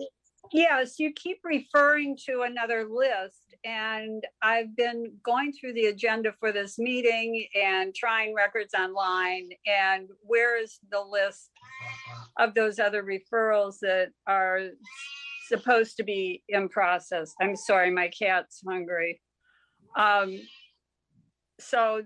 yes, 0.52 0.98
you 0.98 1.12
keep 1.12 1.38
referring 1.44 2.16
to 2.26 2.42
another 2.42 2.86
list 2.88 3.54
and 3.64 4.24
I've 4.42 4.76
been 4.76 5.14
going 5.24 5.52
through 5.52 5.74
the 5.74 5.86
agenda 5.86 6.34
for 6.38 6.52
this 6.52 6.78
meeting 6.78 7.46
and 7.54 7.94
trying 7.94 8.34
records 8.34 8.74
online 8.74 9.50
and 9.66 10.08
where 10.22 10.60
is 10.60 10.78
the 10.90 11.00
list 11.00 11.50
of 12.38 12.54
those 12.54 12.78
other 12.78 13.02
referrals 13.02 13.78
that 13.80 14.08
are 14.26 14.68
supposed 15.48 15.96
to 15.98 16.02
be 16.02 16.42
in 16.48 16.68
process? 16.68 17.34
I'm 17.40 17.56
sorry, 17.56 17.90
my 17.90 18.08
cat's 18.08 18.62
hungry. 18.66 19.20
Um, 19.96 20.40
so 21.60 22.02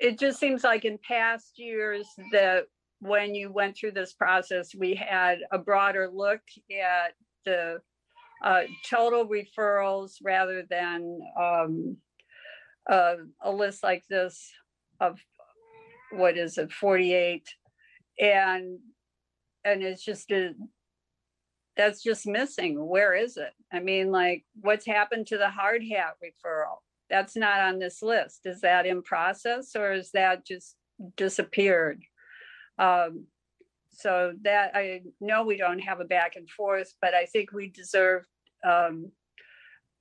it 0.00 0.18
just 0.18 0.38
seems 0.38 0.64
like 0.64 0.84
in 0.84 0.98
past 1.06 1.58
years 1.58 2.06
that 2.32 2.64
when 3.00 3.34
you 3.34 3.52
went 3.52 3.76
through 3.76 3.92
this 3.92 4.12
process, 4.12 4.74
we 4.74 4.94
had 4.94 5.38
a 5.52 5.58
broader 5.58 6.10
look 6.12 6.40
at 6.70 7.14
the 7.44 7.80
uh, 8.44 8.62
total 8.88 9.28
referrals 9.28 10.12
rather 10.22 10.64
than 10.68 11.20
um, 11.40 11.96
uh, 12.90 13.14
a 13.42 13.50
list 13.50 13.82
like 13.82 14.04
this 14.08 14.50
of 15.00 15.18
what 16.12 16.36
is 16.36 16.58
it, 16.58 16.72
48? 16.72 17.46
And 18.20 18.78
and 19.64 19.82
it's 19.82 20.04
just 20.04 20.30
a 20.30 20.52
that's 21.76 22.02
just 22.02 22.26
missing. 22.26 22.84
Where 22.88 23.14
is 23.14 23.36
it? 23.36 23.52
I 23.72 23.78
mean, 23.78 24.10
like, 24.10 24.44
what's 24.60 24.84
happened 24.84 25.28
to 25.28 25.38
the 25.38 25.48
hard 25.48 25.82
hat 25.88 26.14
referral? 26.22 26.78
That's 27.10 27.36
not 27.36 27.60
on 27.60 27.78
this 27.78 28.02
list. 28.02 28.40
Is 28.44 28.60
that 28.60 28.86
in 28.86 29.02
process 29.02 29.74
or 29.76 29.92
is 29.92 30.10
that 30.12 30.46
just 30.46 30.76
disappeared? 31.16 32.02
Um, 32.78 33.26
so 33.90 34.32
that 34.42 34.72
I 34.74 35.02
know 35.20 35.44
we 35.44 35.56
don't 35.56 35.80
have 35.80 36.00
a 36.00 36.04
back 36.04 36.36
and 36.36 36.48
forth, 36.48 36.94
but 37.00 37.14
I 37.14 37.26
think 37.26 37.52
we 37.52 37.68
deserve 37.68 38.22
um, 38.64 39.10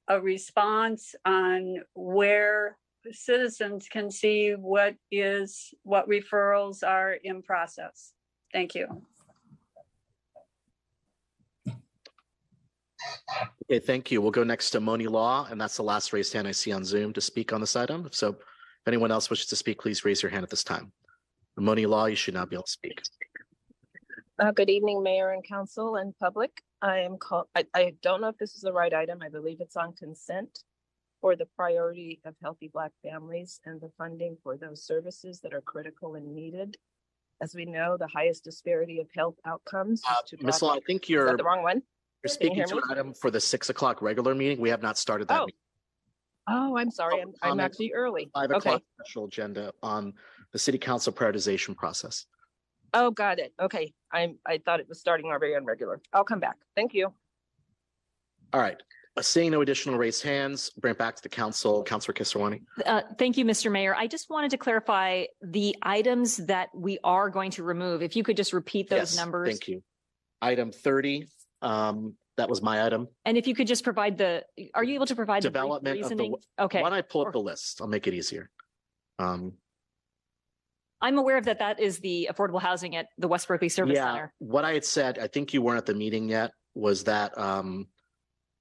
a 0.08 0.22
response 0.22 1.16
on 1.26 1.78
where 1.96 2.78
citizens 3.12 3.88
can 3.90 4.12
see 4.12 4.52
what 4.52 4.96
is, 5.12 5.74
what 5.84 6.08
referrals 6.10 6.88
are 6.88 7.14
in 7.14 7.42
process. 7.42 8.14
Thank 8.54 8.76
you. 8.76 9.02
Okay, 13.70 13.80
thank 13.80 14.12
you. 14.12 14.22
We'll 14.22 14.32
go 14.32 14.46
next 14.46 14.70
to 14.72 14.80
Moni 14.80 15.08
Law, 15.08 15.46
and 15.52 15.60
that's 15.60 15.76
the 15.76 15.84
last 15.84 16.14
raised 16.14 16.32
hand 16.32 16.48
I 16.48 16.52
see 16.52 16.72
on 16.72 16.86
Zoom 16.86 17.12
to 17.12 17.20
speak 17.20 17.52
on 17.52 17.60
this 17.60 17.76
item. 17.76 18.08
So 18.14 18.30
if 18.30 18.88
anyone 18.88 19.12
else 19.12 19.30
wishes 19.30 19.48
to 19.48 19.58
speak, 19.58 19.82
please 19.82 20.06
raise 20.06 20.24
your 20.24 20.30
hand 20.30 20.44
at 20.44 20.50
this 20.50 20.64
time. 20.64 20.94
Moni 21.58 21.86
Law, 21.86 22.06
you 22.06 22.16
should 22.16 22.36
now 22.36 22.46
be 22.46 22.56
able 22.56 22.64
to 22.64 22.72
speak. 22.72 23.02
Uh, 24.40 24.52
good 24.52 24.70
evening, 24.70 25.04
Mayor 25.04 25.32
and 25.32 25.44
Council 25.44 25.98
and 25.98 26.18
public. 26.18 26.62
I 26.82 27.00
am 27.00 27.18
called, 27.18 27.48
I, 27.56 27.66
I 27.74 27.94
don't 28.02 28.22
know 28.22 28.30
if 28.30 28.38
this 28.38 28.56
is 28.56 28.62
the 28.62 28.72
right 28.72 28.94
item. 28.94 29.20
I 29.22 29.28
believe 29.28 29.58
it's 29.60 29.76
on 29.76 29.94
consent 29.94 30.64
for 31.20 31.36
the 31.36 31.48
priority 31.58 32.22
of 32.24 32.36
healthy 32.42 32.70
Black 32.72 32.92
families 33.04 33.60
and 33.66 33.82
the 33.82 33.90
funding 33.98 34.38
for 34.44 34.56
those 34.56 34.86
services 34.86 35.42
that 35.42 35.54
are 35.54 35.62
critical 35.62 36.16
and 36.16 36.34
needed. 36.34 36.78
As 37.42 37.54
we 37.54 37.66
know, 37.66 37.98
the 37.98 38.08
highest 38.08 38.46
disparity 38.46 39.02
of 39.02 39.08
health 39.14 39.36
outcomes. 39.46 40.00
is 40.00 40.40
to 40.40 40.46
Ms. 40.46 40.62
Law, 40.62 40.76
I 40.76 40.80
think 40.88 41.10
you're, 41.10 41.36
the 41.36 41.44
wrong 41.44 41.64
one? 41.64 41.82
You're 42.28 42.50
Can 42.52 42.58
you 42.58 42.64
speaking 42.66 42.68
to 42.70 42.76
me? 42.76 42.82
an 42.86 42.92
item 42.98 43.14
for 43.14 43.32
the 43.32 43.40
six 43.40 43.70
o'clock 43.70 44.02
regular 44.02 44.36
meeting. 44.36 44.60
We 44.60 44.70
have 44.70 44.82
not 44.82 44.98
started 44.98 45.28
that. 45.30 45.42
Oh, 45.42 45.46
meeting. 45.46 45.60
oh, 46.50 46.78
I'm 46.78 46.92
sorry. 46.92 47.22
I'm, 47.22 47.34
I'm 47.42 47.60
actually 47.60 47.94
early. 47.94 48.30
Five 48.34 48.50
Okay. 48.52 48.58
o'clock 48.58 48.82
special 49.02 49.26
agenda 49.26 49.74
on 49.82 50.14
the 50.52 50.60
city 50.60 50.78
council 50.78 51.14
prioritization 51.14 51.76
process. 51.76 52.26
Oh, 52.94 53.12
got 53.12 53.40
it. 53.40 53.54
Okay. 53.62 53.94
I'm, 54.12 54.38
I 54.46 54.60
thought 54.60 54.80
it 54.80 54.88
was 54.90 55.00
starting 55.00 55.28
already 55.28 55.56
on 55.56 55.66
regular. 55.66 56.00
I'll 56.14 56.24
come 56.24 56.40
back. 56.40 56.56
Thank 56.76 56.94
you. 56.94 57.14
All 58.54 58.62
right, 58.62 58.82
Uh, 59.18 59.22
seeing 59.22 59.52
no 59.52 59.60
additional 59.62 59.98
raised 59.98 60.24
hands, 60.24 60.70
bring 60.78 60.92
it 60.92 60.98
back 60.98 61.18
to 61.18 61.22
the 61.22 61.28
council. 61.28 61.84
Councilor 61.84 62.14
Kesarwani. 62.14 62.62
Uh, 62.86 63.02
Thank 63.20 63.36
you, 63.38 63.44
Mr. 63.44 63.70
Mayor. 63.70 63.94
I 63.94 64.08
just 64.08 64.30
wanted 64.30 64.52
to 64.52 64.58
clarify 64.58 65.26
the 65.42 65.76
items 65.82 66.38
that 66.38 66.70
we 66.74 66.98
are 67.04 67.30
going 67.30 67.52
to 67.52 67.64
remove. 67.64 68.02
If 68.02 68.16
you 68.16 68.24
could 68.24 68.38
just 68.38 68.54
repeat 68.54 68.90
those 68.90 68.98
Yes, 69.00 69.16
numbers. 69.18 69.50
Thank 69.50 69.68
you. 69.68 69.84
Item 70.42 70.72
thirty, 70.72 71.28
um, 71.62 72.16
that 72.38 72.50
was 72.50 72.62
my 72.62 72.86
item. 72.86 73.08
And 73.26 73.38
if 73.38 73.48
you 73.48 73.56
could 73.56 73.68
just 73.68 73.84
provide 73.84 74.18
the, 74.18 74.44
are 74.74 74.84
you 74.84 74.96
able 74.96 75.08
to 75.08 75.16
provide 75.16 75.44
the 75.44 75.50
brief 75.50 75.62
Development 75.64 76.00
of 76.00 76.10
the, 76.10 76.16
reasoning? 76.16 76.36
Okay. 76.60 76.82
why 76.82 76.90
don't 76.90 77.00
I 77.00 77.02
pull 77.02 77.26
up 77.26 77.34
the 77.34 77.40
list? 77.40 77.82
I'll 77.82 77.88
make 77.88 78.08
it 78.08 78.14
easier. 78.14 78.50
Um, 79.20 79.54
I'm 81.02 81.18
aware 81.18 81.38
of 81.38 81.46
that. 81.46 81.60
That 81.60 81.80
is 81.80 82.00
the 82.00 82.30
affordable 82.32 82.62
housing 82.62 82.96
at 82.96 83.08
the 83.18 83.28
West 83.28 83.48
Berkeley 83.48 83.70
Service 83.70 83.96
Yeah, 83.96 84.14
Center. 84.14 84.34
what 84.40 84.66
I 84.66 84.74
had 84.74 84.86
said, 84.86 85.20
I 85.20 85.28
think 85.28 85.54
you 85.54 85.62
weren't 85.62 85.78
at 85.78 85.86
the 85.86 85.94
meeting 85.94 86.30
yet, 86.30 86.52
was 86.74 87.04
that 87.06 87.38
um. 87.38 87.88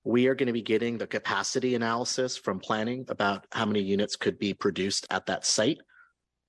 We 0.09 0.28
are 0.28 0.36
going 0.36 0.47
to 0.47 0.52
be 0.52 0.62
getting 0.62 0.98
the 0.98 1.06
capacity 1.09 1.74
analysis 1.74 2.36
from 2.36 2.60
planning 2.60 3.05
about 3.09 3.44
how 3.51 3.66
many 3.66 3.81
units 3.81 4.14
could 4.14 4.39
be 4.39 4.55
produced 4.55 5.05
at 5.10 5.27
that 5.27 5.44
site. 5.44 5.78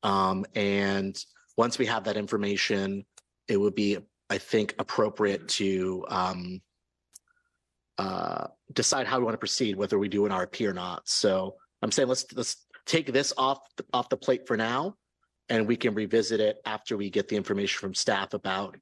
Um, 0.03 0.45
and 0.53 1.17
once 1.57 1.79
we 1.79 1.87
have 1.87 2.03
that 2.03 2.17
information, 2.17 3.03
it 3.47 3.57
would 3.57 3.73
be, 3.73 3.97
I 4.29 4.37
think, 4.37 4.75
appropriate 4.79 5.47
to 5.49 6.05
um. 6.09 6.61
Uh, 7.99 8.45
decide 8.73 9.07
how 9.07 9.17
we 9.17 9.23
want 9.23 9.33
to 9.33 9.39
proceed, 9.39 9.75
whether 9.75 9.97
we 9.97 10.07
do 10.07 10.27
an 10.27 10.31
RP 10.31 10.67
or 10.69 10.73
not. 10.73 11.09
So 11.09 11.55
I'm 11.81 11.91
saying 11.91 12.07
let's 12.07 12.31
let's 12.35 12.67
take 12.85 13.11
this 13.11 13.33
off 13.39 13.57
the- 13.75 13.85
off 13.91 14.07
the 14.09 14.17
plate 14.17 14.45
for 14.45 14.55
now. 14.55 14.95
And 15.49 15.67
we 15.67 15.75
can 15.77 15.95
revisit 15.95 16.39
it 16.39 16.57
after 16.63 16.95
we 16.95 17.09
get 17.09 17.27
the 17.27 17.35
information 17.35 17.79
from 17.79 17.95
staff 17.95 18.35
about 18.35 18.77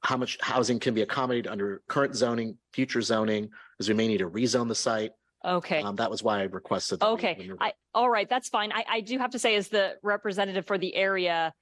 how 0.00 0.16
much 0.16 0.38
housing 0.40 0.80
can 0.80 0.92
be 0.92 1.02
accommodated 1.02 1.46
under 1.46 1.82
current 1.86 2.16
zoning, 2.16 2.58
future 2.72 3.00
zoning, 3.02 3.50
because 3.78 3.88
we 3.88 3.94
may 3.94 4.08
need 4.08 4.18
to 4.18 4.28
rezone 4.28 4.66
the 4.66 4.74
site. 4.74 5.12
Okay. 5.44 5.80
Um, 5.80 5.94
that 5.96 6.10
was 6.10 6.24
why 6.24 6.40
I 6.40 6.44
requested. 6.44 6.98
that 6.98 7.06
we- 7.06 7.12
Okay, 7.14 7.50
I, 7.60 7.74
all 7.94 8.10
right, 8.10 8.28
that's 8.28 8.48
fine. 8.48 8.72
I, 8.72 8.84
I 8.88 9.00
do 9.02 9.18
have 9.18 9.30
to 9.32 9.38
say 9.38 9.54
as 9.54 9.68
the 9.68 9.98
representative 10.02 10.66
for 10.66 10.78
the 10.78 10.96
area, 10.96 11.52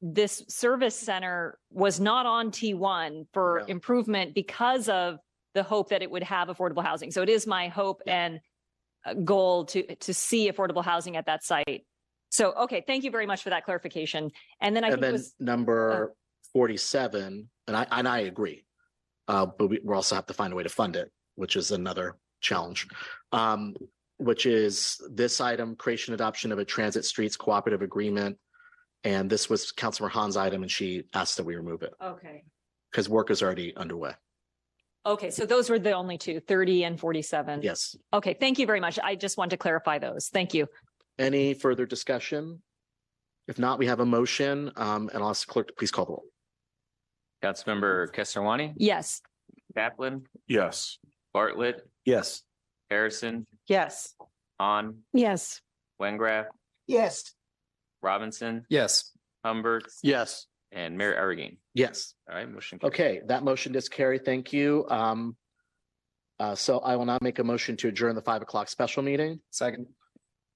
this 0.00 0.44
service 0.48 0.96
center 0.96 1.58
was 1.70 1.98
not 1.98 2.26
on 2.26 2.50
T1 2.50 3.26
for 3.32 3.64
improvement 3.68 4.34
because 4.34 4.88
of 4.88 5.18
the 5.54 5.62
hope 5.62 5.88
that 5.90 6.02
it 6.02 6.10
would 6.10 6.22
have 6.22 6.48
affordable 6.48 6.84
housing. 6.84 7.10
So 7.10 7.22
it 7.22 7.28
is 7.28 7.46
my 7.46 7.68
hope 7.68 8.02
and 8.06 8.40
uh, 9.04 9.14
goal 9.14 9.64
to, 9.66 9.94
to 9.96 10.14
see 10.14 10.50
affordable 10.50 10.84
housing 10.84 11.16
at 11.16 11.26
that 11.26 11.42
site. 11.42 11.84
So, 12.30 12.52
okay, 12.52 12.84
thank 12.86 13.04
you 13.04 13.10
very 13.10 13.26
much 13.26 13.42
for 13.42 13.50
that 13.50 13.64
clarification. 13.64 14.30
And 14.60 14.76
then 14.76 14.84
I 14.84 14.90
And 14.90 15.02
then 15.02 15.12
was, 15.12 15.34
number 15.40 16.14
forty-seven, 16.52 17.48
and 17.66 17.76
I, 17.76 17.86
and 17.90 18.06
I 18.06 18.20
agree. 18.20 18.64
Uh, 19.26 19.46
but 19.46 19.68
we, 19.68 19.80
we 19.82 19.94
also 19.94 20.14
have 20.14 20.26
to 20.26 20.34
find 20.34 20.52
a 20.52 20.56
way 20.56 20.62
to 20.62 20.68
fund 20.68 20.94
it, 20.96 21.10
which 21.36 21.56
is 21.56 21.70
another 21.70 22.16
challenge. 22.40 22.86
Um, 23.32 23.74
which 24.18 24.46
is 24.46 25.00
this 25.10 25.40
item, 25.40 25.76
creation 25.76 26.12
adoption 26.12 26.52
of 26.52 26.58
a 26.58 26.64
transit 26.64 27.04
streets 27.04 27.36
cooperative 27.36 27.82
agreement. 27.82 28.36
And 29.04 29.30
this 29.30 29.48
was 29.48 29.72
Councilor 29.72 30.08
Hahn's 30.08 30.36
item 30.36 30.62
and 30.62 30.70
she 30.70 31.04
asked 31.14 31.36
that 31.36 31.44
we 31.44 31.54
remove 31.56 31.82
it 31.82 31.94
okay. 32.02 32.42
because 32.90 33.08
work 33.08 33.30
is 33.30 33.42
already 33.42 33.74
underway. 33.76 34.12
Okay, 35.06 35.30
so 35.30 35.46
those 35.46 35.70
were 35.70 35.78
the 35.78 35.92
only 35.92 36.18
two, 36.18 36.40
30 36.40 36.84
and 36.84 37.00
47. 37.00 37.62
Yes. 37.62 37.96
Okay, 38.12 38.34
thank 38.38 38.58
you 38.58 38.66
very 38.66 38.80
much. 38.80 38.98
I 39.02 39.14
just 39.14 39.38
want 39.38 39.50
to 39.52 39.56
clarify 39.56 39.98
those. 39.98 40.28
Thank 40.28 40.52
you. 40.52 40.66
Any 41.18 41.54
further 41.54 41.86
discussion? 41.86 42.60
If 43.46 43.58
not, 43.58 43.78
we 43.78 43.86
have 43.86 44.00
a 44.00 44.06
motion, 44.06 44.70
um, 44.76 45.08
and 45.14 45.22
I'll 45.22 45.30
ask 45.30 45.46
the 45.46 45.52
clerk 45.52 45.68
to 45.68 45.74
please 45.74 45.90
call 45.90 46.04
the 46.04 46.10
roll. 46.12 46.24
Councilmember 47.42 48.12
Kesarwani, 48.12 48.74
Yes. 48.76 49.22
Taplin, 49.76 50.24
Yes. 50.48 50.98
Bartlett, 51.32 51.88
Yes. 52.04 52.42
Harrison, 52.90 53.46
Yes. 53.68 54.14
Hahn, 54.60 54.98
Yes. 55.12 55.62
Wengraf, 56.00 56.46
Yes, 56.86 57.34
Robinson, 58.12 58.64
Yes. 58.70 59.12
Humbert, 59.44 59.84
Yes. 60.02 60.46
and 60.72 60.96
Mayor 60.96 61.14
Arreguín. 61.14 61.58
Yes. 61.74 62.14
All 62.28 62.34
right, 62.36 62.48
motion. 62.50 62.78
carries. 62.78 62.94
Okay, 62.94 63.20
that 63.26 63.42
motion 63.44 63.72
does 63.72 63.88
carry. 63.88 64.18
Thank 64.18 64.52
you. 64.52 64.86
Um, 64.88 65.36
uh, 66.40 66.54
so 66.54 66.78
I 66.80 66.96
will 66.96 67.04
now 67.04 67.18
make 67.20 67.38
a 67.38 67.44
motion 67.44 67.76
to 67.78 67.88
adjourn 67.88 68.14
the 68.16 68.22
five 68.30 68.40
o'clock 68.42 68.68
special 68.68 69.02
meeting. 69.02 69.40
Second. 69.50 69.86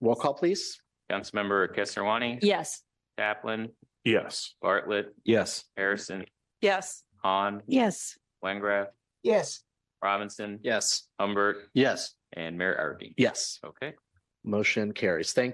Roll 0.00 0.14
call, 0.16 0.34
please. 0.34 0.80
Councilmember 1.10 1.60
Kesarwani. 1.76 2.38
Yes. 2.42 2.82
Taplin, 3.18 3.68
Yes. 4.04 4.54
Bartlett, 4.62 5.06
Yes. 5.24 5.64
Harrison, 5.76 6.24
Yes. 6.62 7.04
Hahn, 7.22 7.62
Yes. 7.66 8.16
Wengraf, 8.42 8.86
yes. 9.22 9.62
Robinson, 10.02 10.58
Yes. 10.62 11.06
Humbert, 11.20 11.56
Yes. 11.74 12.14
and 12.32 12.56
Mayor 12.56 12.74
Arreguín. 12.82 13.12
Yes, 13.18 13.60
Okay. 13.62 13.92
motion 14.42 14.92
carries. 14.92 15.32
Thank 15.34 15.50